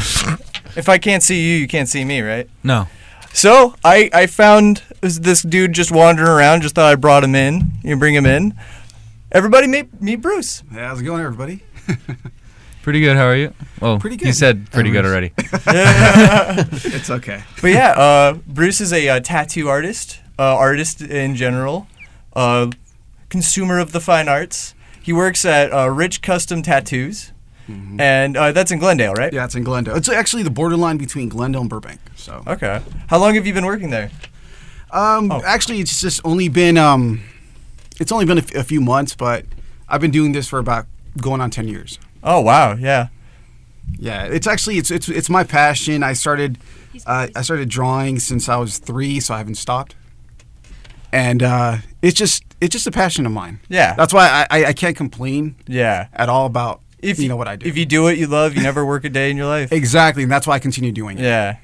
if 0.75 0.89
I 0.89 0.97
can't 0.97 1.23
see 1.23 1.49
you, 1.49 1.59
you 1.59 1.67
can't 1.69 1.87
see 1.87 2.03
me, 2.03 2.19
right? 2.19 2.49
No. 2.61 2.89
So 3.31 3.73
I 3.85 4.09
I 4.13 4.25
found 4.25 4.83
this, 4.99 5.19
this 5.19 5.41
dude 5.41 5.71
just 5.71 5.93
wandering 5.93 6.27
around. 6.27 6.63
Just 6.63 6.75
thought 6.75 6.91
I 6.91 6.95
brought 6.95 7.23
him 7.23 7.35
in. 7.35 7.71
You 7.83 7.95
bring 7.95 8.15
him 8.15 8.25
in. 8.25 8.53
Everybody 9.31 9.67
meet 9.67 10.01
meet 10.01 10.17
Bruce. 10.17 10.61
Hey, 10.73 10.81
how's 10.81 10.99
it 10.99 11.05
going, 11.05 11.21
everybody? 11.21 11.63
Pretty 12.83 12.99
good. 12.99 13.15
How 13.15 13.25
are 13.27 13.35
you? 13.35 13.53
Well, 13.79 13.99
Pretty 13.99 14.15
You 14.15 14.25
good. 14.25 14.35
said 14.35 14.71
pretty 14.71 14.89
good 14.91 15.05
already. 15.05 15.33
It's 15.37 17.09
okay. 17.09 17.43
But 17.61 17.67
yeah, 17.71 17.91
uh, 17.91 18.33
Bruce 18.47 18.81
is 18.81 18.91
a 18.93 19.07
uh, 19.09 19.19
tattoo 19.19 19.67
artist, 19.69 20.19
uh, 20.39 20.55
artist 20.55 21.01
in 21.01 21.35
general, 21.35 21.87
uh, 22.35 22.71
consumer 23.29 23.79
of 23.79 23.91
the 23.91 23.99
fine 23.99 24.27
arts. 24.27 24.73
He 25.01 25.13
works 25.13 25.45
at 25.45 25.71
uh, 25.73 25.89
Rich 25.89 26.21
Custom 26.21 26.61
Tattoos, 26.61 27.31
and 27.99 28.35
uh, 28.35 28.51
that's 28.51 28.71
in 28.71 28.79
Glendale, 28.79 29.13
right? 29.13 29.31
Yeah, 29.31 29.45
it's 29.45 29.55
in 29.55 29.63
Glendale. 29.63 29.95
It's 29.95 30.09
actually 30.09 30.43
the 30.43 30.49
borderline 30.51 30.97
between 30.97 31.29
Glendale 31.29 31.61
and 31.61 31.69
Burbank. 31.69 31.99
So, 32.15 32.43
Okay. 32.45 32.81
How 33.07 33.17
long 33.17 33.35
have 33.35 33.47
you 33.47 33.53
been 33.53 33.65
working 33.65 33.91
there? 33.91 34.11
um, 34.91 35.31
Oh. 35.31 35.41
actually, 35.45 35.79
it's 35.79 36.01
just 36.01 36.19
only 36.25 36.49
been 36.49 36.77
um, 36.77 37.21
it's 37.99 38.11
only 38.11 38.25
been 38.25 38.39
a, 38.39 38.41
f- 38.41 38.55
a 38.55 38.63
few 38.63 38.81
months, 38.81 39.15
but 39.15 39.45
I've 39.87 40.01
been 40.01 40.11
doing 40.11 40.33
this 40.33 40.47
for 40.49 40.59
about 40.59 40.85
going 41.21 41.39
on 41.41 41.49
ten 41.49 41.67
years. 41.67 41.97
Oh 42.23 42.39
wow, 42.41 42.75
yeah. 42.75 43.07
Yeah, 43.97 44.23
it's 44.25 44.47
actually 44.47 44.77
it's 44.77 44.89
it's 44.91 45.09
it's 45.09 45.29
my 45.29 45.43
passion. 45.43 46.03
I 46.03 46.13
started 46.13 46.57
uh, 47.05 47.27
I 47.35 47.41
started 47.41 47.69
drawing 47.69 48.19
since 48.19 48.47
I 48.49 48.55
was 48.57 48.77
three, 48.77 49.19
so 49.19 49.33
I 49.33 49.37
haven't 49.37 49.55
stopped. 49.55 49.95
And 51.13 51.43
uh, 51.43 51.77
it's 52.01 52.17
just 52.17 52.43
it's 52.61 52.71
just 52.73 52.87
a 52.87 52.91
passion 52.91 53.25
of 53.25 53.31
mine. 53.31 53.59
Yeah. 53.69 53.95
That's 53.95 54.13
why 54.13 54.45
I, 54.49 54.59
I, 54.59 54.65
I 54.67 54.73
can't 54.73 54.95
complain 54.95 55.55
Yeah. 55.67 56.07
at 56.13 56.29
all 56.29 56.45
about 56.45 56.81
If 57.01 57.19
you 57.19 57.27
know 57.27 57.35
what 57.35 57.47
I 57.47 57.55
do. 57.57 57.67
If 57.67 57.75
you 57.77 57.85
do 57.85 58.03
what 58.03 58.17
you 58.17 58.27
love, 58.27 58.55
you 58.55 58.61
never 58.63 58.85
work 58.85 59.03
a 59.03 59.09
day 59.09 59.29
in 59.29 59.35
your 59.37 59.47
life. 59.47 59.71
exactly, 59.71 60.23
and 60.23 60.31
that's 60.31 60.47
why 60.47 60.55
I 60.55 60.59
continue 60.59 60.91
doing 60.91 61.17
it. 61.17 61.23
Yeah. 61.23 61.57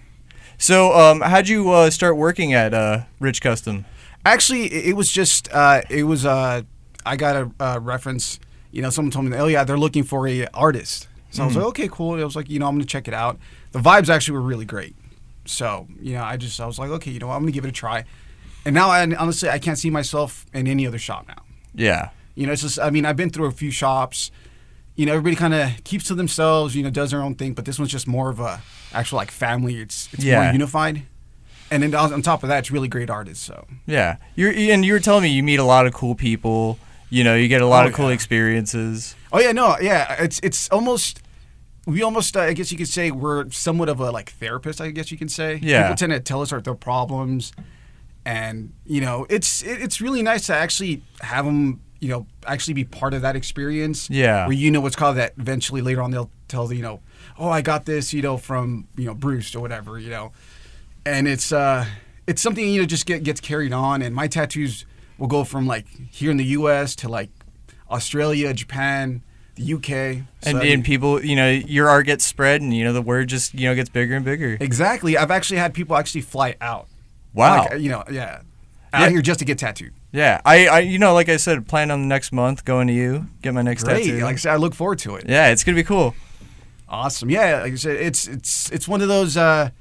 So, 0.57 0.91
um, 0.93 1.21
how'd 1.21 1.47
you 1.47 1.69
uh, 1.71 1.91
start 1.91 2.17
working 2.17 2.51
at 2.53 2.73
uh, 2.73 3.03
Rich 3.19 3.41
Custom? 3.41 3.85
Actually, 4.25 4.65
it 4.73 4.87
it 4.89 4.93
was 4.93 5.11
just 5.11 5.47
uh, 5.53 5.81
it 5.89 6.03
was 6.03 6.25
uh, 6.25 6.63
I 7.05 7.15
got 7.15 7.35
a 7.35 7.51
uh, 7.63 7.79
reference. 7.81 8.39
You 8.71 8.81
know, 8.81 8.89
someone 8.89 9.11
told 9.11 9.25
me, 9.25 9.37
"Oh 9.37 9.47
yeah, 9.47 9.63
they're 9.63 9.77
looking 9.77 10.03
for 10.03 10.27
a 10.27 10.47
artist." 10.53 11.07
So 11.31 11.43
I 11.43 11.45
was 11.45 11.55
mm-hmm. 11.55 11.61
like, 11.61 11.69
"Okay, 11.69 11.89
cool." 11.91 12.19
I 12.19 12.23
was 12.23 12.35
like, 12.35 12.49
you 12.49 12.59
know, 12.59 12.67
I'm 12.67 12.75
gonna 12.75 12.85
check 12.85 13.07
it 13.07 13.13
out. 13.13 13.37
The 13.71 13.79
vibes 13.79 14.09
actually 14.09 14.37
were 14.37 14.41
really 14.41 14.65
great. 14.65 14.95
So 15.45 15.87
you 16.01 16.13
know, 16.13 16.23
I 16.23 16.37
just 16.37 16.59
I 16.59 16.65
was 16.65 16.79
like, 16.79 16.89
okay, 16.89 17.11
you 17.11 17.19
know, 17.19 17.27
what, 17.27 17.35
I'm 17.35 17.41
gonna 17.41 17.51
give 17.51 17.65
it 17.65 17.69
a 17.69 17.73
try. 17.73 18.05
And 18.65 18.73
now, 18.73 18.89
I, 18.89 19.01
honestly, 19.15 19.49
I 19.49 19.59
can't 19.59 19.77
see 19.77 19.89
myself 19.89 20.45
in 20.53 20.67
any 20.67 20.85
other 20.85 20.99
shop 20.99 21.25
now. 21.25 21.43
Yeah. 21.73 22.09
You 22.35 22.47
know, 22.47 22.53
it's 22.53 22.61
just 22.61 22.79
I 22.79 22.89
mean, 22.89 23.05
I've 23.05 23.15
been 23.15 23.29
through 23.29 23.45
a 23.45 23.51
few 23.51 23.71
shops. 23.71 24.29
You 24.95 25.05
know, 25.05 25.13
everybody 25.13 25.35
kind 25.35 25.53
of 25.53 25.83
keeps 25.83 26.05
to 26.05 26.15
themselves. 26.15 26.75
You 26.75 26.83
know, 26.83 26.89
does 26.89 27.11
their 27.11 27.21
own 27.21 27.35
thing. 27.35 27.53
But 27.53 27.65
this 27.65 27.79
one's 27.79 27.91
just 27.91 28.07
more 28.07 28.29
of 28.29 28.39
a 28.39 28.61
actual 28.93 29.17
like 29.17 29.31
family. 29.31 29.75
It's 29.77 30.09
it's 30.11 30.23
Yeah. 30.23 30.43
more 30.43 30.51
unified. 30.51 31.03
And 31.71 31.83
then 31.83 31.95
on 31.95 32.13
on 32.13 32.21
top 32.21 32.43
of 32.43 32.49
that, 32.49 32.59
it's 32.59 32.71
really 32.71 32.87
great 32.87 33.09
artists. 33.09 33.45
So 33.45 33.65
Yeah. 33.85 34.17
You're 34.35 34.51
and 34.51 34.83
you 34.83 34.93
were 34.93 34.99
telling 34.99 35.23
me 35.23 35.29
you 35.29 35.43
meet 35.43 35.59
a 35.59 35.63
lot 35.63 35.87
of 35.87 35.93
cool 35.93 36.15
people. 36.15 36.77
You 37.09 37.23
know, 37.23 37.35
you 37.35 37.47
get 37.47 37.61
a 37.61 37.65
lot 37.65 37.85
Oh, 37.85 37.89
of 37.89 37.93
cool 37.93 38.07
yeah. 38.07 38.13
experiences. 38.15 39.15
Oh 39.31 39.39
yeah, 39.39 39.51
no, 39.53 39.77
yeah. 39.79 40.21
It's 40.23 40.39
it's 40.43 40.67
almost 40.69 41.21
we 41.85 42.01
almost 42.03 42.35
uh, 42.35 42.41
I 42.41 42.53
guess 42.53 42.71
you 42.71 42.77
could 42.77 42.87
say 42.89 43.11
we're 43.11 43.49
somewhat 43.51 43.87
of 43.89 43.99
a 44.01 44.11
like 44.11 44.31
therapist. 44.31 44.81
I 44.81 44.91
guess 44.91 45.11
you 45.11 45.17
can 45.17 45.29
say. 45.29 45.59
Yeah. 45.61 45.83
People 45.83 45.95
tend 45.95 46.11
to 46.11 46.19
tell 46.19 46.41
us 46.41 46.51
our, 46.51 46.59
their 46.61 46.75
problems, 46.75 47.53
and 48.25 48.73
you 48.85 49.01
know 49.01 49.25
it's 49.29 49.61
it, 49.63 49.81
it's 49.81 50.01
really 50.01 50.21
nice 50.21 50.47
to 50.47 50.53
actually 50.55 51.01
have 51.21 51.45
them 51.45 51.79
you 51.99 52.09
know 52.09 52.27
actually 52.45 52.73
be 52.73 52.83
part 52.83 53.13
of 53.13 53.21
that 53.21 53.35
experience. 53.35 54.09
Yeah. 54.09 54.45
Where 54.45 54.55
you 54.55 54.69
know 54.71 54.81
what's 54.81 54.95
called 54.95 55.17
that. 55.17 55.33
Eventually 55.37 55.81
later 55.81 56.01
on 56.01 56.11
they'll 56.11 56.31
tell 56.47 56.71
you 56.73 56.81
know 56.81 56.99
oh 57.37 57.49
I 57.49 57.61
got 57.61 57.85
this 57.85 58.13
you 58.13 58.21
know 58.21 58.37
from 58.37 58.87
you 58.97 59.05
know 59.05 59.13
Bruce 59.13 59.55
or 59.55 59.61
whatever 59.61 59.97
you 59.97 60.09
know, 60.09 60.33
and 61.05 61.27
it's 61.27 61.51
uh 61.53 61.85
it's 62.27 62.41
something 62.41 62.67
you 62.67 62.81
know 62.81 62.85
just 62.85 63.05
get 63.05 63.23
gets 63.23 63.39
carried 63.39 63.71
on 63.71 64.01
and 64.01 64.13
my 64.13 64.27
tattoos 64.27 64.85
will 65.17 65.27
go 65.27 65.43
from 65.43 65.67
like 65.67 65.85
here 66.11 66.31
in 66.31 66.37
the 66.37 66.45
U.S. 66.45 66.95
to 66.97 67.09
like 67.09 67.29
Australia, 67.89 68.53
Japan, 68.53 69.21
the 69.55 69.73
UK. 69.73 69.89
And, 70.43 70.61
and 70.61 70.83
people, 70.85 71.23
you 71.23 71.35
know, 71.35 71.49
your 71.49 71.89
art 71.89 72.05
gets 72.05 72.25
spread 72.25 72.61
and, 72.61 72.73
you 72.75 72.83
know, 72.83 72.93
the 72.93 73.01
word 73.01 73.27
just, 73.29 73.53
you 73.53 73.67
know, 73.67 73.75
gets 73.75 73.89
bigger 73.89 74.15
and 74.15 74.23
bigger. 74.25 74.57
exactly. 74.59 75.17
I've 75.17 75.31
actually 75.31 75.57
had 75.57 75.73
people 75.73 75.95
actually 75.95 76.21
fly 76.21 76.55
out. 76.61 76.87
Wow. 77.33 77.65
Like, 77.69 77.79
you 77.79 77.89
know, 77.89 78.03
yeah. 78.11 78.41
Out 78.93 79.01
Yeah. 79.03 79.09
here 79.09 79.21
just 79.21 79.39
to 79.39 79.45
get 79.45 79.57
tattooed. 79.57 79.93
Yeah. 80.11 80.41
I, 80.45 80.67
I, 80.67 80.79
you 80.79 80.97
know, 80.99 81.13
like 81.13 81.29
I 81.29 81.37
said, 81.37 81.67
plan 81.67 81.91
on 81.91 82.01
the 82.01 82.07
next 82.07 82.31
month 82.31 82.63
going 82.65 82.87
to 82.87 82.93
you, 82.93 83.27
get 83.41 83.53
my 83.53 83.61
next 83.61 83.83
Great. 83.83 84.05
tattoo. 84.05 84.19
Like 84.23 84.33
I 84.35 84.37
said, 84.37 84.53
I 84.53 84.55
look 84.57 84.73
forward 84.75 84.99
to 84.99 85.15
it. 85.15 85.25
yeah, 85.27 85.49
it's 85.49 85.63
going 85.63 85.75
to 85.75 85.81
be 85.81 85.85
cool. 85.85 86.13
Awesome. 86.89 87.29
Yeah, 87.29 87.61
like 87.63 87.73
I 87.73 87.75
said, 87.75 87.97
it's 87.97 88.27
it's 88.27 88.71
it's 88.71 88.87
one 88.87 89.01
of 89.01 89.09
those 89.09 89.35
uh 89.35 89.71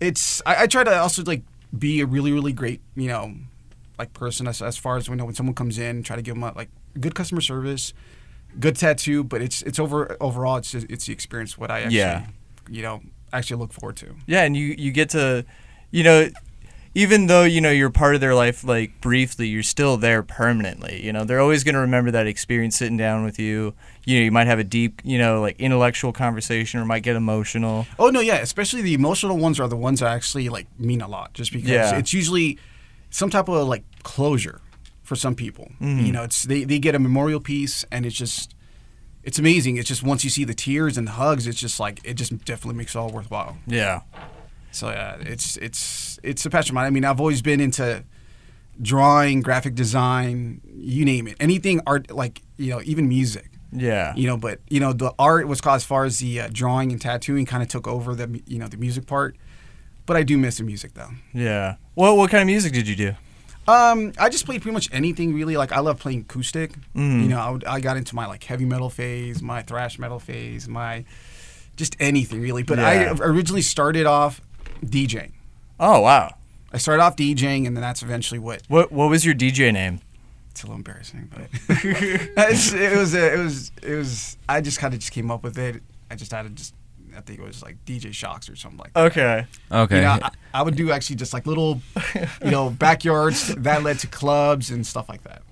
it's 0.00 0.40
I, 0.46 0.62
I 0.62 0.66
try 0.66 0.82
to 0.82 0.96
also 0.98 1.22
like 1.24 1.42
be 1.78 2.00
a 2.00 2.06
really 2.06 2.32
really 2.32 2.54
great 2.54 2.80
you 2.94 3.08
know 3.08 3.34
like 3.98 4.12
person 4.12 4.46
as, 4.46 4.60
as 4.62 4.76
far 4.76 4.96
as 4.96 5.08
you 5.08 5.16
know 5.16 5.24
when 5.24 5.34
someone 5.34 5.54
comes 5.54 5.78
in 5.78 6.02
try 6.02 6.16
to 6.16 6.22
give 6.22 6.34
them 6.34 6.42
a, 6.44 6.52
like 6.54 6.68
good 7.00 7.14
customer 7.14 7.40
service 7.40 7.92
good 8.60 8.76
tattoo 8.76 9.22
but 9.24 9.40
it's 9.42 9.62
it's 9.62 9.78
over 9.78 10.16
overall 10.20 10.56
it's 10.56 10.70
just, 10.72 10.86
it's 10.90 11.06
the 11.06 11.12
experience 11.12 11.56
what 11.58 11.70
i 11.70 11.80
actually 11.80 11.96
Yeah. 11.98 12.26
you 12.70 12.82
know 12.82 13.00
actually 13.32 13.58
look 13.60 13.72
forward 13.72 13.96
to 13.96 14.14
Yeah, 14.26 14.42
and 14.44 14.56
you 14.56 14.74
you 14.78 14.92
get 14.92 15.10
to, 15.10 15.44
you 15.90 16.04
know, 16.04 16.28
even 16.94 17.26
though 17.26 17.42
you 17.44 17.60
know 17.60 17.70
you're 17.70 17.90
part 17.90 18.14
of 18.14 18.20
their 18.22 18.34
life 18.34 18.64
like 18.64 18.98
briefly, 19.02 19.48
you're 19.48 19.62
still 19.64 19.96
there 19.98 20.22
permanently. 20.22 21.04
You 21.04 21.12
know, 21.12 21.24
they're 21.24 21.40
always 21.40 21.62
going 21.64 21.74
to 21.74 21.80
remember 21.80 22.10
that 22.12 22.26
experience 22.26 22.76
sitting 22.76 22.96
down 22.96 23.24
with 23.24 23.38
you. 23.38 23.74
You 24.06 24.18
know, 24.20 24.24
you 24.24 24.30
might 24.32 24.46
have 24.46 24.58
a 24.58 24.64
deep, 24.64 25.02
you 25.04 25.18
know, 25.18 25.40
like 25.42 25.60
intellectual 25.60 26.12
conversation, 26.12 26.80
or 26.80 26.86
might 26.86 27.02
get 27.02 27.16
emotional. 27.16 27.86
oh 27.98 28.08
no 28.08 28.20
yeah 28.20 28.36
especially 28.36 28.80
the 28.80 28.94
emotional 28.94 29.36
ones 29.36 29.60
are 29.60 29.68
the 29.68 29.76
ones 29.76 30.00
that 30.00 30.08
actually 30.10 30.48
like 30.48 30.66
mean 30.78 31.02
a 31.02 31.08
lot 31.08 31.34
just 31.34 31.52
because 31.52 31.68
Yeah. 31.68 31.98
it's 31.98 32.14
usually 32.14 32.58
some 33.10 33.30
type 33.30 33.48
of 33.48 33.66
like 33.68 33.84
closure 34.02 34.60
for 35.02 35.16
some 35.16 35.34
people 35.34 35.70
Mm-hmm. 35.80 36.06
you 36.06 36.12
know 36.12 36.22
it's 36.24 36.42
they, 36.42 36.64
they 36.64 36.78
get 36.78 36.94
a 36.94 36.98
memorial 36.98 37.40
piece 37.40 37.84
and 37.92 38.04
it's 38.06 38.16
just 38.16 38.54
it's 39.22 39.38
amazing 39.38 39.76
it's 39.76 39.88
just 39.88 40.02
once 40.02 40.24
you 40.24 40.30
see 40.30 40.44
the 40.44 40.54
tears 40.54 40.96
and 40.98 41.06
the 41.06 41.12
hugs 41.12 41.46
it's 41.46 41.58
just 41.60 41.78
like 41.80 42.00
it 42.04 42.14
just 42.14 42.32
definitely 42.44 42.76
makes 42.76 42.94
it 42.94 42.98
all 42.98 43.10
worthwhile 43.10 43.56
Yeah, 43.66 44.00
So 44.72 44.90
yeah, 44.90 45.16
it's 45.20 45.56
it's 45.58 46.18
it's 46.22 46.44
a 46.46 46.50
passion 46.50 46.72
of 46.72 46.74
mine. 46.74 46.86
I 46.86 46.90
mean, 46.90 47.04
I've 47.04 47.20
always 47.20 47.40
been 47.42 47.60
into 47.60 48.04
drawing, 48.80 49.40
graphic 49.42 49.74
design, 49.74 50.60
you 50.74 51.04
name 51.04 51.26
it, 51.28 51.36
anything 51.40 51.80
art, 51.86 52.10
like 52.10 52.42
you 52.58 52.70
know, 52.70 52.80
even 52.84 53.08
music. 53.08 53.50
yeah, 53.72 54.14
You 54.16 54.26
know, 54.26 54.36
but 54.36 54.60
you 54.68 54.80
know, 54.80 54.92
the 54.92 55.12
art 55.18 55.48
was 55.48 55.60
as 55.66 55.84
far 55.84 56.04
as 56.04 56.18
the 56.18 56.40
uh, 56.42 56.48
drawing 56.52 56.92
and 56.92 57.00
tattooing 57.00 57.46
kind 57.46 57.62
of 57.62 57.68
took 57.68 57.86
over 57.86 58.14
the 58.14 58.40
you 58.46 58.58
know 58.58 58.68
the 58.68 58.76
music 58.76 59.06
part. 59.06 59.36
But 60.06 60.16
I 60.16 60.22
do 60.22 60.38
miss 60.38 60.58
the 60.58 60.64
music 60.64 60.94
though. 60.94 61.10
yeah. 61.32 61.76
What 61.94 62.16
what 62.16 62.30
kind 62.30 62.42
of 62.42 62.46
music 62.46 62.72
did 62.72 62.86
you 62.88 62.94
do? 62.96 63.12
Um, 63.68 64.12
I 64.18 64.28
just 64.28 64.46
played 64.46 64.62
pretty 64.62 64.74
much 64.74 64.88
anything 64.92 65.34
really. 65.34 65.56
Like 65.56 65.72
I 65.72 65.80
love 65.80 65.98
playing 65.98 66.20
acoustic. 66.20 66.72
Mhm. 66.94 67.22
You 67.22 67.28
know, 67.28 67.40
I, 67.40 67.50
would, 67.50 67.64
I 67.64 67.80
got 67.80 67.96
into 67.96 68.14
my 68.14 68.26
like 68.26 68.44
heavy 68.44 68.64
metal 68.64 68.88
phase, 68.90 69.42
my 69.42 69.62
thrash 69.62 69.98
metal 69.98 70.20
phase, 70.20 70.68
my 70.68 71.04
just 71.76 71.96
anything 71.98 72.40
really. 72.40 72.62
But 72.62 72.78
I 72.78 73.08
originally 73.20 73.62
started 73.62 74.06
off 74.06 74.40
DJing. 74.84 75.32
Oh 75.80 76.00
wow. 76.00 76.34
I 76.72 76.78
started 76.78 77.02
off 77.02 77.16
DJing, 77.16 77.66
and 77.66 77.76
then 77.76 77.82
that's 77.82 78.02
eventually 78.02 78.38
what 78.38 78.62
What 78.68 78.92
what 78.92 79.10
was 79.10 79.24
your 79.24 79.34
DJ 79.34 79.72
name? 79.72 80.00
it's 80.50 80.62
a 80.62 80.66
little 80.66 80.76
embarrassing, 80.76 81.28
but 81.34 81.48
it 81.84 82.36
was 82.96 83.14
it 83.14 83.38
was 83.38 83.72
it 83.82 83.94
was. 83.96 84.36
I 84.48 84.60
just 84.60 84.78
kind 84.78 84.94
of 84.94 85.00
just 85.00 85.12
came 85.12 85.30
up 85.30 85.42
with 85.42 85.58
it. 85.58 85.82
I 86.10 86.14
just 86.14 86.30
had 86.32 86.42
to 86.44 86.48
just. 86.50 86.72
I 87.16 87.20
think 87.20 87.38
it 87.40 87.44
was 87.44 87.62
like 87.62 87.76
DJ 87.84 88.12
Shocks 88.12 88.48
or 88.48 88.56
something 88.56 88.78
like 88.78 88.92
that. 88.92 89.04
Okay. 89.06 89.46
Okay. 89.72 89.96
You 89.96 90.02
know, 90.02 90.18
I, 90.22 90.30
I 90.54 90.62
would 90.62 90.76
do 90.76 90.90
actually 90.90 91.16
just 91.16 91.32
like 91.32 91.46
little, 91.46 91.80
you 92.44 92.50
know, 92.50 92.70
backyards 92.78 93.54
that 93.54 93.82
led 93.82 93.98
to 94.00 94.06
clubs 94.06 94.70
and 94.70 94.86
stuff 94.86 95.08
like 95.08 95.22
that. 95.24 95.42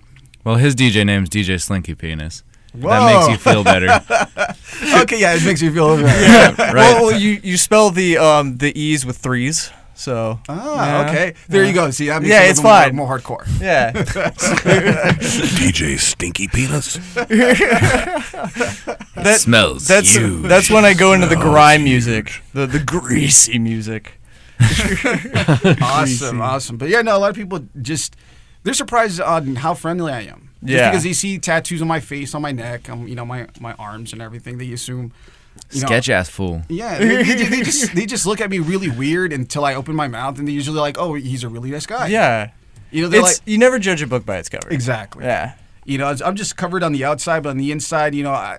well, 0.45 0.57
his 0.57 0.75
DJ 0.75 1.05
name's 1.07 1.31
DJ 1.31 1.61
Slinky 1.61 1.95
Penis. 1.95 2.43
Whoa. 2.73 2.91
That 2.91 3.15
makes 3.15 3.29
you 3.29 3.37
feel 3.53 3.63
better. 3.63 3.87
okay, 5.03 5.21
yeah, 5.21 5.37
it 5.37 5.45
makes 5.45 5.63
you 5.63 5.73
feel 5.73 5.97
better. 6.03 6.23
Yeah. 6.23 6.73
Right. 6.73 6.75
Well, 6.75 7.07
well, 7.07 7.19
you 7.19 7.41
you 7.43 7.57
spell 7.57 7.91
the 7.91 8.19
um 8.19 8.57
the 8.59 8.77
e's 8.79 9.07
with 9.07 9.17
threes, 9.17 9.71
so. 9.95 10.39
Ah, 10.49 11.03
Yeah. 11.05 11.09
okay. 11.11 11.35
There 11.49 11.65
you 11.65 11.73
go. 11.73 11.91
See, 11.91 12.07
that 12.09 12.23
makes 12.23 12.31
Yeah, 12.31 12.43
it 12.45 12.51
it's 12.51 12.59
little 12.59 12.71
more- 12.71 12.81
fine. 12.83 12.97
More, 12.97 13.19
hardcore. 13.19 13.61
Yeah. 13.61 13.93
DJ 15.59 15.99
Stinky 15.99 16.49
Penis. 16.49 16.99
That- 19.15 19.41
smells 19.41 19.87
That's 19.87 20.15
huge. 20.15 20.43
that's 20.49 20.69
when 20.71 20.85
I 20.85 20.93
go 20.95 21.13
into 21.15 21.27
the 21.27 21.37
grime 21.37 21.85
music, 21.85 22.43
the 22.53 22.67
the 22.67 22.79
greasy 22.79 23.59
music. 23.59 24.21
awesome, 25.81 26.41
awesome. 26.41 26.77
But 26.77 26.89
yeah, 26.89 27.03
no, 27.03 27.17
a 27.17 27.19
lot 27.19 27.31
of 27.31 27.37
people 27.37 27.61
just 27.81 28.17
they're 28.63 28.75
surprised 28.75 29.21
on 29.21 29.57
how 29.57 29.75
friendly 29.75 30.13
I 30.13 30.23
am. 30.23 30.51
Just 30.63 30.73
Yeah. 30.73 30.91
because 30.91 31.05
they 31.05 31.13
see 31.13 31.39
tattoos 31.39 31.83
on 31.83 31.89
my 31.89 32.01
face, 32.01 32.35
on 32.35 32.43
my 32.43 32.53
neck, 32.53 32.89
um, 32.91 33.07
you 33.09 33.15
know, 33.15 33.25
my 33.25 33.47
my 33.61 33.73
arms 33.75 34.13
and 34.13 34.21
everything, 34.23 34.59
they 34.59 34.73
assume. 34.73 35.13
You 35.75 35.81
know, 35.83 35.87
Sketch 35.87 36.09
ass 36.11 36.29
fool. 36.29 36.63
Yeah, 36.69 36.99
they, 36.99 37.23
they- 37.23 37.45
they 37.45 37.63
just 37.63 37.95
they 37.97 38.07
just 38.07 38.27
look 38.27 38.41
at 38.41 38.51
me 38.51 38.59
really 38.61 38.91
weird 38.91 39.33
until 39.33 39.65
I 39.65 39.75
open 39.75 39.95
my 39.97 40.09
mouth, 40.09 40.39
and 40.39 40.47
they 40.49 40.53
usually 40.53 40.79
like, 40.79 40.97
oh, 40.99 41.15
he's 41.15 41.45
a 41.45 41.49
really 41.49 41.71
nice 41.71 41.87
guy. 41.87 42.07
Yeah. 42.09 42.51
you 42.91 43.03
know, 43.03 43.09
they're 43.09 43.21
It's 43.21 43.41
like 43.41 43.49
you 43.49 43.59
never 43.59 43.79
judge 43.79 44.03
a 44.03 44.07
book 44.07 44.25
by 44.25 44.37
its 44.39 44.49
cover. 44.49 44.69
exactly. 44.71 45.25
Yeah. 45.25 45.55
You 45.85 45.99
know, 45.99 46.15
I'm 46.25 46.37
just 46.37 46.57
covered 46.57 46.83
on 46.83 46.93
the 46.93 47.05
outside, 47.05 47.43
but 47.43 47.51
on 47.51 47.57
the 47.59 47.71
inside, 47.73 48.15
you 48.15 48.23
know, 48.23 48.31
I 48.33 48.59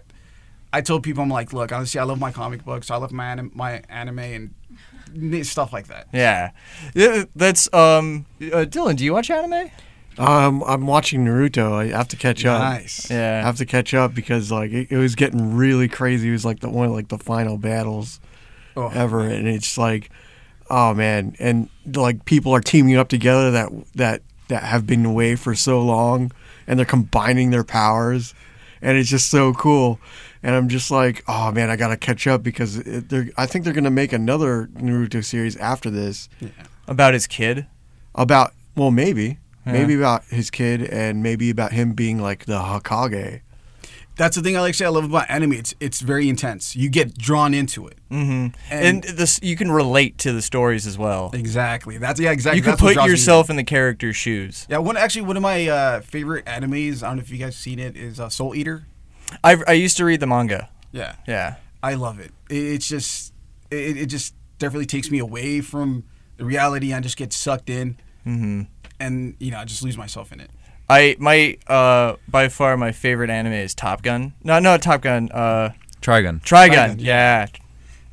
I 0.74 0.82
told 0.82 1.04
people 1.04 1.24
I'm 1.24 1.30
like, 1.30 1.54
look, 1.54 1.72
honestly, 1.72 2.00
I 2.00 2.04
love 2.04 2.20
my 2.20 2.32
comic 2.32 2.64
books, 2.66 2.92
I 2.92 2.98
love 2.98 3.12
my 3.12 3.26
anim- 3.26 3.52
my 3.56 3.82
anime 3.90 4.20
and 4.20 5.46
stuff 5.46 5.72
like 5.72 5.88
that. 5.88 6.08
Yeah. 6.12 6.52
Yeah, 6.94 7.24
That's 7.36 7.74
um 7.74 8.26
uh, 8.42 8.66
Dylan, 8.68 8.98
do 8.98 9.06
you 9.06 9.14
watch 9.14 9.30
anime? 9.32 9.72
Um, 10.18 10.64
I'm 10.66 10.88
watching 10.88 11.26
Naruto. 11.26 11.74
I 11.74 11.88
have 11.98 12.08
to 12.10 12.16
catch 12.16 12.46
up. 12.46 12.62
Nice. 12.62 13.10
I 13.12 13.16
have 13.16 13.58
to 13.58 13.66
catch 13.66 13.94
up 13.94 14.14
because 14.14 14.52
like 14.52 14.72
it, 14.72 14.92
it 14.92 14.98
was 14.98 15.16
getting 15.16 15.56
really 15.56 15.88
crazy. 15.88 16.30
It 16.30 16.32
was 16.32 16.46
like 16.46 16.60
the 16.62 16.70
one 16.70 16.88
of 16.88 16.94
like 16.94 17.10
the 17.10 17.18
final 17.18 17.58
battles 17.58 18.20
Oh, 18.78 18.90
ever, 18.94 19.22
and 19.22 19.48
it's 19.48 19.78
like, 19.78 20.10
oh 20.70 20.94
man, 20.94 21.36
and 21.40 21.70
like 21.94 22.26
people 22.26 22.54
are 22.54 22.60
teaming 22.62 22.98
up 22.98 23.08
together 23.08 23.52
that 23.52 23.70
that 23.96 24.22
that 24.50 24.64
have 24.64 24.86
been 24.86 25.06
away 25.06 25.36
for 25.36 25.56
so 25.56 25.82
long, 25.82 26.32
and 26.68 26.78
they're 26.78 26.86
combining 26.86 27.52
their 27.52 27.64
powers, 27.64 28.34
and 28.82 28.98
it's 28.98 29.10
just 29.10 29.30
so 29.30 29.54
cool. 29.54 30.00
And 30.44 30.54
I'm 30.54 30.68
just 30.70 30.92
like, 30.92 31.24
oh 31.28 31.52
man, 31.52 31.70
I 31.70 31.76
gotta 31.78 31.98
catch 31.98 32.28
up 32.28 32.44
because 32.44 32.78
it, 32.78 33.10
they're. 33.10 33.30
I 33.38 33.46
think 33.46 33.64
they're 33.64 33.74
gonna 33.74 33.90
make 33.90 34.12
another 34.14 34.68
Naruto 34.76 35.24
series 35.24 35.56
after 35.58 35.90
this 35.90 36.28
About 36.88 37.14
his 37.14 37.28
kid? 37.28 37.68
about 38.14 38.54
well 38.76 38.92
maybe 38.92 39.38
Yeah. 39.66 39.72
maybe 39.74 39.96
about 39.96 40.24
his 40.26 40.50
kid 40.52 40.82
and 40.84 41.24
maybe 41.24 41.50
about 41.50 41.72
him 41.72 41.94
being 41.94 42.20
like 42.22 42.46
the 42.46 42.60
Hokage. 42.60 43.42
That's 44.18 44.38
the 44.38 44.42
thing 44.42 44.56
I 44.56 44.62
like 44.62 44.72
to 44.74 44.78
say 44.78 44.86
I 44.86 44.90
love 44.90 45.04
about 45.04 45.30
anime. 45.30 45.52
It's 45.54 45.74
it's 45.82 46.00
very 46.00 46.30
intense. 46.30 46.74
You 46.76 46.88
get 46.90 47.18
drawn 47.18 47.54
into 47.54 47.86
it. 47.88 47.98
Mm-hmm. 48.10 48.56
And, 48.72 49.06
And- 49.06 49.18
this 49.18 49.40
you 49.44 49.58
can 49.58 49.70
relate 49.72 50.18
to 50.20 50.32
the 50.32 50.42
stories 50.42 50.88
as 50.88 50.98
well. 50.98 51.32
Exactly. 51.34 51.98
That's 51.98 52.18
yeah. 52.20 52.32
Exactly. 52.32 52.60
You 52.60 52.64
can 52.64 52.78
put 52.78 52.94
draws 52.94 53.06
me 53.08 53.10
in. 53.10 53.10
yourself 53.10 53.50
in 53.50 53.58
the 53.58 53.64
character's 53.66 54.16
shoes. 54.16 54.66
Yeah. 54.70 54.78
One 54.78 54.96
actually 54.96 55.24
one 55.24 55.36
of 55.36 55.44
my 55.44 55.68
uh, 55.68 56.00
favorite 56.02 56.46
animes. 56.46 57.04
I 57.04 57.08
don't 57.08 57.18
know 57.18 57.22
if 57.24 57.30
you 57.30 57.38
guys 57.38 57.58
seen 57.58 57.78
it. 57.78 57.98
Is 57.98 58.20
uh, 58.20 58.30
Soul 58.30 58.56
Eater. 58.56 58.86
I 59.44 59.58
I 59.68 59.74
used 59.74 59.98
to 59.98 60.06
read 60.06 60.22
the 60.22 60.28
manga. 60.28 60.70
Yeah. 60.94 61.16
Yeah. 61.28 61.56
I 61.84 61.96
love 61.96 62.20
it. 62.22 62.32
it 62.50 62.56
it's 62.56 62.88
just 62.88 63.34
it, 63.70 63.98
it 63.98 64.06
just 64.06 64.34
definitely 64.60 64.86
takes 64.86 65.12
me 65.12 65.20
away 65.20 65.60
from 65.60 66.06
the 66.38 66.46
reality. 66.46 66.94
and 66.94 67.04
just 67.04 67.18
get 67.18 67.34
sucked 67.34 67.70
in, 67.70 67.98
Mm-hmm. 68.26 68.62
And 69.00 69.36
you 69.40 69.52
know 69.52 69.60
I 69.60 69.66
just 69.66 69.84
lose 69.84 69.98
myself 69.98 70.32
in 70.32 70.40
it. 70.40 70.50
I 70.90 71.16
my 71.20 71.58
uh 71.68 72.16
by 72.28 72.48
far 72.50 72.78
my 72.78 72.92
favorite 72.92 73.30
anime 73.30 73.54
is 73.54 73.74
Top 73.74 74.02
Gun. 74.04 74.34
No, 74.44 74.60
no 74.60 74.78
Top 74.78 75.02
Gun. 75.02 75.30
Uh, 75.32 75.72
Trigun. 76.02 76.42
Trigun. 76.44 76.70
Trigun, 76.72 76.96
Yeah, 77.00 77.48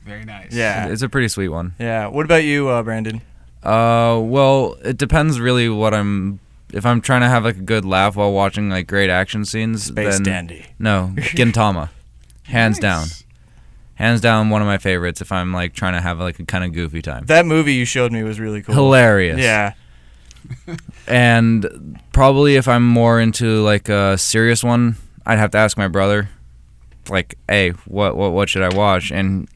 Very 0.05 0.25
nice. 0.25 0.53
yeah, 0.55 0.87
It's 0.89 1.03
a 1.03 1.09
pretty 1.09 1.29
sweet 1.29 1.49
one. 1.51 1.75
yeah. 1.79 2.07
What 2.07 2.25
about 2.25 2.45
you, 2.45 2.69
uh, 2.71 2.83
Brandon? 2.83 3.21
Uh, 3.63 4.19
well, 4.23 4.77
it 4.85 4.97
depends 4.97 5.39
really 5.39 5.69
what 5.69 5.93
I'm. 5.95 6.41
If 6.73 6.87
I'm 6.87 7.03
trying 7.03 7.21
to 7.21 7.29
have 7.29 7.45
like 7.45 7.59
a 7.59 7.61
good 7.63 7.85
laugh 7.85 8.17
while 8.17 8.33
watching 8.33 8.71
like 8.71 8.87
great 8.87 9.11
action 9.11 9.45
scenes, 9.45 9.85
Space 9.85 10.15
then 10.15 10.23
Dandy. 10.23 10.67
no, 10.79 11.13
Gintama, 11.17 11.91
hands 12.45 12.79
down, 12.79 13.09
hands 13.97 14.21
down, 14.23 14.49
one 14.49 14.63
of 14.63 14.67
my 14.67 14.79
favorites. 14.79 15.21
If 15.21 15.31
I'm 15.31 15.53
like 15.53 15.75
trying 15.75 15.93
to 15.93 16.01
have 16.01 16.19
like 16.19 16.39
a 16.41 16.45
kind 16.47 16.65
of 16.65 16.73
goofy 16.73 17.03
time, 17.03 17.27
That 17.27 17.45
movie 17.47 17.75
you 17.75 17.85
showed 17.85 18.11
me 18.11 18.23
was 18.23 18.41
really 18.41 18.63
cool. 18.63 18.75
hilarious. 18.75 19.39
Yeah. 19.39 19.75
And 21.09 22.01
probably 22.13 22.55
if 22.55 22.69
I'm 22.69 22.87
more 22.87 23.21
into 23.21 23.61
like 23.63 23.89
a 23.89 24.17
serious 24.17 24.63
one, 24.63 24.97
I'd 25.27 25.39
have 25.39 25.51
to 25.51 25.59
ask 25.59 25.77
my 25.77 25.89
brother, 25.89 26.31
like, 27.09 27.37
hey, 27.49 27.71
what 27.87 28.17
what 28.17 28.33
what 28.33 28.49
should 28.49 28.63
I 28.63 28.75
watch? 28.75 29.11
And 29.11 29.49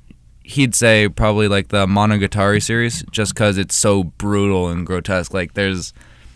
he'd 0.42 0.74
say 0.74 1.08
probably 1.08 1.48
like 1.48 1.68
the 1.68 1.86
Monogatari 1.86 2.62
series, 2.62 3.04
just 3.10 3.34
because 3.34 3.58
it's 3.58 3.74
so 3.74 4.04
brutal 4.04 4.68
and 4.68 4.86
grotesque. 4.86 5.32
Like 5.32 5.54
there's 5.54 5.92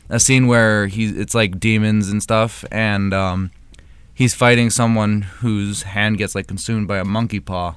a 0.09 0.21
scene 0.21 0.47
where 0.47 0.87
he's 0.87 1.13
it's 1.17 1.35
like 1.35 1.61
demons 1.61 2.09
and 2.09 2.23
stuff, 2.23 2.65
and 2.71 3.13
um, 3.13 3.51
he's 4.15 4.35
fighting 4.35 4.71
someone 4.71 5.23
whose 5.23 5.83
hand 5.83 6.19
gets 6.19 6.35
like 6.35 6.47
consumed 6.47 6.89
by 6.89 6.99
a 6.99 7.05
monkey 7.05 7.41
paw, 7.41 7.77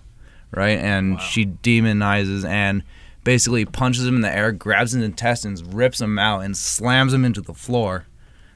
right? 0.51 0.77
And 0.79 1.19
she 1.21 1.45
demonizes 1.45 2.47
and 2.47 2.83
basically 3.23 3.65
punches 3.65 4.05
him 4.05 4.15
in 4.15 4.21
the 4.21 4.33
air, 4.35 4.51
grabs 4.51 4.91
his 4.93 5.03
intestines, 5.03 5.63
rips 5.63 6.01
him 6.01 6.17
out, 6.19 6.39
and 6.41 6.55
slams 6.57 7.13
him 7.13 7.23
into 7.25 7.41
the 7.41 7.53
floor. 7.53 8.05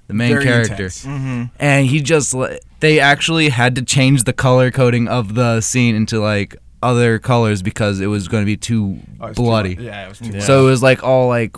The 0.07 0.13
main 0.13 0.31
Very 0.31 0.43
character. 0.45 0.85
Mm-hmm. 0.87 1.43
and 1.59 1.85
he 1.87 1.99
just 2.01 2.33
they 2.79 2.99
actually 3.01 3.49
had 3.49 3.75
to 3.75 3.81
change 3.81 4.23
the 4.23 4.31
color 4.31 4.71
coding 4.71 5.09
of 5.09 5.35
the 5.35 5.59
scene 5.59 5.95
into 5.95 6.19
like 6.21 6.55
other 6.81 7.19
colors 7.19 7.61
because 7.61 7.99
it 7.99 8.07
was 8.07 8.27
going 8.29 8.41
to 8.41 8.45
be 8.45 8.55
too 8.55 8.99
Oh, 9.19 9.27
it's 9.27 9.35
too 9.37 9.43
bloody. 9.43 9.75
yeah, 9.79 10.05
it 10.05 10.09
was 10.09 10.19
too. 10.19 10.29
Yeah. 10.29 10.39
So 10.39 10.65
it 10.65 10.69
was 10.69 10.81
like 10.81 11.03
all 11.03 11.27
like 11.27 11.57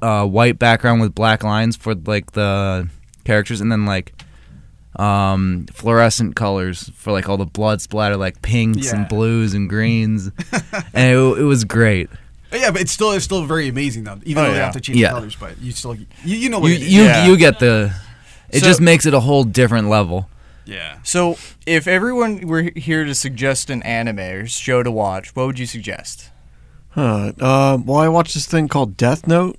uh, 0.00 0.24
white 0.26 0.60
background 0.60 1.00
with 1.00 1.12
black 1.12 1.42
lines 1.42 1.74
for 1.74 1.94
like 1.96 2.32
the 2.32 2.88
characters, 3.24 3.60
and 3.60 3.72
then 3.72 3.84
like 3.84 4.12
um, 4.96 5.66
fluorescent 5.72 6.36
colors 6.36 6.90
for 6.94 7.12
like 7.12 7.28
all 7.28 7.36
the 7.36 7.46
blood 7.46 7.80
splatter, 7.80 8.16
like 8.16 8.42
pinks 8.42 8.86
Yeah. 8.86 8.96
and 9.00 9.08
blues 9.08 9.54
and 9.54 9.68
greens, 9.68 10.30
and 10.94 11.12
it, 11.18 11.38
it 11.40 11.44
was 11.44 11.64
great. 11.64 12.08
Yeah, 12.52 12.70
but 12.70 12.80
it's 12.80 12.92
still 12.92 13.12
it's 13.12 13.24
still 13.24 13.44
very 13.44 13.68
amazing 13.68 14.04
though. 14.04 14.18
Even 14.24 14.42
Oh, 14.44 14.46
though 14.48 14.52
they 14.54 14.58
have 14.60 14.72
to 14.72 14.80
change 14.80 14.98
Yeah. 14.98 15.08
the 15.08 15.14
colors, 15.16 15.36
but 15.38 15.58
you 15.60 15.72
still 15.72 15.94
you, 15.94 16.06
you 16.24 16.48
know 16.48 16.58
what 16.60 16.68
You 16.68 16.74
it 16.76 16.82
is. 16.82 16.92
you 16.94 17.02
Yeah. 17.04 17.26
you 17.26 17.36
get 17.36 17.58
the. 17.58 17.92
It 18.50 18.60
So- 18.60 18.66
just 18.66 18.80
makes 18.80 19.04
it 19.04 19.12
a 19.12 19.20
whole 19.20 19.44
different 19.44 19.88
level. 19.88 20.28
yeah. 20.64 20.94
So, 21.02 21.36
if 21.66 21.86
everyone 21.86 22.46
were 22.46 22.70
here 22.74 23.04
to 23.04 23.14
suggest 23.14 23.68
an 23.68 23.82
anime 23.82 24.18
or 24.20 24.46
show 24.46 24.82
to 24.82 24.90
watch, 24.90 25.36
what 25.36 25.46
would 25.46 25.58
you 25.58 25.66
suggest? 25.66 26.30
Huh. 26.90 27.32
Uh, 27.38 27.78
well, 27.84 27.98
I 27.98 28.08
watched 28.08 28.32
this 28.34 28.46
thing 28.46 28.66
called 28.68 28.96
Death 28.96 29.26
Note. 29.26 29.58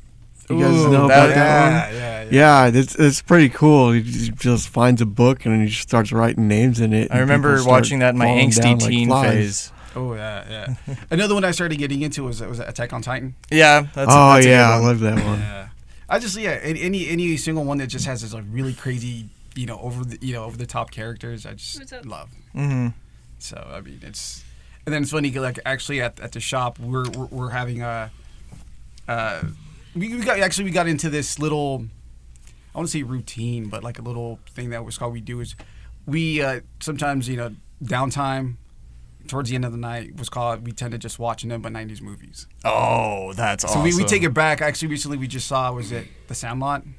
You 0.49 0.59
guys 0.59 0.71
Ooh, 0.73 0.91
know 0.91 1.07
that- 1.07 1.25
about 1.29 1.35
that 1.35 1.89
one? 1.91 1.93
yeah, 1.95 1.99
yeah, 1.99 2.21
yeah. 2.31 2.69
Yeah, 2.71 2.79
it's 2.79 2.95
it's 2.95 3.21
pretty 3.21 3.49
cool. 3.49 3.91
He 3.91 4.01
just- 4.01 4.33
just 4.37 4.69
finds 4.69 4.99
a 4.99 5.05
book 5.05 5.45
and 5.45 5.61
he 5.61 5.67
just 5.69 5.83
starts 5.83 6.11
writing 6.11 6.47
names 6.47 6.79
in 6.79 6.91
it. 6.93 7.09
I 7.11 7.19
remember 7.19 7.63
watching 7.63 7.99
that 7.99 8.09
in 8.15 8.17
my 8.17 8.25
angsty 8.25 8.61
down 8.63 8.79
like 8.79 8.89
teen 8.89 9.09
phase. 9.11 9.71
Oh 9.95 10.13
yeah, 10.13 10.75
yeah. 10.87 10.95
Another 11.11 11.33
one 11.33 11.43
I 11.43 11.51
started 11.51 11.77
getting 11.77 12.01
into 12.01 12.23
was 12.23 12.41
was 12.41 12.59
Attack 12.59 12.93
on 12.93 13.01
Titan. 13.01 13.35
Yeah, 13.51 13.81
that's 13.93 14.11
oh 14.13 14.33
that's 14.33 14.45
a 14.45 14.49
good 14.49 14.53
yeah, 14.53 14.69
I 14.69 14.77
love 14.79 14.99
that 14.99 15.23
one. 15.25 15.39
Yeah. 15.39 15.69
I 16.07 16.19
just 16.19 16.37
yeah, 16.37 16.59
any 16.61 16.81
any- 16.81 17.07
any 17.09 17.37
single 17.37 17.63
one 17.63 17.77
that 17.79 17.87
just 17.87 18.05
has 18.05 18.21
this 18.21 18.33
like 18.33 18.45
really 18.49 18.73
crazy, 18.73 19.29
you 19.55 19.65
know, 19.65 19.79
over 19.79 20.03
the 20.05 20.17
you 20.25 20.33
know 20.33 20.43
over 20.45 20.57
the 20.57 20.65
top 20.65 20.91
characters. 20.91 21.45
I 21.45 21.53
just 21.53 21.79
What's 21.79 21.93
up? 21.93 22.05
love. 22.05 22.29
Mhm. 22.55 22.93
So 23.39 23.55
I 23.71 23.81
mean, 23.81 23.99
it's 24.03 24.43
and 24.85 24.93
then 24.93 25.03
it's 25.03 25.11
funny 25.11 25.31
like 25.31 25.59
actually 25.65 26.01
at, 26.01 26.19
at 26.19 26.31
the 26.33 26.39
shop 26.39 26.79
we're 26.79 27.09
we're, 27.11 27.25
we're 27.25 27.49
having 27.49 27.81
a 27.81 28.11
uh 29.07 29.43
we, 29.95 30.13
we 30.15 30.21
got 30.21 30.39
actually 30.39 30.65
we 30.65 30.71
got 30.71 30.87
into 30.87 31.09
this 31.09 31.39
little 31.39 31.85
I 32.73 32.77
want 32.77 32.87
to 32.87 32.91
say 32.91 33.03
routine, 33.03 33.69
but 33.69 33.83
like 33.83 33.97
a 33.99 34.01
little 34.03 34.39
thing 34.51 34.69
that 34.69 34.85
was 34.85 34.97
called 34.97 35.13
we 35.13 35.21
do 35.21 35.39
is 35.41 35.55
we 36.05 36.41
uh 36.41 36.61
sometimes 36.79 37.27
you 37.27 37.37
know 37.37 37.55
downtime 37.83 38.55
towards 39.29 39.49
the 39.49 39.55
end 39.55 39.65
of 39.65 39.71
the 39.71 39.77
night 39.77 40.17
was 40.17 40.29
called 40.29 40.65
we 40.65 40.71
tend 40.71 40.91
to 40.91 40.97
just 40.97 41.19
watch 41.19 41.45
nothing 41.45 41.61
but 41.61 41.71
90s 41.71 42.01
movies. 42.01 42.47
Oh, 42.65 43.33
that's 43.33 43.63
So 43.63 43.69
awesome. 43.69 43.83
we, 43.83 43.95
we 43.95 44.03
take 44.03 44.23
it 44.23 44.33
back. 44.33 44.61
Actually, 44.61 44.89
recently 44.89 45.17
we 45.17 45.27
just 45.27 45.47
saw 45.47 45.71
was 45.71 45.91
it 45.91 46.07
The 46.27 46.35
Sandlot? 46.35 46.83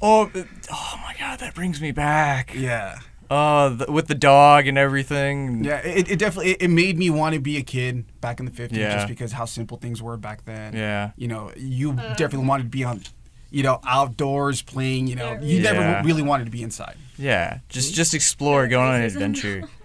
Oh, 0.00 0.30
oh 0.72 1.00
my 1.02 1.14
god, 1.18 1.40
that 1.40 1.54
brings 1.54 1.80
me 1.80 1.90
back. 1.92 2.54
Yeah, 2.54 2.98
Oh, 3.30 3.68
the, 3.70 3.92
with 3.92 4.06
the 4.06 4.14
dog 4.14 4.66
and 4.66 4.78
everything. 4.78 5.62
yeah. 5.62 5.78
It, 5.78 6.10
it 6.10 6.18
definitely 6.18 6.52
it, 6.52 6.62
it 6.62 6.68
made 6.68 6.96
me 6.98 7.10
want 7.10 7.34
to 7.34 7.40
be 7.40 7.58
a 7.58 7.62
kid 7.62 8.04
back 8.20 8.40
in 8.40 8.46
the 8.46 8.52
fifties, 8.52 8.78
Yeah. 8.78 8.94
just 8.94 9.08
because 9.08 9.32
how 9.32 9.44
simple 9.44 9.76
things 9.76 10.00
were 10.00 10.16
back 10.16 10.44
then. 10.44 10.74
Yeah. 10.74 11.10
you 11.16 11.28
know, 11.28 11.52
you 11.56 11.92
uh-huh. 11.92 12.14
definitely 12.14 12.46
wanted 12.46 12.64
to 12.64 12.68
be 12.70 12.84
on, 12.84 13.02
you 13.50 13.62
know, 13.62 13.80
outdoors 13.86 14.62
playing. 14.62 15.08
You 15.08 15.16
know, 15.16 15.38
you 15.42 15.60
Yeah. 15.60 15.72
never 15.72 16.06
really 16.06 16.22
wanted 16.22 16.44
to 16.46 16.50
be 16.50 16.62
inside. 16.62 16.96
Yeah, 17.18 17.58
just 17.68 17.88
mm-hmm. 17.88 17.96
just 17.96 18.14
explore, 18.14 18.66
go 18.66 18.80
on 18.80 18.94
an 18.94 19.02
adventure. 19.02 19.64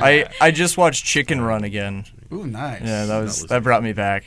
I 0.00 0.26
I 0.40 0.50
just 0.50 0.76
watched 0.76 1.04
Chicken 1.04 1.40
Run 1.40 1.64
again. 1.64 2.04
Ooh, 2.32 2.46
nice. 2.46 2.82
Yeah, 2.82 3.06
that 3.06 3.20
was 3.20 3.44
that 3.44 3.62
brought 3.62 3.82
me 3.82 3.92
back. 3.92 4.24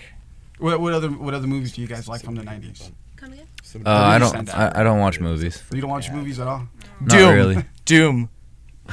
What, 0.58 0.80
what 0.82 0.94
other 0.94 1.10
what 1.10 1.34
other 1.34 1.48
movies 1.48 1.74
do 1.74 1.82
you 1.82 1.88
guys 1.88 2.08
like 2.08 2.22
from 2.24 2.36
the 2.36 2.44
nineties? 2.44 2.92
Come 3.16 3.34
again? 3.34 3.48
Uh, 3.86 3.90
I 3.90 4.18
don't. 4.18 4.50
I. 4.56 4.72
I 4.76 4.84
don't 4.84 5.00
watch 5.00 5.20
movies. 5.20 5.64
You 5.72 5.82
don't 5.82 5.90
watch 5.90 6.10
movies 6.12 6.40
at 6.40 6.48
all? 6.48 6.68
Not 7.02 7.10
Doom. 7.10 7.34
really. 7.36 7.66
Doom. 7.86 8.30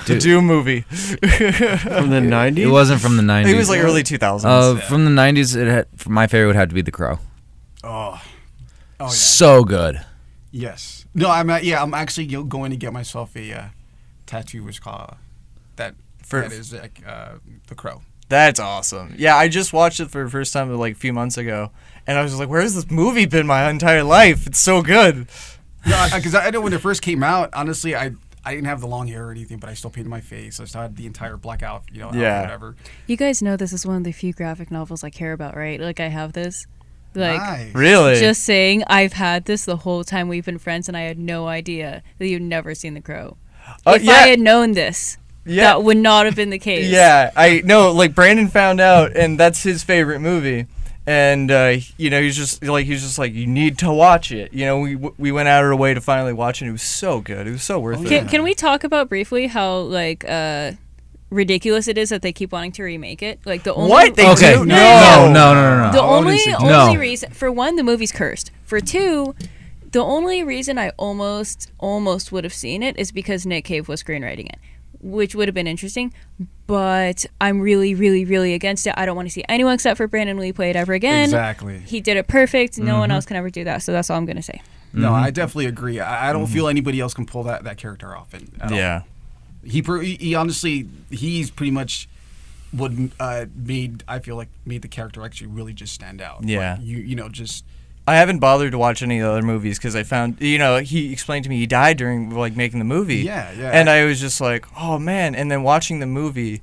The 0.05 0.15
Dude. 0.15 0.23
Doom 0.23 0.45
movie. 0.45 0.83
From 0.83 2.11
the 2.11 2.21
'90s. 2.21 2.59
It 2.59 2.67
wasn't 2.67 3.01
from 3.01 3.17
the 3.17 3.23
'90s. 3.23 3.49
It 3.49 3.57
was 3.57 3.69
like 3.71 3.81
early 3.81 4.03
2000s. 4.03 4.45
Uh, 4.45 4.81
from 4.81 5.05
the 5.05 5.11
'90s, 5.11 5.57
it 5.57 5.67
had 5.67 5.87
my 6.07 6.27
favorite 6.27 6.49
would 6.49 6.57
have 6.57 6.69
to 6.69 6.75
be 6.75 6.83
The 6.83 6.91
Crow. 6.91 7.19
Oh, 7.83 8.21
oh 9.01 9.05
yeah. 9.05 9.09
So 9.09 9.65
good. 9.65 10.05
Yes. 10.51 11.07
No, 11.15 11.31
I'm 11.31 11.49
uh, 11.49 11.59
yeah. 11.59 11.83
I'm 11.83 11.95
actually 11.95 12.27
going 12.27 12.71
to 12.71 12.77
get 12.77 12.93
myself 12.93 13.35
a 13.37 13.53
uh, 13.53 13.65
tattoo, 14.27 14.63
which 14.63 14.83
called 14.83 15.15
that. 15.77 15.95
For- 16.27 16.41
that 16.43 16.53
is 16.53 16.73
like 16.73 17.03
uh, 17.07 17.35
the 17.69 17.75
crow. 17.75 18.03
That's 18.29 18.59
awesome. 18.59 19.15
Yeah, 19.17 19.37
I 19.37 19.47
just 19.49 19.73
watched 19.73 20.01
it 20.01 20.11
for 20.11 20.25
the 20.25 20.31
first 20.31 20.53
time 20.53 20.75
like 20.77 20.95
a 20.95 20.99
few 20.99 21.13
months 21.13 21.39
ago, 21.39 21.71
and 22.07 22.19
I 22.19 22.23
was 22.23 22.33
just 22.33 22.41
like, 22.41 22.49
has 22.61 22.75
this 22.75 22.91
movie 22.91 23.27
been 23.27 23.47
my 23.47 23.71
entire 23.71 24.03
life? 24.03 24.47
It's 24.47 24.59
so 24.59 24.83
good." 24.83 25.29
No, 25.87 26.09
because 26.13 26.35
I, 26.35 26.47
I 26.47 26.51
know 26.51 26.61
when 26.61 26.73
it 26.73 26.81
first 26.81 27.03
came 27.03 27.23
out, 27.23 27.51
honestly, 27.55 27.95
I 27.95 28.11
I 28.45 28.55
didn't 28.55 28.67
have 28.67 28.81
the 28.81 28.89
long 28.89 29.07
hair 29.07 29.29
or 29.29 29.31
anything, 29.31 29.59
but 29.59 29.71
I 29.71 29.75
still 29.75 29.91
painted 29.91 30.09
my 30.11 30.21
face. 30.21 30.59
I 30.59 30.65
still 30.65 30.81
had 30.83 30.97
the 30.97 31.07
entire 31.07 31.37
black 31.37 31.63
out, 31.63 31.85
you 31.93 32.01
know, 32.01 32.11
Yeah. 32.13 32.43
whatever. 32.43 32.75
You 33.07 33.17
guys 33.17 33.43
know 33.43 33.57
this 33.57 33.73
is 33.73 33.87
one 33.87 33.97
of 33.97 34.05
the 34.05 34.13
few 34.13 34.33
graphic 34.33 34.71
novels 34.73 35.05
I 35.05 35.11
care 35.11 35.33
about, 35.33 35.57
right? 35.57 35.81
Like 35.81 36.01
I 36.01 36.09
have 36.09 36.33
this. 36.33 36.67
Like 37.15 37.39
nice. 37.41 37.75
Really? 37.75 38.21
just 38.21 38.43
saying, 38.43 38.83
I've 38.89 39.15
had 39.15 39.47
this 39.47 39.65
the 39.65 39.79
whole 39.79 40.05
time 40.05 40.29
we've 40.29 40.45
been 40.45 40.59
friends, 40.59 40.87
and 40.89 40.97
I 40.97 41.03
had 41.03 41.19
no 41.19 41.47
idea 41.49 42.03
that 42.19 42.29
you'd 42.29 42.43
never 42.43 42.75
seen 42.75 42.95
The 42.95 43.01
Crow. 43.01 43.37
Oh, 43.87 43.95
if 43.95 44.03
yeah. 44.05 44.13
I 44.13 44.29
had 44.29 44.39
known 44.41 44.73
this, 44.73 45.17
yeah. 45.47 45.65
that 45.65 45.83
would 45.85 45.97
not 45.97 46.27
have 46.27 46.37
been 46.37 46.51
the 46.51 46.59
case. 46.71 46.89
Yeah, 46.91 47.31
I 47.37 47.63
know. 47.65 47.93
Like 47.93 48.15
Brandon 48.15 48.49
found 48.49 48.81
out, 48.81 49.17
and 49.17 49.39
that's 49.41 49.63
his 49.63 49.83
favorite 49.85 50.21
movie. 50.21 50.67
And 51.09 51.51
uh, 51.53 51.77
you 51.97 52.11
know, 52.11 52.21
he's 52.21 52.37
just 52.37 52.65
like 52.65 52.85
he's 52.85 53.03
just 53.03 53.19
like 53.19 53.33
you 53.33 53.47
need 53.47 53.79
to 53.79 53.93
watch 53.93 54.33
it. 54.33 54.53
You 54.53 54.67
know, 54.67 54.81
we 54.81 54.97
we 54.97 55.31
went 55.31 55.49
out 55.49 55.63
of 55.65 55.71
our 55.71 55.77
way 55.77 55.95
to 55.95 56.01
finally 56.01 56.33
watch 56.33 56.61
it. 56.61 56.67
It 56.67 56.73
was 56.73 56.83
so 56.83 57.21
good. 57.21 57.47
It 57.47 57.53
was 57.53 57.63
so 57.63 57.79
worth 57.79 58.03
it. 58.05 58.09
Can, 58.09 58.29
can 58.29 58.43
we 58.43 58.55
talk 58.55 58.83
about 58.83 59.09
briefly 59.09 59.47
how 59.47 59.79
like 59.79 60.25
uh 60.29 60.73
ridiculous 61.31 61.89
it 61.89 61.99
is 61.99 62.09
that 62.11 62.23
they 62.23 62.33
keep 62.33 62.51
wanting 62.53 62.73
to 62.73 62.83
remake 62.83 63.23
it? 63.23 63.39
Like 63.45 63.63
the 63.63 63.73
only 63.75 63.91
What? 63.91 64.17
They 64.17 64.29
okay. 64.31 64.55
do? 64.55 64.65
No. 64.65 64.75
No. 64.75 65.33
No. 65.33 65.55
No. 65.55 65.77
No. 65.79 65.87
No. 65.87 65.93
the 65.93 65.99
I 66.01 66.07
only 66.09 66.41
only 66.59 66.95
No. 66.95 67.01
reason 67.01 67.31
for 67.31 67.53
one 67.53 67.77
the 67.77 67.85
movie's 67.85 68.11
cursed. 68.13 68.51
For 68.65 68.81
two, 68.81 69.35
the 69.93 70.01
only 70.03 70.43
reason 70.43 70.77
I 70.77 70.91
almost 70.97 71.71
almost 71.79 72.33
would 72.33 72.43
have 72.43 72.55
seen 72.55 72.83
it 72.83 72.99
is 72.99 73.13
because 73.13 73.47
Nick 73.47 73.65
Cave 73.65 73.87
was 73.89 74.03
screenwriting 74.03 74.47
it, 74.49 74.59
which 75.11 75.35
would 75.35 75.49
have 75.49 75.55
been 75.55 75.67
interesting. 75.67 76.13
But 76.67 77.27
I'm 77.41 77.61
really, 77.61 77.95
really, 77.95 78.25
really 78.25 78.53
against 78.55 78.87
it. 78.87 78.95
I 78.97 79.07
don't 79.07 79.15
want 79.17 79.29
to 79.29 79.33
see 79.33 79.45
anyone 79.49 79.75
except 79.75 79.97
for 79.99 80.09
Brandon 80.09 80.37
Lee 80.39 80.53
play 80.53 80.71
it 80.71 80.77
ever 80.77 80.93
again. 80.95 81.25
Exactly. 81.25 81.79
He 81.79 82.01
did 82.01 82.17
it 82.17 82.27
perfect. 82.27 82.79
No 82.79 82.93
Mm-hmm. 82.93 82.99
one 83.01 83.11
else 83.13 83.25
can 83.25 83.37
ever 83.37 83.51
do 83.51 83.65
that. 83.65 83.83
So 83.83 83.93
that's 83.93 84.11
all 84.11 84.17
I'm 84.19 84.27
gonna 84.27 84.43
say. 84.43 84.61
No, 84.93 85.13
I 85.13 85.31
definitely 85.31 85.67
agree. 85.67 86.01
I, 86.01 86.31
I 86.31 86.33
don't 86.33 86.47
feel 86.47 86.69
anybody 86.69 87.01
else 87.01 87.13
can 87.15 87.27
pull 87.27 87.43
that, 87.45 87.65
that 87.65 87.77
character 87.77 88.17
off. 88.17 88.33
And. 88.35 88.51
Yeah. 88.71 89.03
He, 89.65 89.81
he 89.81 90.15
he 90.17 90.35
honestly 90.35 90.89
he's 91.11 91.51
pretty 91.51 91.73
much 91.73 92.09
what 92.73 92.93
uh, 93.21 93.47
made 93.55 94.03
I 94.09 94.19
feel 94.21 94.37
like 94.37 94.49
made 94.65 94.83
the 94.83 94.89
character 94.89 95.25
actually 95.25 95.49
really 95.49 95.73
just 95.73 95.93
stand 95.93 96.21
out. 96.21 96.41
Like, 96.43 96.51
Yeah. 96.51 96.79
you 96.81 96.99
you 96.99 97.15
know 97.17 97.29
just 97.29 97.65
I 98.09 98.17
haven't 98.17 98.39
bothered 98.39 98.73
to 98.73 98.79
watch 98.79 99.03
any 99.03 99.21
other 99.21 99.43
movies 99.43 99.79
because 99.79 99.97
I 99.97 100.05
found, 100.05 100.41
you 100.41 100.59
know, 100.59 100.79
he 100.79 101.13
explained 101.13 101.45
to 101.45 101.51
me 101.51 101.59
he 101.59 101.67
died 101.67 101.97
during 101.97 102.31
like 102.31 102.55
making 102.57 102.79
the 102.79 102.85
movie. 102.85 103.17
Yeah, 103.17 103.51
yeah. 103.53 103.71
And 103.71 103.91
I 103.91 104.05
was 104.05 104.21
just 104.21 104.41
like, 104.41 104.65
oh 104.79 104.99
man. 104.99 105.35
And 105.35 105.51
then 105.51 105.63
watching 105.63 105.99
the 105.99 106.07
movie, 106.07 106.63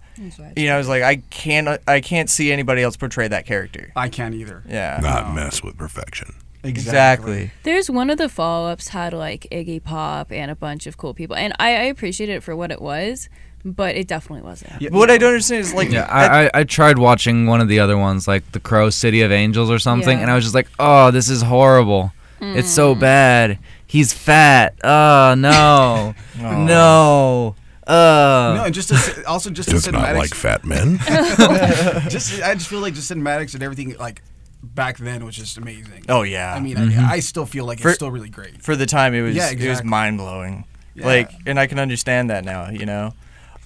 you 0.56 0.68
know, 0.68 0.76
I 0.76 0.78
was 0.78 0.88
like, 0.88 1.04
I 1.04 1.18
can't, 1.30 1.68
I 1.88 2.00
can't 2.00 2.30
see 2.30 2.52
anybody 2.52 2.82
else 2.82 2.96
portray 2.96 3.28
that 3.28 3.46
character. 3.46 3.92
I 3.96 4.08
can't 4.08 4.36
either. 4.36 4.64
Yeah. 4.68 5.00
Not 5.02 5.34
mess 5.34 5.62
with 5.62 5.78
perfection. 5.78 6.34
Exactly. 6.64 7.52
There's 7.64 7.90
one 7.90 8.10
of 8.10 8.18
the 8.18 8.30
follow 8.30 8.70
ups 8.70 8.90
had 8.90 9.12
like 9.14 9.46
Iggy 9.52 9.84
Pop 9.84 10.32
and 10.32 10.50
a 10.50 10.56
bunch 10.56 10.88
of 10.88 10.96
cool 10.96 11.14
people, 11.14 11.36
and 11.36 11.54
I, 11.60 11.72
I 11.72 11.84
appreciate 11.84 12.30
it 12.30 12.42
for 12.42 12.56
what 12.56 12.72
it 12.72 12.82
was, 12.82 13.28
but 13.66 13.96
it 13.96 14.08
definitely 14.08 14.44
wasn't. 14.44 14.82
Yeah, 14.82 14.90
what 14.92 15.10
I 15.10 15.18
don't 15.18 15.30
understand 15.32 15.62
is 15.62 15.74
like, 15.74 15.90
Yeah, 15.92 16.08
I, 16.10 16.46
I, 16.46 16.52
I 16.54 16.64
tried 16.64 16.98
watching 17.00 17.48
one 17.48 17.62
of 17.62 17.68
the 17.68 17.80
other 17.80 17.98
ones, 17.98 18.28
like 18.28 18.52
The 18.52 18.60
Crow 18.60 18.90
City 18.90 19.22
of 19.22 19.32
Angels 19.32 19.70
or 19.70 19.80
something, 19.80 20.18
Yeah. 20.18 20.24
and 20.24 20.32
I 20.32 20.36
was 20.36 20.44
just 20.44 20.56
like, 20.56 20.68
oh, 20.80 21.12
this 21.12 21.30
is 21.30 21.42
horrible. 21.42 22.12
It's 22.42 22.68
Mm. 22.70 22.76
so 22.76 22.96
bad. 22.96 23.58
He's 23.88 24.12
fat. 24.12 24.74
Oh, 24.84 25.34
no. 25.38 26.14
no. 26.40 27.56
Uh, 27.88 28.54
No, 28.58 28.64
and 28.66 28.74
just 28.74 28.90
to, 28.90 29.24
also 29.28 29.50
just 29.50 29.68
the 29.70 29.74
Does 29.76 29.92
not 29.92 30.04
cinematics. 30.08 30.18
like 30.18 30.34
fat 30.34 30.66
men. 30.66 30.98
just 32.10 32.42
I 32.42 32.54
just 32.54 32.68
feel 32.68 32.80
like 32.80 32.96
the 32.96 33.02
cinematics 33.02 33.54
and 33.54 33.64
everything 33.64 33.96
like 33.98 34.22
back 34.64 34.98
then 34.98 35.26
was 35.26 35.36
just 35.36 35.58
amazing. 35.58 36.06
oh 36.10 36.24
yeah. 36.24 36.54
I 36.56 36.60
mean, 36.62 36.78
Mm-hmm. 36.78 37.00
I, 37.06 37.14
I 37.16 37.20
still 37.20 37.46
feel 37.46 37.66
like 37.66 37.80
For- 37.80 37.90
it's 37.90 37.96
still 37.98 38.12
really 38.12 38.30
great. 38.30 38.62
for 38.62 38.76
the 38.76 38.86
time 38.86 39.14
it 39.14 39.22
was 39.22 39.36
Yeah, 39.36 39.50
it 39.52 39.56
was 39.58 39.66
exactly. 39.66 39.90
mind 39.90 40.18
blowing. 40.18 40.66
Yeah. 40.96 41.06
Like, 41.08 41.32
and 41.46 41.60
I 41.60 41.68
can 41.68 41.80
understand 41.80 42.30
that 42.30 42.46
now. 42.46 42.70
You 42.70 42.86
know. 42.86 43.14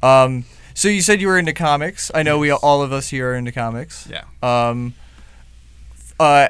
Um, 0.03 0.45
so 0.73 0.87
you 0.89 1.01
said 1.01 1.21
you 1.21 1.27
were 1.27 1.37
into 1.37 1.53
comics. 1.53 2.11
I 2.13 2.23
know 2.23 2.37
we 2.37 2.51
all 2.51 2.81
of 2.81 2.91
us 2.91 3.09
here 3.09 3.31
are 3.31 3.35
into 3.35 3.51
comics. 3.51 4.07
Yeah. 4.07 4.23
Um, 4.43 4.93
uh, 6.19 6.49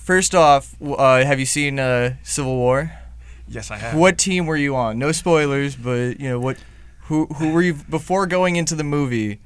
first 0.00 0.34
off, 0.34 0.74
uh, 0.82 1.24
have 1.24 1.38
you 1.38 1.46
seen 1.46 1.78
uh, 1.78 2.16
Civil 2.22 2.56
War? 2.56 2.92
Yes, 3.46 3.70
I 3.70 3.76
have. 3.76 3.96
What 3.96 4.18
team 4.18 4.46
were 4.46 4.56
you 4.56 4.76
on? 4.76 4.98
No 4.98 5.12
spoilers, 5.12 5.76
but 5.76 6.20
you 6.20 6.28
know 6.28 6.40
what? 6.40 6.58
Who 7.02 7.26
who 7.26 7.52
were 7.52 7.62
you 7.62 7.74
before 7.74 8.26
going 8.26 8.56
into 8.56 8.74
the 8.74 8.84
movie? 8.84 9.40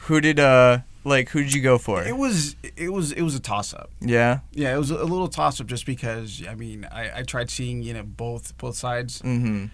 Who 0.00 0.20
did 0.20 0.38
uh 0.38 0.80
like 1.04 1.30
who 1.30 1.42
did 1.42 1.54
you 1.54 1.62
go 1.62 1.78
for? 1.78 2.02
It 2.02 2.16
was 2.16 2.56
it 2.76 2.90
was 2.90 3.12
it 3.12 3.22
was 3.22 3.34
a 3.34 3.40
toss 3.40 3.72
up. 3.72 3.90
Yeah. 4.00 4.40
Yeah, 4.52 4.74
it 4.74 4.78
was 4.78 4.90
a 4.90 5.04
little 5.04 5.28
toss 5.28 5.60
up 5.60 5.66
just 5.66 5.86
because 5.86 6.42
I 6.46 6.54
mean 6.54 6.86
I, 6.90 7.20
I 7.20 7.22
tried 7.22 7.50
seeing 7.50 7.82
you 7.82 7.94
know 7.94 8.02
both 8.02 8.56
both 8.58 8.76
sides. 8.76 9.22
Mm-hmm. 9.22 9.66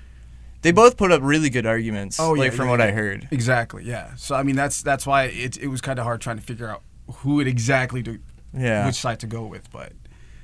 They 0.62 0.72
both 0.72 0.96
put 0.96 1.12
up 1.12 1.20
really 1.22 1.50
good 1.50 1.66
arguments. 1.66 2.18
Oh, 2.18 2.34
yeah, 2.34 2.42
like 2.42 2.52
from 2.52 2.66
yeah, 2.66 2.70
what 2.72 2.80
I 2.80 2.90
heard. 2.90 3.28
Exactly. 3.30 3.84
Yeah. 3.84 4.14
So 4.16 4.34
I 4.34 4.42
mean 4.42 4.56
that's 4.56 4.82
that's 4.82 5.06
why 5.06 5.24
it 5.24 5.56
it 5.56 5.68
was 5.68 5.80
kind 5.80 5.98
of 5.98 6.04
hard 6.04 6.20
trying 6.20 6.36
to 6.38 6.42
figure 6.42 6.68
out 6.68 6.82
who 7.18 7.40
it 7.40 7.46
exactly 7.46 8.02
to 8.02 8.18
Yeah. 8.52 8.86
which 8.86 8.96
side 8.96 9.20
to 9.20 9.26
go 9.26 9.44
with. 9.46 9.70
But 9.70 9.92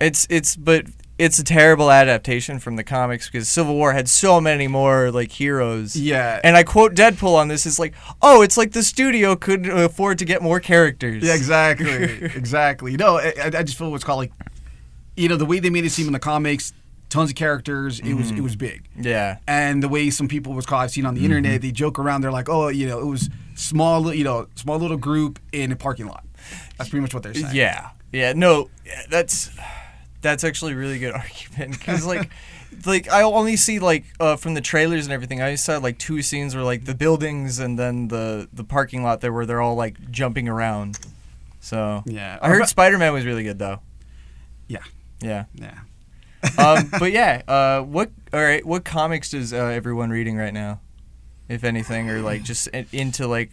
It's 0.01 0.27
it's 0.31 0.55
but 0.57 0.87
it's 1.17 1.39
a 1.39 1.45
terrible 1.45 1.93
adaptation 1.93 2.59
from 2.59 2.75
the 2.77 2.83
comics 2.83 3.29
because 3.31 3.49
Civil 3.49 3.75
War 3.77 3.93
had 3.93 4.09
so 4.09 4.41
many 4.41 4.67
more 4.67 5.11
like 5.13 5.31
heroes. 5.31 5.95
Yeah. 5.97 6.41
And 6.43 6.57
I 6.57 6.63
quote 6.65 6.95
Deadpool 6.95 7.35
on 7.37 7.47
this. 7.49 7.67
It's 7.67 7.79
like, 7.79 7.95
oh, 8.21 8.43
it's 8.43 8.57
like 8.57 8.73
the 8.73 8.83
studio 8.83 9.37
couldn't 9.37 9.71
afford 9.71 10.19
to 10.21 10.25
get 10.25 10.43
more 10.43 10.59
characters. 10.59 11.23
Yeah, 11.23 11.35
exactly, 11.35 12.03
exactly. 12.35 12.97
No, 12.97 13.19
I, 13.19 13.33
I 13.43 13.47
I 13.47 13.63
just 13.63 13.79
feel 13.79 13.91
what's 13.93 14.03
called 14.05 14.19
like, 14.19 14.33
you 15.17 15.29
know, 15.29 15.37
the 15.37 15.47
way 15.47 15.61
they 15.61 15.71
made 15.71 15.85
it 15.85 15.91
seem 15.91 16.07
in 16.09 16.13
the 16.13 16.19
comics, 16.19 16.73
tons 17.15 17.31
of 17.31 17.37
characters. 17.37 18.01
It 18.01 18.13
was 18.15 18.31
it 18.31 18.41
was 18.43 18.57
big, 18.57 18.85
Yeah. 18.99 19.39
and 19.47 19.83
the 19.83 19.89
way 19.89 20.11
some 20.11 20.29
people 20.29 20.53
was 20.53 20.67
called, 20.67 20.83
I've 20.83 20.91
seen 20.91 21.07
on 21.07 21.15
the 21.15 21.21
Mm-hmm. 21.21 21.25
internet, 21.33 21.63
they 21.63 21.71
joke 21.73 21.99
around. 21.99 22.21
They're 22.21 22.31
like, 22.33 22.49
oh, 22.51 22.69
you 22.69 22.87
know, 22.87 22.99
it 23.01 23.07
was 23.07 23.31
small, 23.55 24.13
you 24.13 24.25
know, 24.25 24.49
small 24.57 24.79
little 24.79 24.97
group 24.99 25.39
in 25.53 25.73
a 25.73 25.77
parking 25.77 26.07
lot. 26.07 26.25
That's 26.77 26.91
pretty 26.91 27.01
much 27.03 27.15
what 27.15 27.23
they're 27.23 27.33
saying. 27.35 27.55
Yeah. 27.55 27.89
Yeah. 28.13 28.33
No, 28.35 28.69
that's 29.09 29.51
that's 30.21 30.45
actually 30.45 30.73
a 30.75 30.77
really 30.77 30.99
good 30.99 31.13
argument 31.23 31.79
because 31.79 32.05
like. 32.05 32.31
Like 32.87 33.09
I 33.09 33.23
only 33.23 33.55
see 33.57 33.79
like 33.79 34.05
uh, 34.19 34.35
from 34.35 34.55
the 34.55 34.61
trailers 34.61 35.07
and 35.07 35.13
everything. 35.13 35.41
I 35.41 35.55
saw 35.55 35.79
like 35.79 35.97
two 35.97 36.21
scenes 36.23 36.57
where 36.57 36.65
like 36.65 36.85
the 36.85 36.95
buildings 36.95 37.61
and 37.61 37.79
then 37.79 38.09
the 38.09 38.49
the 38.53 38.65
parking 38.65 39.05
lot 39.05 39.21
there 39.21 39.33
where 39.33 39.47
they're 39.47 39.61
all 39.61 39.77
like 39.77 40.11
jumping 40.11 40.49
around. 40.49 40.99
So 41.61 42.03
Yeah. 42.05 42.37
I 42.43 42.49
heard 42.49 42.67
Spider 42.67 42.99
Man 42.99 43.13
was 43.13 43.25
really 43.25 43.45
good 43.45 43.61
though. 43.61 43.79
Yeah. 44.67 44.81
Yeah. 45.23 45.45
Yeah. 45.55 45.79
Um, 46.59 46.91
but 46.99 47.13
yeah, 47.13 47.43
uh, 47.49 47.81
what 47.83 48.11
all 48.33 48.43
right? 48.43 48.65
What 48.65 48.85
comics 48.85 49.31
does 49.31 49.53
uh, 49.53 49.57
everyone 49.57 50.11
reading 50.11 50.37
right 50.37 50.53
now, 50.55 50.81
if 51.49 51.65
anything, 51.65 52.11
or 52.11 52.21
like 52.21 52.43
just 52.43 52.69
in- 52.69 52.87
into 52.93 53.27
like 53.27 53.51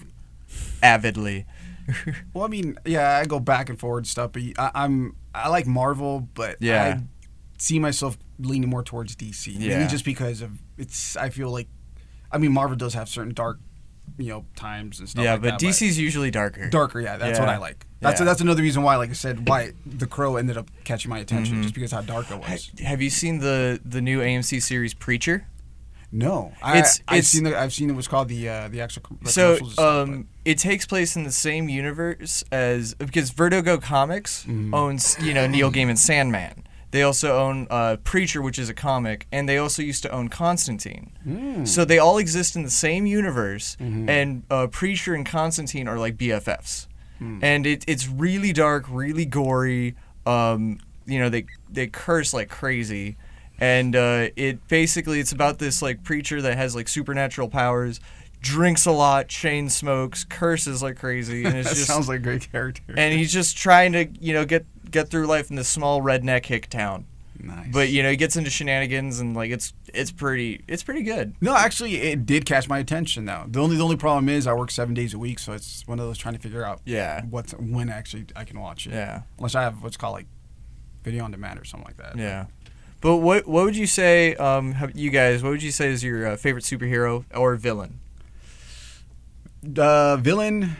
avidly? 0.84 1.46
Well, 2.34 2.46
I 2.46 2.48
mean, 2.48 2.78
yeah, 2.86 3.18
I 3.18 3.26
go 3.26 3.40
back 3.40 3.68
and 3.68 3.78
forward 3.78 4.08
stuff, 4.08 4.32
but 4.34 4.44
I, 4.58 4.72
I'm 4.76 5.16
I 5.36 5.50
like 5.50 5.68
Marvel, 5.68 6.30
but 6.36 6.58
Yeah. 6.62 7.00
I 7.00 7.04
see 7.58 7.80
myself 7.80 8.18
leaning 8.40 8.70
more 8.70 8.84
towards 8.84 9.16
DC. 9.16 9.48
Yeah. 9.58 9.78
Maybe 9.80 9.90
just 9.90 10.06
because 10.06 10.42
of 10.42 10.52
it's. 10.78 11.18
I 11.18 11.30
feel 11.30 11.50
like, 11.52 11.68
I 12.32 12.38
mean, 12.38 12.54
Marvel 12.54 12.78
does 12.78 12.94
have 12.94 13.10
certain 13.10 13.34
dark, 13.34 13.60
you 14.18 14.30
know, 14.30 14.46
times 14.56 15.00
and 15.00 15.08
stuff. 15.10 15.24
yeah, 15.24 15.34
like 15.34 15.42
but 15.42 15.60
that, 15.60 15.66
DC's 15.66 15.98
usually 16.00 16.32
darker. 16.32 16.70
darker. 16.70 17.00
Yeah, 17.02 17.18
that's 17.18 17.40
what 17.40 17.50
I 17.50 17.58
like. 17.58 17.86
That's 18.00 18.20
Yeah. 18.20 18.26
that's 18.26 18.42
another 18.42 18.62
reason 18.62 18.84
why, 18.84 18.96
like 18.96 19.10
I 19.10 19.14
said, 19.14 19.48
why 19.48 19.72
The 19.86 20.08
Crow 20.08 20.36
ended 20.38 20.58
up 20.58 20.70
catching 20.84 21.10
my 21.10 21.20
attention, 21.20 21.58
Mhm. 21.58 21.62
just 21.64 21.74
because 21.76 21.92
how 21.92 22.02
dark 22.02 22.30
it 22.32 22.44
Ha- 22.44 22.52
was. 22.52 22.72
Have 22.84 23.02
you 23.02 23.10
seen 23.10 23.40
the 23.40 23.80
the 23.86 24.02
new 24.02 24.22
AMC 24.22 24.60
series 24.62 24.94
Preacher? 24.94 25.46
No, 26.14 26.52
I, 26.62 26.74
It's- 26.80 27.00
I've 27.08 27.20
it's- 27.20 27.28
seen 27.30 27.46
the, 27.46 27.58
I've 27.58 27.72
seen 27.72 27.90
it 27.90 27.96
was 27.96 28.08
called 28.10 28.28
the 28.28 28.50
uh, 28.50 28.68
the 28.68 28.82
actual 28.82 29.02
com- 29.04 29.20
the 29.22 29.30
So 29.30 29.56
commercials 29.58 29.70
and 29.70 29.74
stuff, 29.74 30.10
um, 30.10 30.28
it 30.44 30.58
takes 30.58 30.86
place 30.86 31.16
in 31.16 31.24
the 31.24 31.32
same 31.32 31.70
universe 31.70 32.44
as 32.52 32.96
because 32.96 33.30
Vertigo 33.30 33.78
Comics 33.78 34.44
Mhm. 34.46 34.74
owns 34.74 35.16
you 35.22 35.34
know 35.34 35.48
Neil 35.48 35.72
Gaiman's 35.72 36.04
Sandman. 36.04 36.64
They 36.92 37.04
also 37.04 37.38
own 37.38 37.68
uh, 37.70 37.98
Preacher, 38.04 38.42
which 38.42 38.60
is 38.60 38.70
a 38.70 38.74
comic, 38.74 39.26
and 39.32 39.48
they 39.48 39.58
also 39.58 39.82
used 39.82 40.04
to 40.04 40.12
own 40.12 40.28
Constantine. 40.28 41.12
Mm. 41.26 41.68
So 41.68 41.86
they 41.86 42.00
all 42.00 42.18
exist 42.18 42.56
in 42.56 42.64
the 42.64 42.70
same 42.70 43.06
universe, 43.06 43.78
Mhm. 43.80 44.10
and 44.10 44.44
uh, 44.50 44.68
Preacher 44.68 45.14
and 45.14 45.26
Constantine 45.26 45.88
are 45.88 45.98
like 45.98 46.18
BFFs. 46.18 46.88
Hmm. 47.20 47.40
And 47.42 47.66
it, 47.68 47.86
it's 47.88 48.08
really 48.10 48.52
dark, 48.52 48.86
really 48.90 49.26
gory. 49.26 49.96
Um, 50.26 50.80
you 51.06 51.20
know, 51.20 51.30
they 51.30 51.46
they 51.70 51.88
curse 51.88 52.34
like 52.34 52.50
crazy, 52.50 53.16
and 53.60 53.96
uh, 53.96 54.28
it 54.36 54.68
basically 54.68 55.20
it's 55.20 55.32
about 55.32 55.60
this 55.60 55.82
like 55.82 56.04
preacher 56.04 56.42
that 56.42 56.58
has 56.58 56.76
like 56.76 56.88
supernatural 56.88 57.48
powers, 57.48 58.00
drinks 58.42 58.86
a 58.88 58.92
lot, 58.92 59.28
chain 59.28 59.70
smokes, 59.70 60.24
curses 60.24 60.82
like 60.82 60.98
crazy, 60.98 61.46
and 61.46 61.56
it's 61.56 61.70
just 61.76 61.86
sounds 61.86 62.08
like 62.08 62.20
a 62.20 62.24
great 62.24 62.52
character. 62.52 62.94
and 62.98 63.14
he's 63.14 63.32
just 63.32 63.56
trying 63.58 63.94
to 63.94 64.08
you 64.20 64.34
know 64.34 64.44
get 64.46 64.66
get 64.92 65.10
through 65.10 65.26
life 65.28 65.50
in 65.50 65.56
this 65.56 65.68
small 65.68 66.02
redneck 66.02 66.46
hick 66.46 66.70
town. 66.70 67.06
nice. 67.40 67.70
But 67.72 67.90
you 67.90 68.04
know, 68.04 68.10
he 68.12 68.18
gets 68.18 68.36
into 68.36 68.50
shenanigans 68.50 69.20
and 69.20 69.36
like 69.36 69.50
it's 69.52 69.74
it's 69.94 70.12
pretty 70.12 70.64
it's 70.68 70.84
pretty 70.84 71.04
good. 71.04 71.34
No, 71.42 71.56
actually, 71.56 71.96
it 71.96 72.26
did 72.26 72.46
catch 72.46 72.68
my 72.70 72.80
attention. 72.80 73.26
Though 73.26 73.46
the 73.48 73.60
only 73.60 73.76
the 73.78 73.84
only 73.84 73.98
problem 73.98 74.30
is 74.30 74.46
I 74.48 74.54
work 74.54 74.72
seven 74.72 74.94
days 74.94 75.14
a 75.14 75.20
week, 75.20 75.40
so 75.40 75.54
it's 75.54 75.88
one 75.88 76.00
of 76.00 76.06
those 76.06 76.18
trying 76.18 76.36
to 76.36 76.40
figure 76.42 76.64
out 76.64 76.82
Yeah. 76.86 77.24
what's 77.30 77.54
when 77.54 77.90
actually 77.90 78.26
I 78.36 78.44
can 78.44 78.60
watch 78.60 78.86
it. 78.88 78.94
Yeah. 78.94 79.22
Unless 79.38 79.56
I 79.56 79.64
have 79.64 79.82
what's 79.82 79.98
called 79.98 80.14
like 80.16 80.28
video 81.04 81.24
on 81.24 81.32
demand 81.32 81.60
or 81.60 81.64
something 81.66 81.88
like 81.88 81.98
that. 81.98 82.18
Yeah. 82.18 82.46
But 83.02 83.18
what 83.18 83.48
what 83.48 83.64
would 83.66 83.76
you 83.76 83.88
say, 83.88 84.36
um, 84.36 84.74
have- 84.74 84.96
you 84.96 85.10
guys? 85.10 85.42
What 85.42 85.50
would 85.50 85.64
you 85.64 85.72
say 85.72 85.90
is 85.90 86.04
your 86.04 86.28
uh, 86.28 86.36
favorite 86.38 86.64
superhero 86.64 87.26
or 87.34 87.56
villain? 87.56 88.00
The 89.64 90.20
villain, 90.22 90.76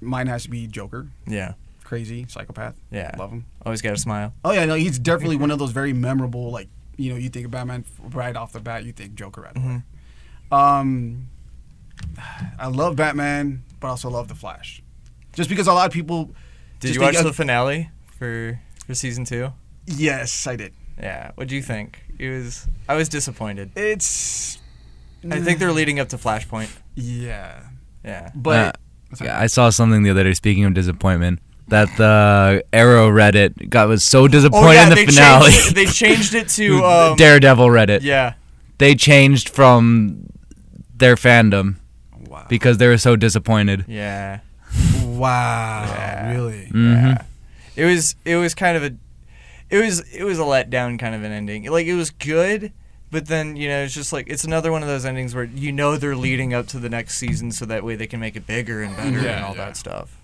mine 0.00 0.26
has 0.26 0.44
to 0.44 0.50
be 0.50 0.66
Joker. 0.66 1.08
Yeah, 1.26 1.54
Crazy 1.86 2.26
psychopath. 2.28 2.74
yeah. 2.90 3.14
Love 3.16 3.30
him. 3.30 3.46
Always 3.64 3.80
got 3.80 3.92
a 3.94 3.96
smile. 3.96 4.34
Oh 4.44 4.50
yeah, 4.50 4.64
no, 4.64 4.74
he's 4.74 4.98
definitely 4.98 5.36
one 5.36 5.52
of 5.52 5.60
those 5.60 5.70
very 5.70 5.92
memorable. 5.92 6.50
Like 6.50 6.66
you 6.96 7.10
know, 7.12 7.16
you 7.16 7.28
think 7.28 7.44
of 7.46 7.52
Batman 7.52 7.84
right 8.10 8.34
off 8.36 8.52
the 8.52 8.58
bat, 8.60 8.84
you 8.84 8.90
think 8.92 9.14
Joker 9.14 9.42
right 9.42 9.56
away. 9.56 9.82
Um, 10.50 11.28
I 12.58 12.66
love 12.68 12.96
Batman, 12.96 13.62
but 13.80 13.86
I 13.86 13.90
also 13.90 14.10
love 14.10 14.28
the 14.28 14.34
Flash, 14.34 14.82
just 15.32 15.48
because 15.48 15.66
a 15.68 15.72
lot 15.72 15.86
of 15.86 15.92
people. 15.92 16.34
Did 16.80 16.88
just 16.88 16.94
you 16.96 17.00
watch 17.00 17.14
think- 17.14 17.26
the 17.26 17.32
finale 17.32 17.90
for 18.18 18.60
for 18.86 18.94
season 18.94 19.24
two? 19.24 19.52
Yes, 19.86 20.46
I 20.46 20.56
did. 20.56 20.72
Yeah. 20.98 21.30
What 21.36 21.46
do 21.48 21.54
you 21.54 21.62
think? 21.62 22.02
It 22.18 22.30
was. 22.30 22.66
I 22.88 22.96
was 22.96 23.08
disappointed. 23.08 23.70
It's. 23.76 24.58
I 25.30 25.40
think 25.40 25.58
they're 25.60 25.72
leading 25.72 25.98
up 26.00 26.08
to 26.10 26.16
Flashpoint. 26.18 26.70
Yeah, 26.94 27.62
Yeah. 28.04 28.30
but 28.34 28.76
Uh, 29.20 29.24
Yeah, 29.24 29.38
I 29.40 29.46
saw 29.46 29.70
something 29.70 30.02
the 30.02 30.10
other 30.10 30.24
day. 30.24 30.34
Speaking 30.34 30.64
of 30.64 30.74
disappointment, 30.74 31.40
that 31.68 31.88
the 31.96 32.64
Arrow 32.72 33.10
Reddit 33.10 33.68
got 33.68 33.88
was 33.88 34.04
so 34.04 34.28
disappointed 34.28 34.66
Oh 34.68 34.72
yeah, 34.72 34.82
in 34.84 34.88
the 34.90 34.94
they 34.94 35.06
finale. 35.06 35.50
changed 35.50 35.68
it. 35.68 35.74
They 35.74 35.86
changed 35.86 36.34
it 36.34 36.48
to 36.50 36.84
um, 36.84 37.16
Daredevil 37.16 37.66
Reddit. 37.68 38.02
Yeah. 38.02 38.34
They 38.78 38.94
changed 38.94 39.48
from 39.48 40.26
their 40.96 41.16
fandom 41.16 41.76
wow, 42.28 42.46
because 42.48 42.78
they 42.78 42.86
were 42.86 42.98
so 42.98 43.16
disappointed. 43.16 43.84
Yeah. 43.88 44.40
wow, 45.04 45.84
Yeah. 45.88 46.32
really? 46.32 46.66
hmm 46.66 46.92
Yeah. 46.92 47.22
It 47.74 47.84
was 47.84 48.16
it 48.24 48.36
was 48.36 48.54
kind 48.54 48.76
of 48.76 48.82
a 48.84 48.96
it 49.68 49.84
was 49.84 50.00
it 50.14 50.24
was 50.24 50.38
a 50.38 50.42
letdown 50.42 50.98
kind 50.98 51.14
of 51.14 51.22
an 51.24 51.32
ending. 51.32 51.64
Like 51.70 51.86
it 51.86 51.94
was 51.94 52.10
good, 52.10 52.72
but 53.10 53.26
then, 53.26 53.56
you 53.56 53.68
know, 53.68 53.82
it's 53.82 53.92
just 53.94 54.12
like 54.12 54.28
it's 54.28 54.44
another 54.44 54.70
one 54.72 54.82
of 54.82 54.88
those 54.88 55.04
endings 55.04 55.34
where 55.34 55.44
you 55.44 55.72
know 55.72 55.96
they're 55.96 56.16
leading 56.16 56.54
up 56.54 56.66
to 56.68 56.78
the 56.78 56.88
next 56.88 57.16
season 57.18 57.50
so 57.52 57.66
that 57.66 57.82
way 57.84 57.96
they 57.96 58.06
can 58.06 58.20
make 58.20 58.36
it 58.36 58.46
bigger 58.46 58.82
and 58.82 58.96
better 58.96 59.20
Yeah, 59.20 59.36
and 59.36 59.44
all 59.44 59.56
yeah. 59.56 59.64
that 59.66 59.76
stuff. 59.76 60.16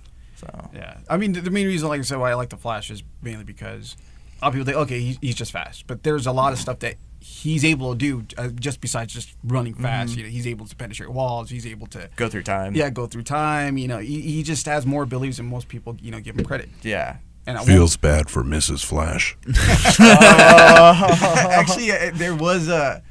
So 0.43 0.71
Yeah, 0.75 0.99
I 1.09 1.17
mean, 1.17 1.33
the, 1.33 1.41
the 1.41 1.51
main 1.51 1.67
reason, 1.67 1.89
like 1.89 2.01
I 2.01 2.03
said, 2.03 2.19
why 2.19 2.31
I 2.31 2.35
like 2.35 2.51
the 2.51 2.57
Flash 2.57 2.91
is 2.91 3.03
mainly 3.23 3.45
because 3.45 3.97
a 4.41 4.45
lot 4.45 4.49
of 4.49 4.55
people 4.55 4.65
think, 4.67 4.77
okay, 4.79 5.01
he, 5.01 5.19
he's 5.21 5.35
just 5.37 5.53
fast, 5.53 5.87
but 5.87 6.03
there's 6.03 6.27
a 6.27 6.33
lot 6.33 6.53
of 6.53 6.59
stuff 6.59 6.81
that 6.81 6.97
he's 7.21 7.65
able 7.65 7.93
to 7.93 7.99
do 7.99 8.25
uh, 8.37 8.49
just 8.49 8.81
besides 8.81 9.13
just 9.15 9.37
running 9.45 9.75
fast. 9.75 10.17
You 10.17 10.25
know, 10.25 10.29
he's 10.29 10.47
able 10.49 10.67
to 10.67 10.75
penetrate 10.75 11.11
walls. 11.11 11.49
He's 11.51 11.67
able 11.67 11.87
to 11.89 12.11
go 12.17 12.29
through 12.29 12.43
time. 12.43 12.75
yeah 12.75 12.91
go 12.91 13.07
through 13.07 13.23
time. 13.23 13.79
You 13.79 13.87
know, 13.87 13.99
he, 13.99 14.21
he 14.21 14.43
just 14.43 14.67
has 14.67 14.85
more 14.85 15.05
abilities 15.05 15.37
than 15.37 15.47
most 15.47 15.69
people 15.69 15.97
you 16.03 16.11
know 16.11 16.19
give 16.21 16.37
him 16.37 16.45
credit. 16.45 16.69
Yeah. 16.83 17.19
And 17.47 17.57
I 17.57 17.61
won't- 17.61 17.71
Feels 17.71 17.97
bad 17.97 18.29
for 18.31 18.43
Mrs. 18.43 18.85
Flash. 18.85 19.37
actually 20.01 21.93
uh, 21.93 22.11
there 22.15 22.35
was 22.35 22.69
a. 22.69 23.03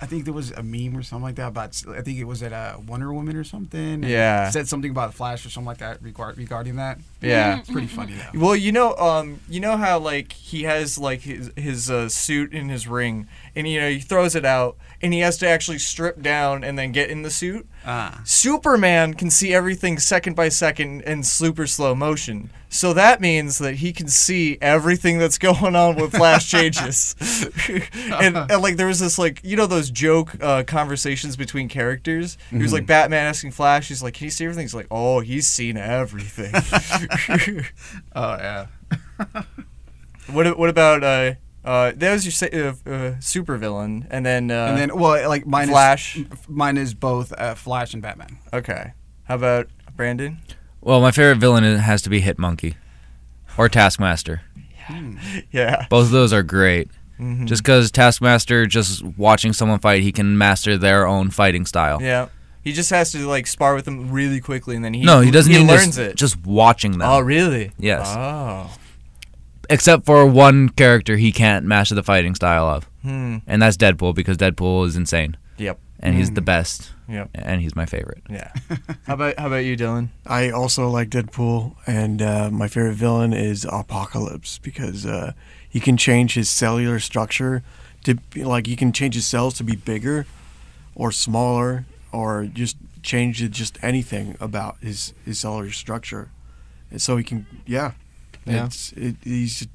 I 0.00 0.06
think 0.06 0.24
there 0.24 0.34
was 0.34 0.50
a 0.50 0.62
meme 0.62 0.96
or 0.96 1.02
something 1.02 1.22
like 1.22 1.36
that 1.36 1.48
about. 1.48 1.82
I 1.88 2.02
think 2.02 2.18
it 2.18 2.24
was 2.24 2.42
at 2.42 2.52
uh, 2.52 2.78
Wonder 2.86 3.12
Woman 3.12 3.36
or 3.36 3.44
something. 3.44 4.02
Yeah. 4.02 4.50
said 4.50 4.68
something 4.68 4.90
about 4.90 5.14
Flash 5.14 5.46
or 5.46 5.50
something 5.50 5.66
like 5.66 5.78
that 5.78 6.02
regard, 6.02 6.36
regarding 6.36 6.76
that. 6.76 6.98
Yeah. 7.20 7.60
It's 7.60 7.70
pretty 7.70 7.86
funny 7.86 8.14
though. 8.14 8.40
Well, 8.40 8.56
you 8.56 8.72
know, 8.72 8.94
um, 8.96 9.40
you 9.48 9.60
know 9.60 9.76
how 9.76 9.98
like 9.98 10.32
he 10.32 10.64
has 10.64 10.98
like 10.98 11.20
his 11.22 11.50
his 11.56 11.90
uh, 11.90 12.08
suit 12.08 12.52
in 12.52 12.68
his 12.68 12.86
ring, 12.88 13.28
and 13.56 13.68
you 13.68 13.80
know 13.80 13.88
he 13.88 14.00
throws 14.00 14.34
it 14.34 14.44
out, 14.44 14.76
and 15.00 15.12
he 15.12 15.20
has 15.20 15.36
to 15.38 15.48
actually 15.48 15.78
strip 15.78 16.20
down 16.22 16.64
and 16.64 16.78
then 16.78 16.92
get 16.92 17.10
in 17.10 17.22
the 17.22 17.30
suit. 17.30 17.66
Ah. 17.86 18.20
Superman 18.24 19.14
can 19.14 19.30
see 19.30 19.52
everything 19.52 19.98
second 19.98 20.34
by 20.34 20.48
second 20.48 21.02
in 21.02 21.22
super 21.22 21.66
slow 21.66 21.94
motion, 21.94 22.50
so 22.68 22.92
that 22.92 23.20
means 23.20 23.58
that 23.58 23.76
he 23.76 23.92
can 23.92 24.08
see 24.08 24.58
everything 24.60 25.18
that's 25.18 25.38
going 25.44 25.76
on 25.76 25.96
when 25.96 26.10
Flash 26.10 26.50
changes. 26.50 27.14
and, 28.12 28.36
and 28.36 28.62
like 28.62 28.76
there 28.76 28.86
was 28.86 29.00
this 29.00 29.18
like 29.18 29.40
you 29.44 29.56
know 29.56 29.66
those 29.66 29.90
joke 29.90 30.36
uh, 30.42 30.64
conversations 30.64 31.36
between 31.36 31.68
characters. 31.68 32.36
He 32.50 32.58
was 32.58 32.72
like 32.72 32.86
Batman 32.86 33.26
asking 33.26 33.52
Flash, 33.52 33.88
he's 33.88 34.02
like, 34.02 34.14
"Can 34.14 34.24
you 34.24 34.30
see 34.30 34.44
everything?" 34.44 34.64
He's 34.64 34.74
like, 34.74 34.88
"Oh, 34.90 35.20
he's 35.20 35.46
seen 35.46 35.76
everything." 35.76 36.52
Oh 38.16 38.36
yeah. 38.36 38.66
What 40.30 40.58
what 40.58 40.70
about 40.70 41.04
uh 41.04 41.34
uh 41.64 41.92
that 41.96 42.12
was 42.12 42.24
your 42.24 42.32
sa- 42.32 42.46
uh, 42.52 42.74
uh, 42.90 43.14
super 43.20 43.56
villain 43.56 44.06
and 44.10 44.24
then 44.26 44.50
uh 44.50 44.66
and 44.66 44.78
then 44.78 44.96
well 44.98 45.28
like 45.28 45.46
mine 45.46 45.68
Flash. 45.68 46.16
is 46.16 46.24
mine 46.48 46.76
is 46.76 46.94
both 46.94 47.32
uh, 47.38 47.54
Flash 47.54 47.94
and 47.94 48.02
Batman. 48.02 48.38
okay 48.52 48.92
how 49.24 49.36
about 49.36 49.68
Brandon 49.96 50.38
Well, 50.80 51.00
my 51.00 51.10
favorite 51.10 51.38
villain 51.38 51.64
has 51.78 52.02
to 52.02 52.10
be 52.10 52.20
Hit 52.20 52.38
Monkey, 52.38 52.74
or 53.56 53.68
Taskmaster. 53.70 54.42
yeah 55.50 55.86
Both 55.90 56.06
of 56.06 56.10
those 56.10 56.32
are 56.32 56.42
great. 56.42 56.90
Mhm. 57.18 57.46
Just 57.46 57.62
because 57.62 57.90
Taskmaster, 57.90 58.66
just 58.66 59.02
watching 59.16 59.52
someone 59.52 59.78
fight, 59.78 60.02
he 60.02 60.10
can 60.12 60.36
master 60.36 60.76
their 60.76 61.06
own 61.06 61.30
fighting 61.30 61.64
style. 61.64 62.02
yeah 62.02 62.26
he 62.62 62.72
just 62.72 62.88
has 62.90 63.12
to 63.12 63.26
like 63.28 63.46
spar 63.46 63.74
with 63.74 63.84
them 63.84 64.10
really 64.10 64.40
quickly 64.40 64.74
and 64.74 64.84
then 64.84 64.94
he 64.94 65.02
no, 65.04 65.20
he 65.20 65.30
doesn't 65.30 65.52
he 65.52 65.58
even 65.58 65.68
learns 65.68 65.96
just, 65.96 65.98
it 65.98 66.16
just 66.16 66.44
watching 66.44 66.92
them. 66.98 67.02
oh 67.08 67.20
really 67.20 67.70
Yes. 67.78 68.06
oh 68.08 68.70
except 69.70 70.04
for 70.06 70.26
one 70.26 70.68
character 70.70 71.16
he 71.16 71.32
can't 71.32 71.64
master 71.64 71.94
the 71.94 72.02
fighting 72.02 72.34
style 72.34 72.66
of, 72.66 72.84
Hmm. 73.02 73.38
and 73.46 73.60
that's 73.62 73.76
Deadpool 73.76 74.14
because 74.14 74.36
Deadpool 74.36 74.86
is 74.86 74.96
insane 74.96 75.36
Yep. 75.58 75.78
and 76.00 76.14
he's 76.16 76.30
the 76.32 76.40
best. 76.42 76.90
Yep. 77.06 77.28
and 77.34 77.60
he's 77.60 77.76
my 77.76 77.84
favorite. 77.84 78.22
Yeah. 78.30 78.50
how 79.06 79.14
about 79.14 79.38
how 79.38 79.48
about 79.48 79.64
you, 79.64 79.76
Dylan? 79.76 80.08
I 80.26 80.48
also 80.50 80.88
like 80.88 81.10
Deadpool, 81.10 81.74
and 81.86 82.22
uh, 82.22 82.48
my 82.50 82.66
favorite 82.66 82.94
villain 82.94 83.34
is 83.34 83.66
Apocalypse 83.70 84.56
because 84.58 85.04
uh, 85.04 85.32
he 85.68 85.80
can 85.80 85.98
change 85.98 86.32
his 86.34 86.48
cellular 86.48 86.98
structure 87.00 87.62
to 88.04 88.16
like 88.36 88.66
he 88.66 88.74
can 88.76 88.90
change 88.92 89.14
his 89.16 89.26
cells 89.26 89.52
to 89.54 89.64
be 89.64 89.76
bigger 89.76 90.24
or 90.94 91.12
smaller 91.12 91.84
or 92.10 92.46
just 92.46 92.76
change 93.02 93.38
just 93.50 93.76
anything 93.82 94.34
about 94.40 94.78
his 94.80 95.12
his 95.26 95.38
cellular 95.40 95.70
structure, 95.72 96.30
and 96.90 97.02
so 97.02 97.18
he 97.18 97.24
can 97.24 97.44
yeah, 97.66 97.92
Yeah. 98.46 98.66
It's, 98.66 98.92
it, 98.92 99.16
he's 99.22 99.66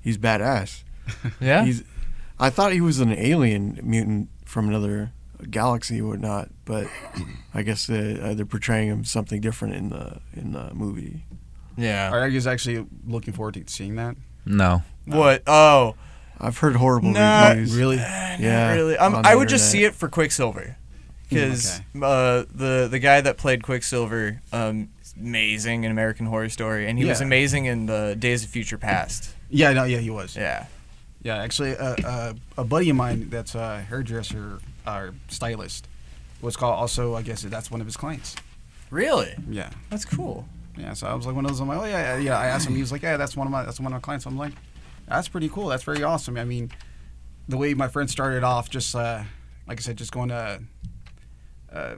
he's 0.00 0.18
badass. 0.18 0.82
Yeah. 1.40 1.64
He's 1.64 1.82
I 2.38 2.50
thought 2.50 2.72
he 2.72 2.80
was 2.80 3.00
an 3.00 3.12
alien 3.12 3.78
mutant 3.82 4.28
from 4.44 4.68
another 4.68 5.12
galaxy 5.50 6.00
or 6.00 6.08
whatnot, 6.08 6.50
but 6.64 6.86
I 7.54 7.62
guess 7.62 7.88
uh, 7.90 8.18
uh, 8.22 8.34
they're 8.34 8.46
portraying 8.46 8.88
him 8.88 9.04
something 9.04 9.40
different 9.40 9.74
in 9.74 9.88
the 9.88 10.20
in 10.34 10.52
the 10.52 10.72
movie. 10.74 11.24
yeah. 11.76 12.10
Are 12.10 12.28
you 12.28 12.34
guys 12.38 12.46
actually 12.46 12.86
looking 13.06 13.32
forward 13.34 13.54
to 13.54 13.64
seeing 13.66 13.96
that? 13.96 14.16
No, 14.46 14.82
What? 15.06 15.42
Oh. 15.46 15.94
I've 16.42 16.56
heard 16.56 16.76
horrible 16.76 17.10
Not 17.10 17.50
reviews. 17.50 17.76
Really? 17.76 17.96
Yeah, 17.96 18.72
really. 18.72 18.96
Um, 18.96 19.14
on 19.16 19.26
I 19.26 19.32
the 19.32 19.38
would 19.38 19.48
just 19.50 19.70
see 19.70 19.84
it 19.84 19.94
for 19.94 20.08
Quicksilver, 20.08 20.76
because 21.28 21.80
Okay. 21.94 22.00
uh, 22.02 22.44
the 22.54 22.88
the 22.90 22.98
guy 22.98 23.20
that 23.20 23.36
played 23.36 23.62
Quicksilver, 23.62 24.40
um, 24.50 24.88
is 24.99 24.99
amazing 25.18 25.84
in 25.84 25.90
American 25.90 26.26
Horror 26.26 26.48
Story, 26.48 26.88
and 26.88 26.98
he 26.98 27.04
was 27.04 27.20
Yeah. 27.20 27.26
amazing 27.26 27.64
in 27.66 27.86
the 27.86 28.16
Days 28.18 28.44
of 28.44 28.50
Future 28.50 28.78
Past. 28.78 29.34
Yeah, 29.48 29.72
no, 29.72 29.84
yeah, 29.84 29.98
he 29.98 30.10
was. 30.10 30.36
Yeah. 30.36 30.66
Yeah, 31.22 31.36
actually, 31.36 31.76
uh, 31.76 31.96
uh, 32.04 32.32
a 32.56 32.64
buddy 32.64 32.88
of 32.90 32.96
mine 32.96 33.28
that's 33.30 33.54
a 33.54 33.80
hairdresser 33.82 34.58
or 34.86 35.14
stylist 35.28 35.86
was 36.40 36.56
called. 36.56 36.74
Also, 36.76 37.14
I 37.14 37.22
guess 37.22 37.42
that's 37.42 37.70
one 37.70 37.80
of 37.80 37.86
his 37.86 37.96
clients. 37.96 38.36
Really? 38.90 39.34
Yeah, 39.48 39.70
That's 39.90 40.04
cool. 40.04 40.48
yeah. 40.78 40.94
So 40.94 41.06
I 41.06 41.14
was 41.14 41.26
like 41.26 41.34
one 41.36 41.44
of 41.44 41.50
those. 41.50 41.60
I'm 41.60 41.68
like, 41.68 41.78
oh 41.78 41.84
yeah, 41.84 42.16
yeah. 42.16 42.22
yeah. 42.22 42.38
I 42.38 42.46
asked 42.46 42.66
him. 42.66 42.74
He 42.74 42.80
was 42.80 42.90
like, 42.90 43.02
yeah, 43.02 43.16
that's 43.18 43.36
one 43.36 43.46
of 43.46 43.50
my 43.52 43.62
that's 43.64 43.78
one 43.78 43.86
of 43.86 43.92
my 43.92 44.00
clients. 44.00 44.24
I'm 44.26 44.36
like, 44.38 44.52
that's 45.06 45.28
pretty 45.28 45.48
cool. 45.50 45.66
That's 45.68 45.82
very 45.84 46.02
awesome. 46.02 46.36
I 46.38 46.44
mean, 46.44 46.70
the 47.48 47.56
way 47.58 47.74
my 47.74 47.86
friend 47.88 48.08
started 48.10 48.42
off, 48.42 48.70
just 48.70 48.94
uh, 48.96 49.22
like 49.68 49.78
I 49.78 49.82
said, 49.82 49.96
just 49.98 50.12
going 50.12 50.30
to 50.30 50.60
uh, 51.72 51.94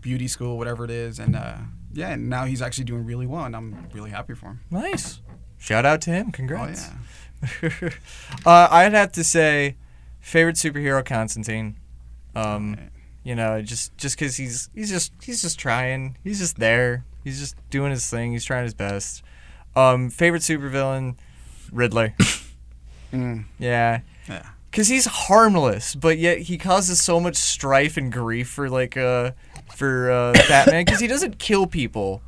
beauty 0.00 0.28
school, 0.28 0.58
whatever 0.58 0.84
it 0.84 0.90
is, 0.90 1.18
and 1.18 1.34
uh, 1.34 1.56
yeah, 1.98 2.10
and 2.10 2.28
now 2.30 2.44
he's 2.44 2.62
actually 2.62 2.84
doing 2.84 3.04
really 3.04 3.26
well, 3.26 3.44
and 3.44 3.54
I'm 3.56 3.88
really 3.92 4.10
happy 4.10 4.34
for 4.34 4.46
him. 4.46 4.60
Nice. 4.70 5.20
Shout 5.58 5.84
out 5.84 6.00
to 6.02 6.10
him. 6.10 6.26
Oh 6.28 6.32
Congrats. 6.32 6.88
yeah. 7.62 7.70
uh, 8.46 8.68
I'd 8.70 8.92
have 8.94 9.12
to 9.12 9.24
say, 9.24 9.76
favorite 10.20 10.56
superhero 10.56 11.04
Constantine. 11.04 11.76
Um, 12.34 12.74
Right. 12.74 12.88
you 13.24 13.34
know, 13.34 13.60
just 13.62 13.96
just 13.98 14.16
because 14.18 14.36
he's 14.36 14.70
he's 14.74 14.90
just 14.90 15.12
he's 15.22 15.42
just 15.42 15.58
trying. 15.58 16.16
He's 16.22 16.38
just 16.38 16.58
there. 16.58 17.04
He's 17.24 17.38
just 17.40 17.56
doing 17.70 17.90
his 17.90 18.08
thing. 18.08 18.32
He's 18.32 18.44
trying 18.44 18.64
his 18.64 18.74
best. 18.74 19.22
Um, 19.76 20.10
favorite 20.10 20.42
supervillain, 20.42 21.16
Riddler. 21.72 22.14
Mm, 23.12 23.46
Yeah, 23.58 24.00
yeah. 24.28 24.46
Because 24.70 24.88
he's 24.88 25.06
harmless, 25.06 25.94
but 25.94 26.18
yet 26.18 26.38
he 26.38 26.58
causes 26.58 27.02
so 27.02 27.18
much 27.20 27.36
strife 27.36 27.96
and 27.96 28.12
grief 28.12 28.48
for 28.48 28.68
like 28.68 28.96
uh 28.96 29.32
for 29.74 30.10
uh, 30.10 30.32
Batman 30.48 30.84
because 30.84 31.00
he 31.00 31.06
doesn't 31.06 31.38
kill 31.38 31.66
people, 31.66 32.22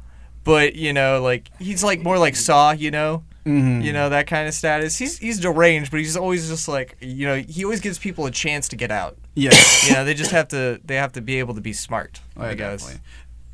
but 0.44 0.74
you 0.76 0.92
know 0.92 1.22
like 1.22 1.50
he's 1.58 1.82
like 1.84 2.00
more 2.02 2.18
like 2.18 2.36
Saw, 2.36 2.72
you 2.72 2.90
know, 2.90 3.24
Mm-hmm. 3.46 3.80
you 3.80 3.94
know 3.94 4.10
that 4.10 4.26
kind 4.26 4.46
of 4.46 4.52
status. 4.52 4.98
He's 4.98 5.16
he's 5.16 5.40
deranged, 5.40 5.90
but 5.90 5.98
he's 6.00 6.14
always 6.16 6.46
just 6.48 6.68
like 6.68 6.96
you 7.00 7.26
know 7.26 7.36
he 7.36 7.64
always 7.64 7.80
gives 7.80 7.98
people 7.98 8.26
a 8.26 8.30
chance 8.30 8.68
to 8.68 8.76
get 8.76 8.90
out. 8.90 9.16
Yeah. 9.34 9.50
You 9.86 9.94
know 9.94 10.04
they 10.04 10.12
just 10.12 10.30
have 10.32 10.48
to 10.48 10.78
they 10.84 10.96
have 10.96 11.12
to 11.12 11.22
be 11.22 11.38
able 11.38 11.54
to 11.54 11.62
be 11.62 11.72
smart. 11.72 12.20
Oh, 12.36 12.42
I 12.42 12.54
guess. 12.54 12.82
definitely. 12.82 13.06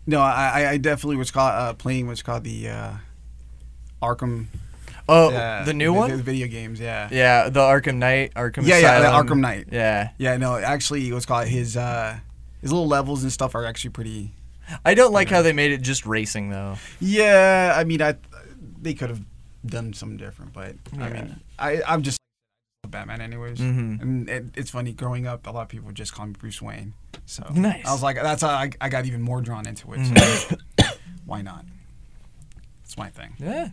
No, 0.08 0.20
I, 0.20 0.70
I- 0.70 0.76
definitely 0.76 1.16
was 1.16 1.30
called 1.30 1.52
uh, 1.52 1.72
playing 1.74 2.08
what's 2.08 2.22
called 2.22 2.42
the 2.44 2.68
uh, 2.68 2.90
Arkham. 4.02 4.46
Oh, 5.08 5.30
uh, 5.32 5.64
the 5.64 5.72
new 5.74 5.92
vi- 5.92 5.98
one. 5.98 6.10
the 6.10 6.22
video 6.22 6.48
games. 6.48 6.80
Yeah. 6.80 7.08
Yeah, 7.12 7.48
the 7.48 7.60
Arkham 7.60 7.96
Knight, 7.96 8.34
Arkham 8.34 8.66
Yeah, 8.66 8.78
yeah, 8.78 8.98
the 9.00 9.06
Arkham 9.06 9.40
Knight. 9.40 9.68
Yeah, 9.70 10.10
Yeah, 10.18 10.36
no, 10.36 10.56
actually, 10.56 11.12
what's 11.12 11.26
called 11.26 11.46
his 11.48 11.76
uh, 11.76 12.18
his 12.60 12.72
little 12.72 12.88
levels 12.88 13.22
and 13.22 13.30
stuff 13.32 13.54
are 13.54 13.64
actually 13.64 13.90
pretty. 13.90 14.32
I 14.84 14.94
don't 14.94 15.12
like 15.12 15.28
how 15.30 15.42
they 15.42 15.52
made 15.52 15.70
it 15.70 15.80
just 15.82 16.06
racing 16.06 16.50
though. 16.50 16.76
Yeah, 17.00 17.74
I 17.76 17.84
mean, 17.84 18.02
I 18.02 18.16
they 18.82 18.94
could 18.94 19.10
have 19.10 19.20
done 19.64 19.92
something 19.92 20.16
different, 20.18 20.52
but 20.52 20.74
I 20.98 21.08
mean, 21.08 21.40
I 21.58 21.82
I'm 21.86 22.02
just 22.02 22.18
Batman 22.88 23.20
anyways. 23.20 23.58
Mhm. 23.58 24.00
And 24.02 24.28
it, 24.30 24.44
it's 24.56 24.70
funny 24.70 24.92
growing 24.92 25.26
up, 25.26 25.46
a 25.46 25.50
lot 25.50 25.62
of 25.62 25.68
people 25.68 25.90
just 25.92 26.12
call 26.14 26.26
me 26.26 26.34
Bruce 26.38 26.60
Wayne. 26.62 26.94
So 27.26 27.44
Nice. 27.54 27.84
I 27.86 27.92
was 27.92 28.02
like, 28.02 28.16
that's 28.16 28.42
how 28.42 28.48
I, 28.50 28.70
I 28.80 28.88
got 28.88 29.06
even 29.06 29.22
more 29.22 29.40
drawn 29.40 29.66
into 29.66 29.92
it. 29.92 30.04
So 30.06 30.12
Mm-hmm. 30.14 30.84
why 31.26 31.42
not? 31.42 31.64
It's 32.84 32.96
my 32.96 33.08
thing. 33.10 33.34
Yeah, 33.38 33.68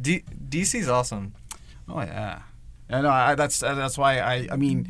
D- 0.00 0.24
DC's 0.50 0.88
awesome. 0.88 1.32
Oh 1.88 2.00
yeah, 2.00 2.40
yeah. 2.90 3.00
No, 3.00 3.10
I, 3.10 3.34
that's 3.34 3.60
that's 3.60 3.96
why 3.98 4.18
I. 4.18 4.48
I 4.50 4.56
mean, 4.56 4.88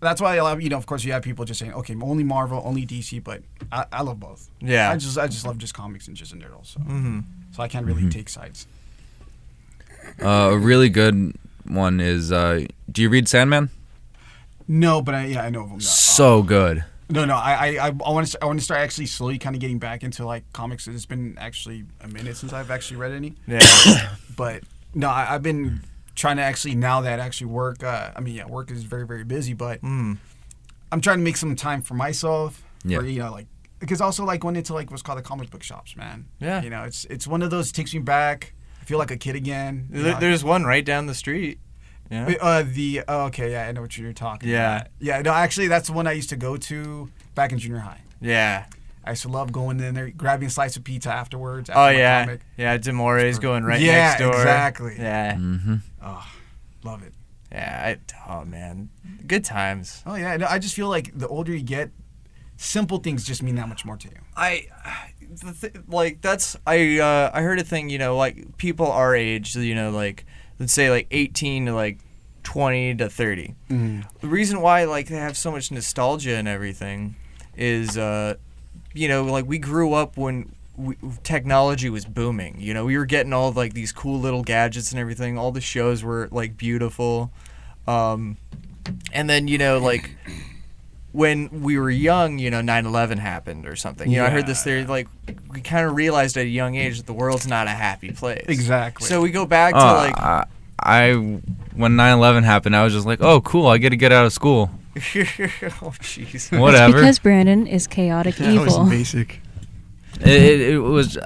that's 0.00 0.20
why 0.20 0.36
a 0.36 0.42
lot 0.42 0.54
of, 0.56 0.62
you 0.62 0.68
know. 0.70 0.76
Of 0.78 0.86
course, 0.86 1.04
you 1.04 1.12
have 1.12 1.22
people 1.22 1.44
just 1.44 1.60
saying, 1.60 1.74
okay, 1.74 1.94
only 2.00 2.24
Marvel, 2.24 2.62
only 2.64 2.86
DC, 2.86 3.22
but 3.22 3.42
I, 3.70 3.84
I 3.92 4.02
love 4.02 4.18
both. 4.18 4.50
Yeah. 4.60 4.90
I 4.90 4.96
just 4.96 5.18
I 5.18 5.26
just 5.28 5.46
love 5.46 5.58
just 5.58 5.74
comics 5.74 6.08
and 6.08 6.16
just 6.16 6.32
in 6.32 6.40
general. 6.40 6.64
So 6.64 6.80
hmm 6.80 7.20
so 7.52 7.62
I 7.62 7.68
can't 7.68 7.84
really 7.84 8.08
take 8.08 8.28
sides. 8.28 8.66
uh, 10.22 10.50
a 10.52 10.58
really 10.58 10.88
good 10.88 11.34
one 11.66 12.00
is. 12.00 12.32
Uh, 12.32 12.66
do 12.90 13.02
you 13.02 13.08
read 13.08 13.28
Sandman? 13.28 13.70
No, 14.68 15.02
but 15.02 15.14
I, 15.14 15.24
yeah, 15.26 15.42
I 15.42 15.50
know 15.50 15.62
of 15.64 15.70
them. 15.70 15.80
So 15.80 16.42
good. 16.42 16.84
No, 17.10 17.24
no. 17.24 17.34
I 17.34 17.76
I 17.76 17.86
I 17.88 17.90
want 17.90 18.28
to 18.28 18.38
I 18.42 18.46
want 18.46 18.58
to 18.58 18.64
start 18.64 18.80
actually 18.80 19.06
slowly 19.06 19.38
kind 19.38 19.54
of 19.54 19.60
getting 19.60 19.78
back 19.78 20.02
into 20.02 20.24
like 20.24 20.50
comics. 20.52 20.86
It's 20.86 21.06
been 21.06 21.36
actually 21.38 21.84
a 22.00 22.08
minute 22.08 22.36
since 22.36 22.52
I've 22.52 22.70
actually 22.70 22.98
read 22.98 23.12
any. 23.12 23.34
Yeah. 23.46 24.14
but 24.36 24.62
no, 24.94 25.08
I, 25.08 25.34
I've 25.34 25.42
been 25.42 25.82
trying 26.14 26.36
to 26.36 26.42
actually 26.42 26.74
now 26.74 27.00
that 27.02 27.18
actually 27.18 27.48
work. 27.48 27.82
Uh, 27.82 28.10
I 28.14 28.20
mean, 28.20 28.34
yeah, 28.34 28.46
work 28.46 28.70
is 28.70 28.84
very 28.84 29.06
very 29.06 29.24
busy, 29.24 29.54
but 29.54 29.82
mm. 29.82 30.16
I'm 30.92 31.00
trying 31.00 31.18
to 31.18 31.24
make 31.24 31.36
some 31.36 31.56
time 31.56 31.82
for 31.82 31.94
myself. 31.94 32.62
Yeah. 32.84 32.98
For, 32.98 33.06
you 33.06 33.18
know, 33.18 33.30
like 33.30 33.46
because 33.78 34.00
also 34.00 34.24
like 34.24 34.40
going 34.40 34.56
into 34.56 34.74
like 34.74 34.90
what's 34.90 35.02
called 35.02 35.18
the 35.18 35.22
comic 35.22 35.50
book 35.50 35.62
shops, 35.62 35.96
man. 35.96 36.26
Yeah. 36.38 36.62
You 36.62 36.70
know, 36.70 36.84
it's 36.84 37.04
it's 37.06 37.26
one 37.26 37.42
of 37.42 37.50
those 37.50 37.72
takes 37.72 37.92
me 37.92 38.00
back. 38.00 38.54
I 38.80 38.84
feel 38.84 38.98
like 38.98 39.10
a 39.10 39.16
kid 39.16 39.36
again. 39.36 39.88
There- 39.90 40.14
know. 40.14 40.20
There's 40.20 40.44
one 40.44 40.64
right 40.64 40.84
down 40.84 41.06
the 41.06 41.14
street. 41.14 41.58
Yeah. 42.10 42.34
Uh, 42.40 42.64
the 42.66 43.02
oh, 43.06 43.26
okay, 43.26 43.52
yeah, 43.52 43.68
I 43.68 43.72
know 43.72 43.82
what 43.82 43.96
you're 43.96 44.12
talking 44.12 44.48
Yeah. 44.48 44.76
about. 44.76 44.88
Yeah, 44.98 45.22
no, 45.22 45.32
actually, 45.32 45.68
that's 45.68 45.86
the 45.88 45.92
one 45.92 46.06
I 46.06 46.12
used 46.12 46.30
to 46.30 46.36
go 46.36 46.56
to 46.56 47.08
back 47.34 47.52
in 47.52 47.58
junior 47.58 47.78
high. 47.78 48.00
Yeah. 48.20 48.66
I 49.04 49.10
used 49.10 49.22
to 49.22 49.28
love 49.28 49.52
going 49.52 49.80
in 49.80 49.94
there, 49.94 50.10
grabbing 50.10 50.46
a 50.48 50.50
slice 50.50 50.76
of 50.76 50.84
pizza 50.84 51.10
afterwards. 51.12 51.70
Oh 51.70 51.72
after 51.72 51.92
my 51.94 51.98
yeah. 51.98 52.24
comic. 52.24 52.40
Yeah. 52.56 52.76
Demore's 52.78 53.38
going 53.38 53.64
right 53.64 53.80
Yeah, 53.80 53.92
next 54.08 54.20
door. 54.20 54.34
exactly. 54.34 54.96
Yeah. 54.98 55.34
Mm-hmm. 55.36 55.74
Oh, 56.02 56.26
love 56.84 57.02
it. 57.02 57.14
Yeah. 57.52 57.96
I, 58.28 58.30
oh 58.32 58.44
man. 58.44 58.90
Good 59.26 59.44
times. 59.44 60.02
Oh 60.04 60.16
yeah, 60.16 60.36
no, 60.36 60.46
I 60.48 60.58
just 60.58 60.74
feel 60.74 60.88
like 60.88 61.16
the 61.18 61.28
older 61.28 61.52
you 61.54 61.62
get, 61.62 61.90
simple 62.56 62.98
things 62.98 63.24
just 63.24 63.42
mean 63.42 63.54
that 63.54 63.68
much 63.68 63.84
more 63.84 63.96
to 63.96 64.08
you. 64.08 64.14
I, 64.36 64.66
the 65.42 65.52
th- 65.52 65.74
like 65.88 66.20
that's 66.20 66.56
I 66.66 66.98
uh, 66.98 67.30
I 67.32 67.42
heard 67.42 67.58
a 67.60 67.64
thing 67.64 67.88
you 67.88 67.98
know 67.98 68.16
like 68.16 68.56
people 68.58 68.90
our 68.90 69.14
age 69.14 69.54
you 69.56 69.74
know 69.74 69.90
like 69.90 70.26
let's 70.60 70.74
say 70.74 70.90
like 70.90 71.08
18 71.10 71.66
to 71.66 71.74
like 71.74 71.98
20 72.44 72.96
to 72.96 73.08
30. 73.08 73.54
Mm-hmm. 73.70 74.00
The 74.20 74.28
reason 74.28 74.60
why 74.60 74.84
like 74.84 75.08
they 75.08 75.16
have 75.16 75.36
so 75.36 75.50
much 75.50 75.72
nostalgia 75.72 76.36
and 76.36 76.46
everything 76.46 77.16
is 77.56 77.98
uh 77.98 78.34
you 78.94 79.08
know 79.08 79.24
like 79.24 79.44
we 79.46 79.58
grew 79.58 79.92
up 79.92 80.16
when 80.16 80.54
we, 80.76 80.96
technology 81.24 81.90
was 81.90 82.04
booming. 82.04 82.60
You 82.60 82.72
know, 82.72 82.84
we 82.84 82.96
were 82.96 83.06
getting 83.06 83.32
all 83.32 83.48
of 83.48 83.56
like 83.56 83.74
these 83.74 83.92
cool 83.92 84.20
little 84.20 84.42
gadgets 84.42 84.92
and 84.92 85.00
everything. 85.00 85.36
All 85.36 85.50
the 85.50 85.60
shows 85.60 86.04
were 86.04 86.28
like 86.30 86.56
beautiful. 86.56 87.32
Um 87.86 88.36
and 89.12 89.28
then 89.28 89.48
you 89.48 89.58
know 89.58 89.78
like 89.78 90.16
when 91.12 91.62
we 91.62 91.78
were 91.78 91.90
young, 91.90 92.38
you 92.38 92.50
know, 92.50 92.60
9/11 92.60 93.18
happened 93.18 93.66
or 93.66 93.76
something. 93.76 94.10
You 94.10 94.18
know, 94.18 94.26
I 94.26 94.30
heard 94.30 94.46
this 94.46 94.62
theory 94.62 94.84
like 94.86 95.08
we 95.50 95.60
kind 95.60 95.86
of 95.86 95.94
realized 95.94 96.36
at 96.36 96.44
a 96.44 96.48
young 96.48 96.76
age 96.76 96.98
that 96.98 97.06
the 97.06 97.12
world's 97.12 97.46
not 97.46 97.66
a 97.66 97.70
happy 97.70 98.12
place. 98.12 98.44
Exactly. 98.48 99.06
So 99.06 99.20
we 99.20 99.30
go 99.30 99.46
back 99.46 99.74
to 99.74 99.80
Oh, 99.80 99.94
like 99.94 100.18
I, 100.18 100.44
I 100.78 101.12
when 101.74 101.92
9/11 101.92 102.44
happened, 102.44 102.76
I 102.76 102.84
was 102.84 102.92
just 102.92 103.06
like, 103.06 103.20
oh, 103.20 103.40
cool, 103.40 103.66
I 103.66 103.78
get 103.78 103.90
to 103.90 103.96
get 103.96 104.12
out 104.12 104.26
of 104.26 104.32
school. 104.32 104.70
oh 104.96 105.00
jeez. 105.00 106.56
Whatever. 106.60 106.94
Because 106.94 107.18
Brandon 107.18 107.66
is 107.66 107.86
chaotic 107.86 108.34
That 108.36 108.60
was 108.60 108.74
evil. 108.74 108.88
basic. 108.88 109.40
It, 110.20 110.28
it, 110.28 110.60
it 110.72 110.78
was. 110.78 111.18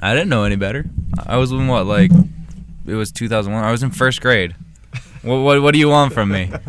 I 0.00 0.14
didn't 0.14 0.28
know 0.28 0.44
any 0.44 0.56
better. 0.56 0.84
I 1.26 1.38
was 1.38 1.50
in 1.50 1.66
what 1.66 1.86
like, 1.86 2.12
it 2.86 2.94
was 2.94 3.10
2001. 3.10 3.64
I 3.64 3.70
was 3.72 3.82
in 3.82 3.90
first 3.90 4.20
grade. 4.20 4.54
What 5.22 5.38
what, 5.42 5.62
what 5.62 5.72
do 5.72 5.78
you 5.78 5.88
want 5.88 6.12
from 6.12 6.30
me? 6.30 6.50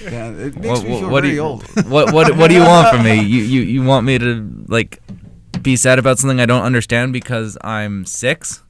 Yeah, 0.00 0.30
it 0.30 0.54
makes 0.56 0.66
What, 0.66 0.82
me 0.84 1.00
feel 1.00 1.10
what 1.10 1.22
do 1.22 1.28
you 1.28 1.40
old. 1.40 1.62
what 1.88 2.12
what 2.12 2.36
what 2.36 2.48
do 2.48 2.54
you 2.54 2.62
want 2.62 2.88
from 2.88 3.02
me? 3.04 3.20
You, 3.32 3.42
you 3.42 3.60
you 3.62 3.82
want 3.84 4.06
me 4.06 4.18
to 4.18 4.64
like 4.68 5.00
be 5.62 5.76
sad 5.76 5.98
about 5.98 6.18
something 6.18 6.40
I 6.40 6.46
don't 6.46 6.62
understand 6.64 7.12
because 7.12 7.56
I'm 7.62 8.04
six? 8.04 8.62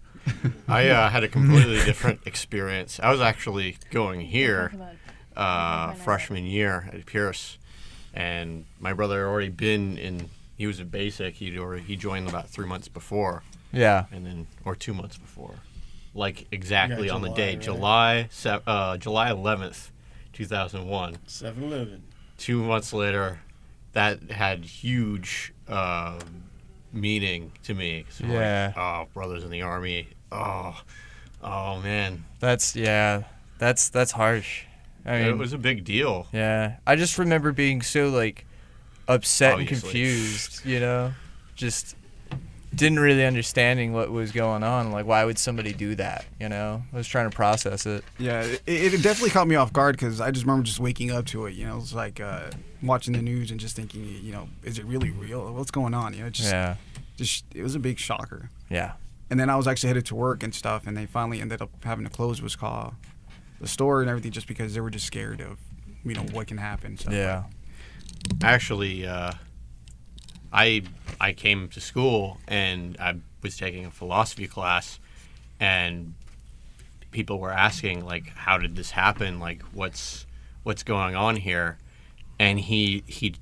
I 0.67 0.89
uh, 0.89 1.09
had 1.11 1.23
a 1.25 1.29
completely 1.29 1.77
different 1.85 2.21
experience. 2.27 2.99
I 3.03 3.11
was 3.13 3.21
actually 3.21 3.77
going 3.91 4.21
here 4.23 4.73
uh, 5.37 5.93
freshman 5.93 6.45
year 6.47 6.89
at 6.93 7.07
Pierce, 7.07 7.59
and 8.15 8.65
my 8.81 8.93
brother 8.93 9.21
had 9.25 9.29
already 9.31 9.51
been 9.51 9.99
in. 9.99 10.29
He 10.57 10.67
was 10.67 10.81
a 10.81 10.85
basic. 10.85 11.35
He 11.35 11.57
already 11.59 11.83
he 11.83 11.97
joined 11.97 12.29
about 12.29 12.49
three 12.49 12.67
months 12.67 12.89
before, 12.89 13.43
Yeah. 13.73 14.07
and 14.11 14.25
then 14.27 14.47
or 14.65 14.75
two 14.75 14.95
months 14.95 15.19
before, 15.19 15.57
like 16.17 16.47
exactly 16.51 17.07
Yeah, 17.09 17.15
on 17.15 17.23
the 17.23 17.29
July, 17.29 17.37
day, 17.37 17.53
right? 17.55 17.61
July 17.63 18.29
se- 18.31 18.61
uh, 18.67 18.97
July 18.97 19.31
eleventh, 19.31 19.91
two 20.33 20.45
thousand 20.47 20.87
one. 20.89 21.17
7 21.27 21.63
Eleven. 21.63 22.03
Two 22.39 22.63
months 22.63 22.93
later, 22.93 23.41
that 23.93 24.31
had 24.31 24.65
huge 24.65 25.53
uh, 25.69 26.19
meaning 26.93 27.53
to 27.65 27.75
me. 27.75 28.05
Yeah. 28.21 28.73
Like, 28.75 28.79
oh, 28.79 29.09
brothers 29.15 29.45
in 29.45 29.51
the 29.51 29.63
army. 29.63 30.09
Oh, 30.33 30.79
oh 31.43 31.81
man. 31.81 32.25
That's 32.41 32.75
yeah. 32.77 33.23
That's 33.59 33.89
that's 33.89 34.13
harsh. 34.13 34.65
I 35.07 35.21
mean, 35.21 35.29
it 35.29 35.39
was 35.39 35.53
a 35.53 35.59
big 35.59 35.85
deal. 35.85 36.27
yeah. 36.33 36.77
I 36.87 36.97
just 36.97 37.17
remember 37.17 37.53
being 37.53 37.81
so 37.81 38.09
like 38.09 38.45
upset 39.09 39.59
and 39.59 39.69
confused. 39.69 40.67
You 40.67 40.81
know, 40.81 41.13
just 41.55 41.97
didn't 42.77 42.99
really 43.01 43.25
understanding 43.25 43.93
what 43.93 44.11
was 44.11 44.33
going 44.33 44.63
on. 44.63 44.93
Like, 44.93 45.07
why 45.07 45.25
would 45.25 45.39
somebody 45.39 45.73
do 45.73 45.95
that? 45.97 46.27
You 46.39 46.49
know, 46.49 46.83
I 46.93 46.97
was 46.97 47.09
trying 47.09 47.29
to 47.31 47.35
process 47.35 47.87
it. 47.87 48.05
Yeah, 48.19 48.43
it, 48.43 48.63
it 48.67 49.03
definitely 49.03 49.31
caught 49.31 49.49
me 49.49 49.57
off 49.57 49.73
guard 49.73 49.97
because 49.97 50.21
I 50.21 50.31
just 50.31 50.45
remember 50.45 50.65
just 50.65 50.79
waking 50.79 51.11
up 51.11 51.25
to 51.27 51.47
it. 51.47 51.55
You 51.55 51.67
know, 51.67 51.73
it 51.75 51.81
was 51.81 51.95
like 51.95 52.21
uh, 52.21 52.51
watching 52.83 53.15
the 53.15 53.23
news 53.23 53.51
and 53.51 53.59
just 53.59 53.75
thinking, 53.77 54.05
you 54.05 54.33
know, 54.33 54.49
is 54.63 54.79
it 54.79 54.85
really 54.85 55.11
real? 55.11 55.53
What's 55.55 55.71
going 55.71 55.95
on? 55.95 56.13
You 56.15 56.25
know, 56.25 56.31
just, 56.31 56.51
Yeah. 56.53 56.77
just 57.17 57.45
it 57.55 57.63
was 57.63 57.75
a 57.75 57.79
big 57.81 57.99
shocker. 57.99 58.51
Yeah. 58.71 58.93
And 59.31 59.41
then 59.41 59.51
I 59.51 59.57
was 59.57 59.67
actually 59.67 59.89
headed 59.89 60.07
to 60.07 60.15
work 60.15 60.43
and 60.43 60.55
stuff, 60.55 60.87
and 60.87 60.97
they 60.97 61.07
finally 61.07 61.41
ended 61.41 61.61
up 61.63 61.71
having 61.83 62.05
to 62.05 62.11
close 62.11 62.41
was 62.41 62.55
called 62.57 62.95
the 63.61 63.67
store 63.67 64.01
and 64.03 64.09
everything 64.11 64.31
just 64.33 64.47
because 64.47 64.75
they 64.75 64.81
were 64.81 64.91
just 64.91 65.07
scared 65.07 65.41
of, 65.41 65.59
you 66.05 66.15
know, 66.15 66.23
what 66.33 66.47
can 66.47 66.59
happen. 66.59 66.97
So 66.99 67.11
Yeah. 67.11 67.45
Actually, 68.43 69.07
uh, 69.07 69.33
I 70.53 70.83
I 71.21 71.33
came 71.33 71.69
to 71.69 71.81
school 71.81 72.39
and 72.49 72.97
I 73.01 73.17
was 73.43 73.57
taking 73.57 73.85
a 73.85 73.91
philosophy 73.91 74.47
class, 74.47 74.99
and 75.61 76.15
people 77.11 77.39
were 77.39 77.53
asking 77.53 78.05
like, 78.05 78.29
"How 78.29 78.59
did 78.59 78.77
this 78.77 78.91
happen? 78.91 79.39
Like, 79.41 79.63
what's 79.73 80.27
what's 80.63 80.83
going 80.83 81.15
on 81.15 81.37
here?" 81.37 81.79
And 82.39 82.61
he 82.61 83.03
he 83.07 83.35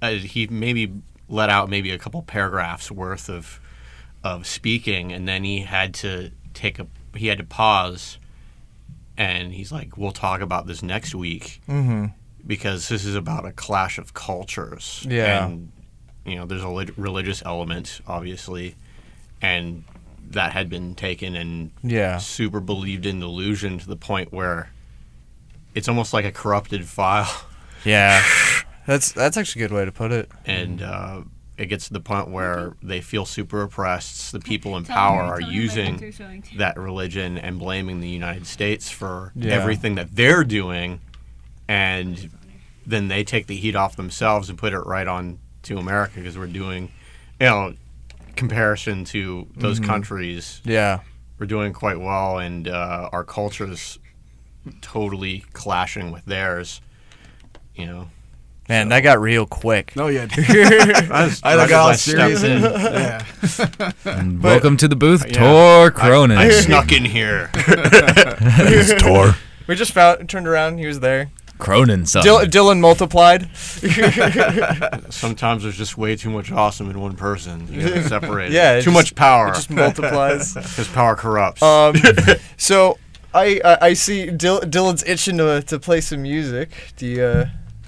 uh, 0.00 0.12
he 0.12 0.46
maybe 0.46 0.92
let 1.28 1.50
out 1.50 1.68
maybe 1.68 1.90
a 1.90 1.98
couple 1.98 2.22
paragraphs 2.22 2.90
worth 2.90 3.28
of 3.28 3.60
of 4.24 4.46
speaking, 4.46 5.12
and 5.12 5.28
then 5.28 5.44
he 5.44 5.60
had 5.60 5.94
to 5.94 6.30
take 6.54 6.78
a 6.78 6.86
he 7.14 7.26
had 7.28 7.38
to 7.38 7.44
pause, 7.44 8.18
and 9.16 9.52
he's 9.52 9.70
like, 9.72 9.96
"We'll 9.96 10.12
talk 10.12 10.40
about 10.40 10.66
this 10.66 10.82
next 10.82 11.14
week." 11.14 11.60
Mm-hmm. 11.68 12.06
because 12.46 12.88
this 12.88 13.04
is 13.04 13.14
about 13.14 13.44
a 13.44 13.52
clash 13.52 13.98
of 13.98 14.14
cultures. 14.14 15.04
Yeah. 15.08 15.46
And, 15.46 15.72
you 16.24 16.36
know, 16.36 16.44
there's 16.46 16.62
a 16.62 16.68
lit- 16.68 16.96
religious 16.98 17.42
element, 17.44 18.00
obviously, 18.06 18.74
and 19.40 19.84
that 20.30 20.52
had 20.52 20.68
been 20.68 20.94
taken 20.94 21.34
and 21.36 21.70
Yeah. 21.82 22.18
super 22.18 22.60
believed 22.60 23.06
in 23.06 23.20
delusion 23.20 23.78
to 23.78 23.86
the 23.86 23.96
point 23.96 24.32
where 24.32 24.70
it's 25.74 25.88
almost 25.88 26.12
like 26.12 26.24
a 26.24 26.32
corrupted 26.32 26.86
file. 26.86 27.30
Yeah. 27.84 28.22
That's 28.86 29.12
that's 29.12 29.36
actually 29.36 29.62
a 29.62 29.68
good 29.68 29.74
way 29.76 29.84
to 29.84 29.92
put 29.92 30.10
it. 30.10 30.28
And 30.44 30.82
uh, 30.82 31.20
it 31.56 31.66
gets 31.66 31.86
to 31.88 31.92
the 31.92 32.00
point 32.00 32.28
where 32.28 32.74
they 32.82 33.00
feel 33.00 33.24
super 33.24 33.62
oppressed. 33.62 34.32
The 34.32 34.40
people 34.40 34.76
in 34.76 34.84
power 34.84 35.22
are 35.22 35.40
using 35.40 36.12
that 36.56 36.76
religion 36.76 37.38
and 37.38 37.58
blaming 37.58 38.00
the 38.00 38.08
United 38.08 38.46
States 38.48 38.90
for 38.90 39.32
Yeah. 39.36 39.52
everything 39.52 39.94
that 39.94 40.16
they're 40.16 40.42
doing, 40.42 41.00
and 41.68 42.30
then 42.86 43.06
they 43.08 43.22
take 43.24 43.46
the 43.46 43.56
heat 43.56 43.76
off 43.76 43.94
themselves 43.94 44.48
and 44.48 44.58
put 44.58 44.72
it 44.72 44.80
right 44.80 45.06
on 45.06 45.38
to 45.68 45.78
America 45.78 46.14
because 46.16 46.36
we're 46.36 46.46
doing, 46.46 46.90
you 47.40 47.46
know, 47.46 47.74
comparison 48.36 49.04
to 49.06 49.46
those 49.56 49.80
Mhm. 49.80 49.86
countries. 49.86 50.60
Yeah. 50.64 51.00
we're 51.38 51.46
doing 51.46 51.72
quite 51.72 52.00
well, 52.00 52.38
and 52.40 52.66
uh, 52.66 53.08
our 53.12 53.22
culture's 53.22 53.98
totally 54.80 55.44
clashing 55.52 56.10
with 56.10 56.24
theirs. 56.24 56.80
You 57.76 57.86
know, 57.86 58.10
Man, 58.68 58.88
that 58.90 59.00
got 59.00 59.20
real 59.20 59.46
quick. 59.46 59.92
Oh 59.96 60.08
yeah. 60.08 60.26
As- 61.12 61.40
I 61.44 61.56
right 61.56 61.68
got 61.68 61.80
all 61.84 61.90
as 61.90 62.08
I 62.08 62.12
stepped 62.12 62.38
serious. 62.38 62.42
in. 62.42 62.62
yeah. 62.62 63.92
And 64.18 64.42
welcome 64.42 64.76
to 64.78 64.88
the 64.88 64.96
booth, 64.96 65.24
Yeah. 65.26 65.38
Tor 65.38 65.90
Cronin. 65.92 66.36
I, 66.38 66.46
I 66.46 66.50
snuck 66.50 66.90
in 66.92 67.04
here. 67.04 67.50
It's 67.54 69.00
Tor. 69.02 69.34
We 69.68 69.74
just 69.76 69.92
found 69.92 70.28
turned 70.28 70.48
around. 70.48 70.78
He 70.78 70.86
was 70.86 71.00
there. 71.00 71.30
Cronin 71.58 72.06
son. 72.06 72.22
Dil- 72.22 72.40
Dylan 72.46 72.80
multiplied. 72.80 73.48
Sometimes 75.12 75.62
there's 75.62 75.76
just 75.76 75.98
way 75.98 76.16
too 76.16 76.30
much 76.30 76.50
awesome 76.52 76.88
in 76.90 77.00
one 77.00 77.16
person. 77.16 77.66
You 77.72 77.88
gotta 77.88 78.08
separate. 78.08 78.50
Yeah, 78.52 78.74
it 78.74 78.82
too 78.82 78.90
just- 78.90 78.94
much 78.94 79.14
power. 79.14 79.48
it 79.48 79.54
just 79.54 79.70
multiplies. 79.70 80.54
Because 80.54 80.88
power 80.88 81.16
corrupts. 81.16 81.62
Um, 81.62 81.96
so 82.56 82.98
I, 83.34 83.60
I 83.64 83.78
I 83.88 83.92
see 83.94 84.30
Dil- 84.30 84.60
Dylan's 84.60 85.02
itching 85.06 85.38
to 85.38 85.62
to 85.62 85.78
play 85.78 86.00
some 86.00 86.22
music. 86.22 86.70
Do 86.96 87.06
you 87.06 87.22
uh, 87.22 87.44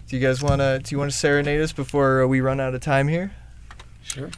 do 0.09 0.17
you 0.17 0.23
guys 0.27 0.43
wanna 0.43 0.79
do 0.81 0.95
you 0.95 0.99
wanna 0.99 1.11
serenade 1.13 1.61
us 1.61 1.73
before 1.73 2.23
uh, 2.23 2.27
we 2.27 2.41
run 2.41 2.61
out 2.61 2.75
of 2.75 2.81
time 2.81 3.09
here? 3.09 3.33
Sure. 4.03 4.31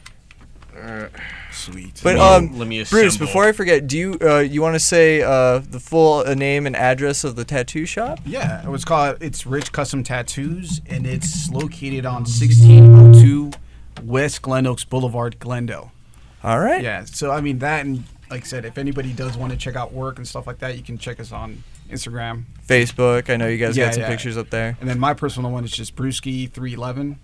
Sweet. 1.53 2.01
But 2.03 2.15
me- 2.15 2.21
um, 2.21 2.57
let 2.57 2.67
me 2.67 2.83
Bruce, 2.83 3.13
assemble. 3.15 3.27
before 3.27 3.45
I 3.45 3.51
forget, 3.51 3.87
do 3.87 3.97
you 3.97 4.17
uh, 4.21 4.39
you 4.39 4.61
want 4.61 4.75
to 4.75 4.79
say 4.79 5.21
uh, 5.21 5.59
the 5.59 5.79
full 5.79 6.19
uh, 6.25 6.33
name 6.33 6.65
and 6.65 6.75
address 6.75 7.23
of 7.23 7.35
the 7.35 7.45
tattoo 7.45 7.85
shop? 7.85 8.19
Yeah, 8.25 8.63
it 8.63 8.69
was 8.69 8.83
called 8.83 9.17
it's 9.21 9.45
Rich 9.45 9.71
Custom 9.71 10.03
Tattoos, 10.03 10.81
and 10.87 11.05
it's 11.07 11.49
located 11.49 12.05
on 12.05 12.23
1602 12.25 13.51
West 14.03 14.41
Glen 14.41 14.65
Oaks 14.67 14.83
Boulevard, 14.83 15.39
Glendale. 15.39 15.91
All 16.43 16.59
right. 16.59 16.83
Yeah, 16.83 17.05
so 17.05 17.31
I 17.31 17.39
mean 17.41 17.59
that, 17.59 17.85
and 17.85 18.03
like 18.29 18.41
I 18.41 18.45
said, 18.45 18.65
if 18.65 18.77
anybody 18.77 19.13
does 19.13 19.37
want 19.37 19.51
to 19.51 19.57
check 19.57 19.75
out 19.75 19.93
work 19.93 20.17
and 20.17 20.27
stuff 20.27 20.47
like 20.47 20.59
that, 20.59 20.75
you 20.75 20.83
can 20.83 20.97
check 20.97 21.19
us 21.19 21.31
on 21.31 21.63
Instagram. 21.89 22.43
Facebook. 22.67 23.29
I 23.29 23.35
know 23.37 23.47
you 23.47 23.57
guys 23.57 23.77
Yeah, 23.77 23.85
got 23.85 23.93
some 23.93 24.01
yeah. 24.03 24.09
pictures 24.09 24.37
up 24.37 24.49
there. 24.49 24.75
And 24.81 24.89
then 24.89 24.99
my 24.99 25.13
personal 25.13 25.51
one 25.51 25.63
is 25.63 25.71
just 25.71 25.95
Brewski311, 25.95 27.17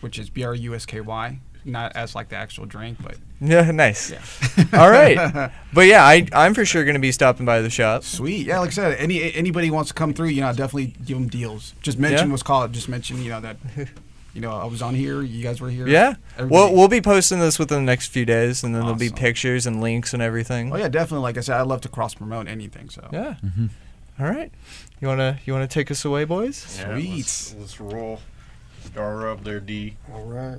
which 0.00 0.18
is 0.18 0.28
B 0.30 0.44
R 0.44 0.54
U 0.54 0.74
S 0.74 0.84
K 0.86 1.00
Y, 1.00 1.38
not 1.64 1.94
as 1.96 2.14
like 2.14 2.28
the 2.28 2.36
actual 2.36 2.66
drink, 2.66 2.98
but 3.02 3.16
Yeah, 3.40 3.70
nice. 3.70 4.10
yeah. 4.10 4.64
All 4.80 4.90
right. 4.90 5.50
But 5.72 5.82
yeah, 5.86 6.04
I 6.04 6.26
I'm 6.32 6.54
for 6.54 6.64
sure 6.64 6.84
gonna 6.84 6.98
be 6.98 7.12
stopping 7.12 7.46
by 7.46 7.60
the 7.62 7.70
shop. 7.70 8.02
Sweet. 8.02 8.46
Yeah, 8.46 8.58
like 8.60 8.68
I 8.68 8.72
said, 8.72 8.98
any 8.98 9.32
anybody 9.34 9.70
wants 9.70 9.88
to 9.90 9.94
come 9.94 10.12
through, 10.14 10.28
you 10.28 10.40
know, 10.40 10.48
definitely 10.52 10.94
give 11.04 11.16
them 11.18 11.28
deals. 11.28 11.74
Just 11.82 11.98
mention 11.98 12.26
Yeah. 12.28 12.32
what's 12.32 12.42
called. 12.42 12.72
Just 12.72 12.88
mention, 12.88 13.22
you 13.22 13.30
know, 13.30 13.40
that, 13.40 13.56
you 14.34 14.40
know, 14.40 14.52
I 14.52 14.64
was 14.64 14.82
on 14.82 14.94
here. 14.94 15.22
You 15.22 15.42
guys 15.42 15.60
were 15.60 15.70
here. 15.70 15.86
Yeah. 15.86 16.14
Everybody- 16.36 16.52
Well, 16.54 16.74
we'll 16.74 16.88
be 16.88 17.00
posting 17.00 17.38
this 17.40 17.58
within 17.58 17.78
the 17.84 17.90
next 17.92 18.08
few 18.08 18.24
days, 18.24 18.62
and 18.64 18.74
then 18.74 18.82
there'll 18.82 18.96
be 18.96 19.10
pictures 19.10 19.66
and 19.66 19.80
links 19.80 20.12
and 20.12 20.20
everything. 20.22 20.72
Oh 20.72 20.76
yeah, 20.76 20.88
definitely. 20.88 21.22
Like 21.22 21.36
I 21.38 21.40
said, 21.40 21.56
I 21.56 21.62
love 21.62 21.80
to 21.82 21.88
cross 21.88 22.14
promote 22.14 22.48
anything. 22.48 22.88
So 22.90 23.08
Yeah. 23.12 23.36
Mm-hmm. 23.44 23.66
All 24.20 24.26
right. 24.28 24.52
You 25.00 25.08
wanna 25.08 25.38
you 25.46 25.52
wanna 25.52 25.66
take 25.68 25.90
us 25.90 26.04
away, 26.04 26.24
boys? 26.24 26.78
Yeah, 26.80 26.96
let's, 26.96 27.54
let's 27.58 27.80
roll. 27.80 28.20
Star 28.84 29.28
up 29.30 29.44
there, 29.44 29.60
D. 29.60 29.96
All 30.12 30.24
right. 30.24 30.58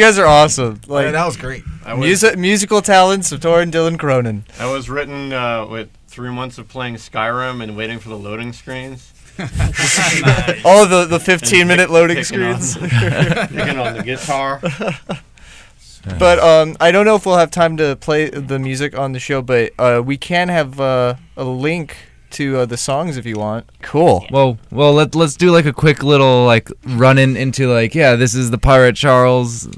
guys 0.00 0.18
are 0.18 0.26
awesome. 0.26 0.80
Like 0.86 1.06
Yeah, 1.06 1.12
that 1.12 1.26
was 1.26 1.36
great. 1.36 1.62
I 1.84 1.94
was, 1.94 2.00
music, 2.04 2.38
musical 2.38 2.82
talents 2.82 3.30
of 3.32 3.40
Tor 3.40 3.60
and 3.62 3.72
Dylan 3.72 3.98
Cronin. 3.98 4.44
That 4.58 4.66
was 4.70 4.88
written 4.90 5.32
uh, 5.32 5.66
with 5.66 5.88
three 6.08 6.30
months 6.30 6.58
of 6.58 6.68
playing 6.68 6.94
Skyrim 6.96 7.62
and 7.62 7.76
waiting 7.76 7.98
for 7.98 8.08
the 8.08 8.16
loading 8.18 8.52
screens. 8.52 9.12
Oh, 10.64 10.84
the 10.86 11.06
the 11.08 11.18
15 11.18 11.66
minute 11.66 11.84
pick- 11.84 11.90
loading 11.90 12.16
picking 12.18 12.42
on- 12.42 12.60
screens. 12.60 12.92
Picking 13.48 13.78
on 13.78 13.96
the 13.96 14.02
guitar. 14.04 14.60
But 16.18 16.38
um, 16.38 16.76
I 16.80 16.92
don't 16.92 17.04
know 17.04 17.14
if 17.16 17.26
we'll 17.26 17.36
have 17.36 17.50
time 17.50 17.76
to 17.76 17.94
play 17.94 18.30
the 18.30 18.58
music 18.58 18.96
on 18.98 19.12
the 19.12 19.20
show, 19.20 19.42
but 19.42 19.72
uh, 19.78 20.00
we 20.02 20.16
can 20.16 20.48
have 20.48 20.80
uh, 20.80 21.16
a 21.36 21.44
link 21.44 21.94
to 22.30 22.60
uh, 22.60 22.64
the 22.64 22.78
songs 22.78 23.18
if 23.18 23.26
you 23.26 23.36
want. 23.36 23.66
Cool. 23.82 24.24
Well, 24.30 24.56
well, 24.70 24.94
let 24.94 25.14
let's 25.14 25.36
do 25.36 25.50
like 25.50 25.66
a 25.66 25.74
quick 25.74 26.02
little 26.02 26.46
like 26.46 26.70
run 26.86 27.18
in 27.18 27.36
into 27.36 27.70
like 27.70 27.94
yeah, 27.94 28.16
this 28.16 28.34
is 28.34 28.50
the 28.50 28.56
Pirate 28.56 28.96
Charles. 28.96 29.68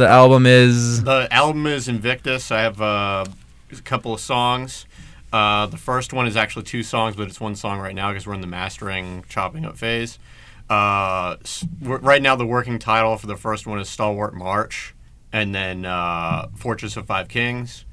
The 0.00 0.08
album 0.08 0.46
is 0.46 1.04
The 1.04 1.28
album 1.30 1.66
is 1.66 1.86
Invictus. 1.86 2.50
I 2.50 2.62
have 2.62 2.80
uh, 2.80 3.26
a 3.70 3.76
couple 3.82 4.14
of 4.14 4.20
songs. 4.20 4.86
Uh, 5.30 5.66
the 5.66 5.76
first 5.76 6.14
one 6.14 6.26
is 6.26 6.38
actually 6.38 6.62
two 6.62 6.82
songs, 6.82 7.16
but 7.16 7.28
it's 7.28 7.38
one 7.38 7.54
song 7.54 7.78
right 7.80 7.94
now 7.94 8.08
because 8.10 8.26
we're 8.26 8.32
in 8.32 8.40
the 8.40 8.46
mastering, 8.46 9.24
chopping 9.28 9.66
up 9.66 9.76
phase. 9.76 10.18
Uh, 10.70 11.36
s- 11.42 11.66
w- 11.82 12.00
right 12.00 12.22
now, 12.22 12.34
the 12.34 12.46
working 12.46 12.78
title 12.78 13.18
for 13.18 13.26
the 13.26 13.36
first 13.36 13.66
one 13.66 13.78
is 13.78 13.90
Stalwart 13.90 14.32
March, 14.32 14.94
and 15.34 15.54
then 15.54 15.84
uh, 15.84 16.48
Fortress 16.56 16.96
of 16.96 17.04
Five 17.06 17.28
Kings, 17.28 17.84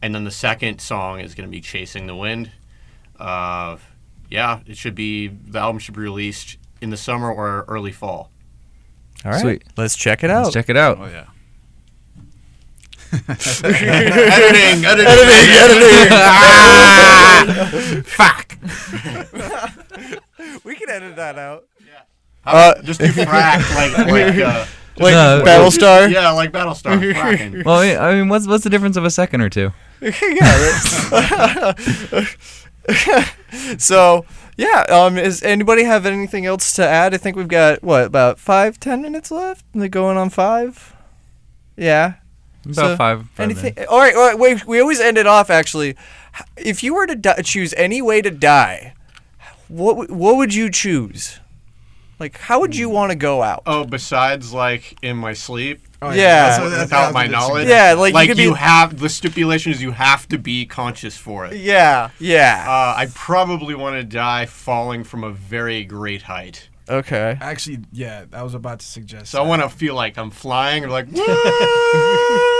and 0.00 0.14
then 0.14 0.22
the 0.22 0.30
second 0.30 0.80
song 0.80 1.18
is 1.18 1.34
going 1.34 1.48
to 1.48 1.50
be 1.50 1.60
Chasing 1.60 2.06
the 2.06 2.14
Wind. 2.14 2.52
Uh, 3.18 3.76
yeah, 4.30 4.60
it 4.68 4.76
should 4.76 4.94
be 4.94 5.26
the 5.26 5.58
album 5.58 5.80
should 5.80 5.96
be 5.96 6.00
released 6.00 6.58
in 6.80 6.90
the 6.90 6.96
summer 6.96 7.28
or 7.28 7.64
early 7.66 7.90
fall. 7.90 8.30
All 9.24 9.32
right. 9.32 9.40
Sweet. 9.40 9.64
Let's 9.76 9.96
check 9.96 10.22
it 10.22 10.30
out. 10.30 10.44
let's 10.44 10.54
check 10.54 10.68
it 10.70 10.76
out. 10.76 10.98
Oh 11.00 11.06
yeah. 11.06 11.24
Editing, 13.12 14.84
editing, 14.84 16.10
Editing. 17.40 18.02
Fuck. 18.04 18.56
we 20.64 20.74
can 20.76 20.88
edit 20.90 21.16
that 21.16 21.38
out. 21.38 21.64
Uh, 22.44 22.80
just 22.82 23.00
do 23.00 23.06
frack 23.06 23.58
like 23.74 23.96
like 24.08 24.36
uh, 24.38 24.66
Like 24.98 25.12
No, 25.14 25.42
Battlestar. 25.46 26.10
yeah, 26.12 26.30
like 26.30 26.52
Battlestar 26.52 26.98
fracking. 27.14 27.64
Well, 27.64 27.78
I 27.78 27.96
I 27.96 28.14
mean, 28.14 28.28
what's 28.28 28.46
what's 28.46 28.64
the 28.64 28.70
difference 28.70 28.96
of 28.96 29.04
a 29.04 29.10
second 29.10 29.40
or 29.42 29.48
two? 29.50 29.72
So 33.78 34.24
yeah, 34.56 34.84
um, 34.88 35.18
is 35.18 35.42
anybody 35.42 35.84
have 35.84 36.06
anything 36.06 36.46
else 36.46 36.72
to 36.74 36.86
add? 36.86 37.12
I 37.14 37.18
think 37.18 37.36
we've 37.36 37.48
got 37.48 37.82
what 37.82 38.04
about 38.06 38.38
five, 38.38 38.80
ten 38.80 39.02
minutes 39.02 39.30
left. 39.30 39.64
Like 39.74 39.90
going 39.90 40.16
on 40.16 40.30
five. 40.30 40.94
Yeah. 41.76 42.14
About 42.72 42.90
So, 42.92 42.96
five. 42.96 43.28
five 43.30 43.44
Anything? 43.44 43.74
minutes. 43.74 43.90
All 43.92 43.98
right, 43.98 44.14
all 44.14 44.26
right. 44.26 44.38
Wait. 44.38 44.66
We 44.66 44.80
always 44.80 45.00
end 45.00 45.18
it 45.18 45.26
off 45.26 45.50
actually. 45.50 45.96
If 46.56 46.82
you 46.82 46.94
were 46.94 47.06
to 47.06 47.14
di- 47.16 47.42
choose 47.42 47.74
any 47.76 48.00
way 48.02 48.22
to 48.22 48.30
die, 48.30 48.94
what 49.68 49.94
w- 49.94 50.14
what 50.14 50.36
would 50.36 50.54
you 50.54 50.70
choose? 50.70 51.40
Like, 52.18 52.36
how 52.38 52.60
would 52.60 52.76
you 52.76 52.88
want 52.90 53.10
to 53.12 53.16
go 53.16 53.42
out? 53.42 53.62
Oh, 53.66 53.84
besides 53.84 54.52
like 54.52 54.96
in 55.02 55.16
my 55.16 55.32
sleep 55.32 55.80
Oh, 56.02 56.10
Yeah. 56.12 56.16
That's 56.46 56.58
that's- 56.58 56.80
without 56.84 57.00
that's 57.12 57.14
my 57.14 57.26
knowledge. 57.26 57.68
Yeah, 57.68 57.92
like, 57.92 58.14
like 58.14 58.28
you 58.30 58.34
you, 58.34 58.50
be. 58.52 58.58
have 58.58 58.98
the 59.00 59.08
stipulation 59.10 59.70
is 59.72 59.82
you 59.82 59.90
have 59.92 60.26
to 60.28 60.38
be 60.38 60.64
conscious 60.64 61.16
for 61.18 61.44
it. 61.46 61.56
yeah. 61.56 62.08
Yeah. 62.18 62.64
Uh, 62.66 62.94
I 62.96 63.06
probably 63.14 63.74
want 63.74 63.96
to 63.96 64.04
die 64.04 64.46
falling 64.46 65.04
from 65.04 65.24
a 65.24 65.30
very 65.30 65.84
great 65.84 66.22
height. 66.22 66.68
okay. 66.88 67.36
Actually, 67.40 67.80
yeah, 67.92 68.24
I 68.32 68.42
was 68.42 68.54
about 68.54 68.80
to 68.80 68.86
suggest. 68.86 69.30
So 69.30 69.42
I 69.42 69.46
want 69.46 69.60
to 69.62 69.68
feel 69.68 69.94
like 69.94 70.16
I'm 70.16 70.30
flying 70.30 70.84
or 70.84 70.88
like. 70.88 71.06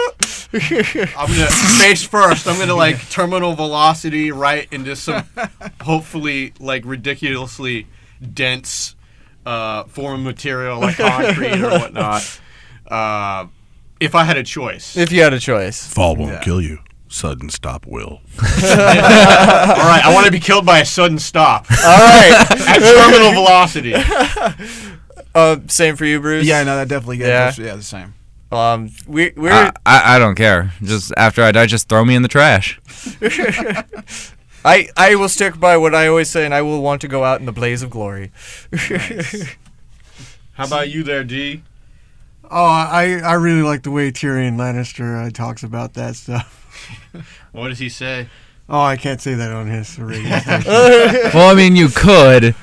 I'm 0.52 1.28
gonna 1.28 1.46
face 1.48 2.02
first. 2.02 2.46
I'm 2.48 2.58
gonna 2.58 2.74
like 2.74 3.08
terminal 3.10 3.54
velocity 3.54 4.30
right 4.32 4.66
into 4.72 4.96
some, 4.96 5.24
hopefully 5.80 6.52
like 6.58 6.82
ridiculously 6.84 7.86
dense 8.34 8.96
uh, 9.46 9.84
form 9.84 10.20
of 10.20 10.26
material 10.26 10.80
like 10.80 10.96
concrete 10.96 11.60
or 11.62 11.70
whatnot. 11.70 12.40
Uh, 12.86 13.46
if 14.00 14.14
I 14.14 14.24
had 14.24 14.36
a 14.36 14.42
choice, 14.42 14.96
If 14.96 15.12
you 15.12 15.22
had 15.22 15.32
a 15.32 15.40
choice. 15.40 15.86
Fall 15.86 16.16
won't 16.16 16.32
Yeah. 16.32 16.40
kill 16.40 16.60
you. 16.60 16.78
Sudden 17.08 17.48
stop 17.50 17.86
will. 17.86 18.20
all 18.42 18.48
right, 18.52 20.00
I 20.04 20.12
want 20.14 20.26
to 20.26 20.32
be 20.32 20.38
killed 20.40 20.64
by 20.64 20.78
a 20.80 20.84
sudden 20.84 21.18
stop 21.18 21.66
All 21.84 21.98
right. 21.98 22.46
at 22.68 22.78
terminal 22.78 23.32
velocity. 23.32 23.94
uh, 25.34 25.56
same 25.66 25.96
for 25.96 26.04
you, 26.04 26.20
Bruce. 26.20 26.46
Yeah, 26.46 26.62
no, 26.62 26.76
that 26.76 26.88
definitely 26.88 27.16
gets 27.18 27.58
Yeah. 27.58 27.64
yeah. 27.64 27.70
yeah, 27.72 27.76
the 27.76 27.82
same. 27.82 28.14
Um, 28.52 28.90
we 29.06 29.32
we're 29.36 29.52
I, 29.52 29.70
I 29.86 30.16
I 30.16 30.18
don't 30.18 30.34
care. 30.34 30.72
Just 30.82 31.12
after 31.16 31.42
I 31.42 31.52
die, 31.52 31.66
just 31.66 31.88
throw 31.88 32.04
me 32.04 32.14
in 32.14 32.22
the 32.22 32.28
trash. 32.28 32.80
I 34.64 34.88
I 34.96 35.14
will 35.14 35.28
stick 35.28 35.58
by 35.60 35.76
what 35.76 35.94
I 35.94 36.08
always 36.08 36.28
say, 36.28 36.44
and 36.44 36.52
I 36.52 36.62
will 36.62 36.82
want 36.82 37.00
to 37.02 37.08
go 37.08 37.24
out 37.24 37.40
in 37.40 37.46
the 37.46 37.52
blaze 37.52 37.82
of 37.82 37.90
glory. 37.90 38.32
nice. 38.72 39.56
How 40.52 40.66
about 40.66 40.90
you 40.90 41.02
there, 41.02 41.24
D? 41.24 41.62
Oh, 42.50 42.64
I 42.64 43.20
I 43.24 43.34
really 43.34 43.62
like 43.62 43.84
the 43.84 43.90
way 43.90 44.10
Tyrion 44.10 44.56
Lannister 44.56 45.26
uh, 45.26 45.30
talks 45.30 45.62
about 45.62 45.94
that 45.94 46.16
stuff. 46.16 46.56
What 47.52 47.68
does 47.68 47.80
he 47.80 47.88
say? 47.88 48.28
Oh, 48.68 48.80
I 48.80 48.96
can't 48.96 49.20
say 49.20 49.34
that 49.34 49.50
on 49.50 49.66
his 49.66 49.98
radio 49.98 50.38
station, 50.38 50.70
well, 51.34 51.50
I 51.50 51.54
mean, 51.54 51.74
you 51.74 51.88
could. 51.88 52.54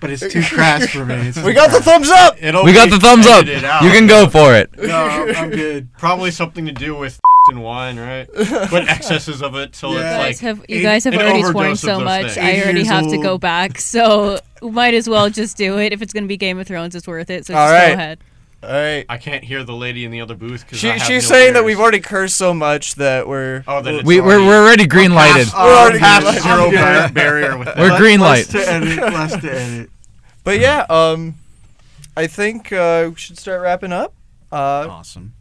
But 0.00 0.10
it's 0.10 0.26
too 0.32 0.42
crass 0.42 0.88
for 0.88 1.04
me. 1.04 1.14
It's 1.28 1.36
we 1.38 1.52
too 1.52 1.54
got 1.54 1.70
the 1.70 1.80
thumbs 1.80 2.08
up. 2.10 2.36
It'll 2.42 2.64
We 2.64 2.72
got 2.72 2.90
the 2.90 2.98
thumbs 2.98 3.26
up. 3.26 3.46
out. 3.46 3.82
You 3.82 3.90
can 3.90 4.06
go 4.06 4.28
for 4.28 4.54
it. 4.54 4.70
No, 4.78 4.96
I'm, 4.96 5.36
I'm 5.36 5.50
good. 5.50 5.88
Probably 5.98 6.30
something 6.30 6.66
to 6.66 6.72
do 6.72 6.96
with 6.96 7.20
and 7.50 7.62
wine, 7.62 7.98
right? 7.98 8.28
But 8.34 8.88
excesses 8.88 9.42
of 9.42 9.54
it, 9.56 9.74
so 9.74 9.92
Yeah. 9.92 9.94
You 9.94 10.00
it's 10.00 10.10
guys 10.10 10.42
like 10.42 10.58
have 10.58 10.64
you 10.68 10.82
guys 10.82 11.04
have 11.04 11.14
already 11.14 11.42
sworn 11.42 11.76
so 11.76 12.00
much. 12.00 12.32
things. 12.34 12.38
I 12.38 12.60
already 12.60 12.80
years 12.80 12.88
have 12.88 13.08
to 13.08 13.18
go 13.18 13.38
back, 13.38 13.78
so 13.78 14.38
might 14.62 14.94
as 14.94 15.08
well 15.08 15.30
just 15.30 15.56
do 15.56 15.78
it. 15.78 15.92
If 15.92 16.02
it's 16.02 16.12
gonna 16.12 16.26
be 16.26 16.36
Game 16.36 16.58
of 16.58 16.66
Thrones, 16.66 16.94
it's 16.94 17.06
worth 17.06 17.30
it. 17.30 17.46
So 17.46 17.54
All 17.54 17.66
just 17.68 17.72
right. 17.72 17.88
go 17.88 17.94
ahead. 17.94 18.18
All 18.62 18.68
right. 18.70 19.06
I 19.08 19.16
can't 19.16 19.42
hear 19.42 19.64
the 19.64 19.74
lady 19.74 20.04
in 20.04 20.10
the 20.10 20.20
other 20.20 20.34
booth 20.34 20.64
because 20.66 20.78
She, 20.78 20.98
she's 20.98 21.26
saying 21.26 21.54
that 21.54 21.64
we've 21.64 21.80
already 21.80 22.00
cursed 22.00 22.36
so 22.36 22.52
much 22.52 22.96
that 22.96 23.26
we're. 23.26 23.64
Oh, 23.66 23.80
that 23.80 23.94
it's 23.94 24.04
We 24.04 24.20
we're, 24.20 24.32
already- 24.34 24.46
we're 24.46 24.62
already 24.64 24.86
green 24.86 25.14
lighted. 25.14 25.48
past, 25.48 25.54
We're 25.56 25.74
already 25.76 25.98
past 25.98 26.24
green-lighted. 26.24 26.42
zero 26.42 26.70
bar- 26.82 27.08
barrier 27.12 27.56
with 27.58 27.66
that. 27.68 27.78
We're 27.78 27.96
green 27.96 28.20
light. 28.20 28.52
Less 28.52 28.66
to 28.66 28.72
edit. 28.72 28.98
Less 28.98 29.40
to 29.40 29.50
edit. 29.52 29.90
But 30.44 30.58
yeah, 30.60 30.84
um, 30.90 31.36
I 32.16 32.26
think 32.26 32.70
uh, 32.72 33.06
we 33.10 33.16
should 33.16 33.38
start 33.38 33.62
wrapping 33.62 33.92
up. 33.92 34.12
Uh, 34.52 34.86
Awesome. 34.90 35.32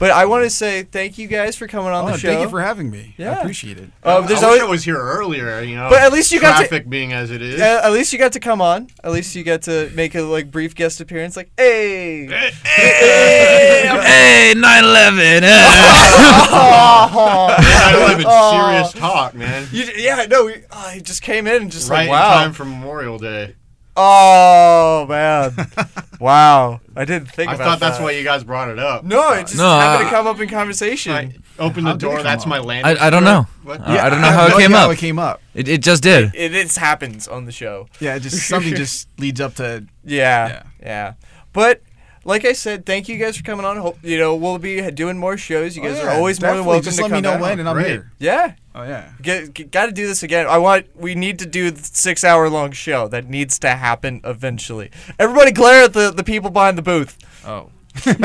But 0.00 0.10
I 0.10 0.24
want 0.26 0.44
to 0.44 0.50
say 0.50 0.82
thank 0.82 1.18
you 1.18 1.26
guys 1.28 1.56
for 1.56 1.66
coming 1.68 1.92
on 1.92 2.04
Oh, 2.08 2.12
the 2.12 2.18
show. 2.18 2.28
thank 2.28 2.42
you 2.42 2.48
for 2.48 2.60
having 2.60 2.90
me. 2.90 3.14
Yeah. 3.16 3.32
I 3.32 3.40
appreciate 3.40 3.78
it. 3.78 3.90
Uh, 4.04 4.18
I 4.18 4.26
there's 4.26 4.40
wish 4.42 4.60
I 4.60 4.64
was 4.64 4.84
here 4.84 4.96
earlier, 4.98 5.60
you 5.62 5.76
know. 5.76 5.88
But 5.88 6.02
at 6.02 6.12
least 6.12 6.32
you 6.32 6.40
got 6.40 6.60
to- 6.60 6.66
traffic 6.68 6.88
being 6.90 7.12
as 7.12 7.30
it 7.30 7.40
is. 7.42 7.60
uh, 7.60 7.80
at 7.84 7.92
least 7.92 8.12
you 8.12 8.18
got 8.18 8.32
to 8.32 8.40
come 8.40 8.60
on. 8.60 8.88
At 9.04 9.12
least 9.12 9.34
you 9.36 9.44
got 9.44 9.62
to 9.62 9.90
make 9.94 10.14
a 10.14 10.22
like 10.22 10.50
brief 10.50 10.74
guest 10.74 11.00
appearance. 11.00 11.36
Like, 11.36 11.50
hey, 11.56 12.26
Hey, 12.64 14.52
9/11. 14.56 15.42
Aw. 16.52 17.56
9/11 18.18 18.24
Aw. 18.26 18.50
serious 18.72 18.92
talk, 19.00 19.34
man. 19.34 19.68
You, 19.72 19.84
yeah, 19.96 20.26
no, 20.28 20.46
we, 20.46 20.56
oh, 20.70 20.88
he 20.90 21.00
just 21.00 21.22
came 21.22 21.46
in 21.46 21.62
and 21.62 21.72
just 21.72 21.88
right 21.90 22.08
like, 22.08 22.10
wow. 22.10 22.38
in 22.38 22.44
time 22.44 22.52
for 22.52 22.64
Memorial 22.64 23.18
Day. 23.18 23.54
Oh 23.96 25.06
man, 25.08 25.54
wow! 26.20 26.80
I 26.96 27.04
didn't 27.04 27.30
think 27.30 27.50
I 27.50 27.54
about 27.54 27.64
thought 27.64 27.80
that's 27.80 27.98
that. 27.98 28.04
why 28.04 28.10
you 28.10 28.24
guys 28.24 28.42
brought 28.42 28.68
it 28.68 28.78
up. 28.78 29.04
No, 29.04 29.32
it 29.34 29.42
just 29.42 29.56
No, 29.56 29.68
happened 29.68 30.08
I- 30.08 30.10
to 30.10 30.16
come 30.16 30.26
up 30.26 30.40
in 30.40 30.48
conversation. 30.48 31.12
Right. 31.12 31.36
Open 31.60 31.84
the 31.84 31.90
How 31.90 31.96
did 31.96 32.06
it 32.06 32.08
door. 32.08 32.14
come 32.16 32.24
That's 32.24 32.42
up? 32.42 32.48
my 32.48 32.58
landing. 32.58 32.96
I, 33.00 33.06
I 33.06 33.10
don't 33.10 33.22
know. 33.22 33.46
What? 33.62 33.80
Uh, 33.80 33.84
I 33.84 34.10
don't 34.10 34.20
know 34.20 34.26
have 34.26 34.34
how 34.34 34.46
it 34.46 34.48
no 34.50 34.56
came 34.58 34.64
idea 34.72 34.76
How 34.78 34.86
up. 34.86 34.92
it 34.92 34.98
came 34.98 35.18
up. 35.20 35.42
It, 35.54 35.68
it 35.68 35.82
just 35.82 36.02
did. 36.02 36.34
It, 36.34 36.52
it 36.52 36.62
just 36.64 36.78
happens 36.78 37.28
on 37.28 37.44
the 37.44 37.52
show. 37.52 37.86
Yeah, 38.00 38.16
it 38.16 38.20
just 38.20 38.48
something 38.48 38.74
just 38.76 39.08
leads 39.20 39.40
up 39.40 39.54
to. 39.56 39.84
Yeah, 40.04 40.48
Yeah. 40.48 40.62
yeah. 40.82 41.12
But 41.52 41.80
like 42.24 42.44
I 42.44 42.52
said, 42.52 42.86
thank 42.86 43.08
you 43.08 43.16
guys 43.18 43.36
for 43.36 43.42
coming 43.42 43.64
on. 43.66 43.76
Hope 43.76 43.98
you 44.02 44.18
know 44.18 44.34
we'll 44.36 44.58
be 44.58 44.90
doing 44.90 45.18
more 45.18 45.36
shows. 45.36 45.76
You 45.76 45.82
guys 45.82 45.98
Oh, 45.98 46.02
are 46.02 46.06
yeah, 46.10 46.16
always 46.16 46.40
more 46.40 46.48
than 46.50 46.56
definitely. 46.64 46.68
welcome 46.70 46.84
Just 46.84 46.96
to 46.96 47.02
let 47.02 47.08
come 47.10 47.16
me 47.16 47.20
know 47.22 47.30
down. 47.32 47.40
when, 47.40 47.60
and 47.60 47.68
I'm 47.68 47.74
Great. 47.76 47.86
here. 47.88 48.12
Yeah, 48.18 48.54
Oh 48.74 48.82
yeah. 48.82 49.10
get, 49.22 49.70
got 49.70 49.86
to 49.86 49.92
do 49.92 50.06
this 50.06 50.22
again. 50.22 50.46
I 50.46 50.58
want. 50.58 50.86
We 50.96 51.14
need 51.14 51.38
to 51.40 51.46
do 51.46 51.70
the 51.70 51.82
six 51.82 52.24
hour 52.24 52.48
long 52.48 52.72
show. 52.72 53.08
That 53.08 53.28
needs 53.28 53.58
to 53.60 53.70
happen 53.70 54.20
eventually. 54.24 54.90
Everybody, 55.18 55.52
glare 55.52 55.84
at 55.84 55.92
the 55.92 56.10
the 56.10 56.24
people 56.24 56.50
behind 56.50 56.78
the 56.78 56.82
booth. 56.82 57.16
Oh. 57.46 57.70
Glare 58.04 58.16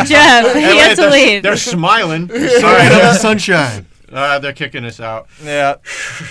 at 0.00 0.06
Jeff. 0.06 0.54
He 0.54 0.60
has 0.62 0.96
to 0.96 1.02
they're, 1.02 1.10
leave. 1.10 1.42
They're 1.42 1.56
smiling. 1.56 2.28
Sorry, 2.28 2.88
the 2.88 3.14
sunshine. 3.14 3.86
Uh, 4.10 4.38
they're 4.40 4.52
kicking 4.52 4.84
us 4.84 5.00
out. 5.00 5.26
Yeah. 5.42 5.76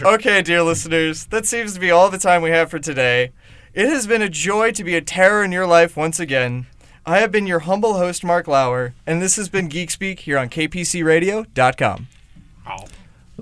Okay, 0.03 0.41
dear 0.43 0.61
listeners, 0.61 1.25
that 1.27 1.45
seems 1.47 1.73
to 1.73 1.79
be 1.79 1.89
all 1.89 2.09
the 2.11 2.17
time 2.19 2.41
we 2.43 2.51
have 2.51 2.69
for 2.69 2.77
today. 2.79 3.31
It 3.73 3.87
has 3.87 4.05
been 4.05 4.21
a 4.21 4.29
joy 4.29 4.71
to 4.73 4.83
be 4.83 4.95
a 4.95 5.01
terror 5.01 5.43
in 5.43 5.51
your 5.51 5.65
life 5.65 5.95
once 5.97 6.19
again. 6.19 6.67
I 7.05 7.19
have 7.19 7.31
been 7.31 7.47
your 7.47 7.59
humble 7.59 7.95
host, 7.95 8.23
Mark 8.23 8.47
Laur, 8.47 8.93
and 9.07 9.21
this 9.21 9.35
has 9.35 9.49
been 9.49 9.67
Geek 9.67 9.89
Speak 9.89 10.19
here 10.19 10.37
on 10.37 10.49
KPCRadio.com. 10.49 12.07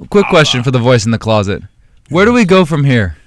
Quick 0.09 0.25
ah. 0.25 0.29
question 0.29 0.63
for 0.63 0.71
the 0.71 0.79
voice 0.79 1.05
in 1.05 1.11
the 1.11 1.19
closet. 1.19 1.63
Where 2.09 2.25
do 2.25 2.31
we 2.31 2.45
go 2.45 2.63
from 2.63 2.85
here? 2.85 3.17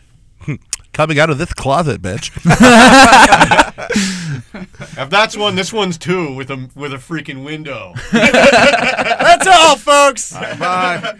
Coming 0.92 1.18
out 1.18 1.28
of 1.28 1.36
this 1.38 1.52
closet, 1.52 2.00
bitch. 2.00 2.30
If 4.54 5.08
that's 5.10 5.36
one, 5.36 5.54
this 5.54 5.72
one's 5.72 5.96
two 5.96 6.34
with 6.34 6.50
a 6.50 6.68
with 6.74 6.92
a 6.92 6.96
freaking 6.96 7.44
window. 7.44 7.94
That's 8.12 9.46
all, 9.46 9.76
folks. 9.76 10.32
Bye. 10.32 11.18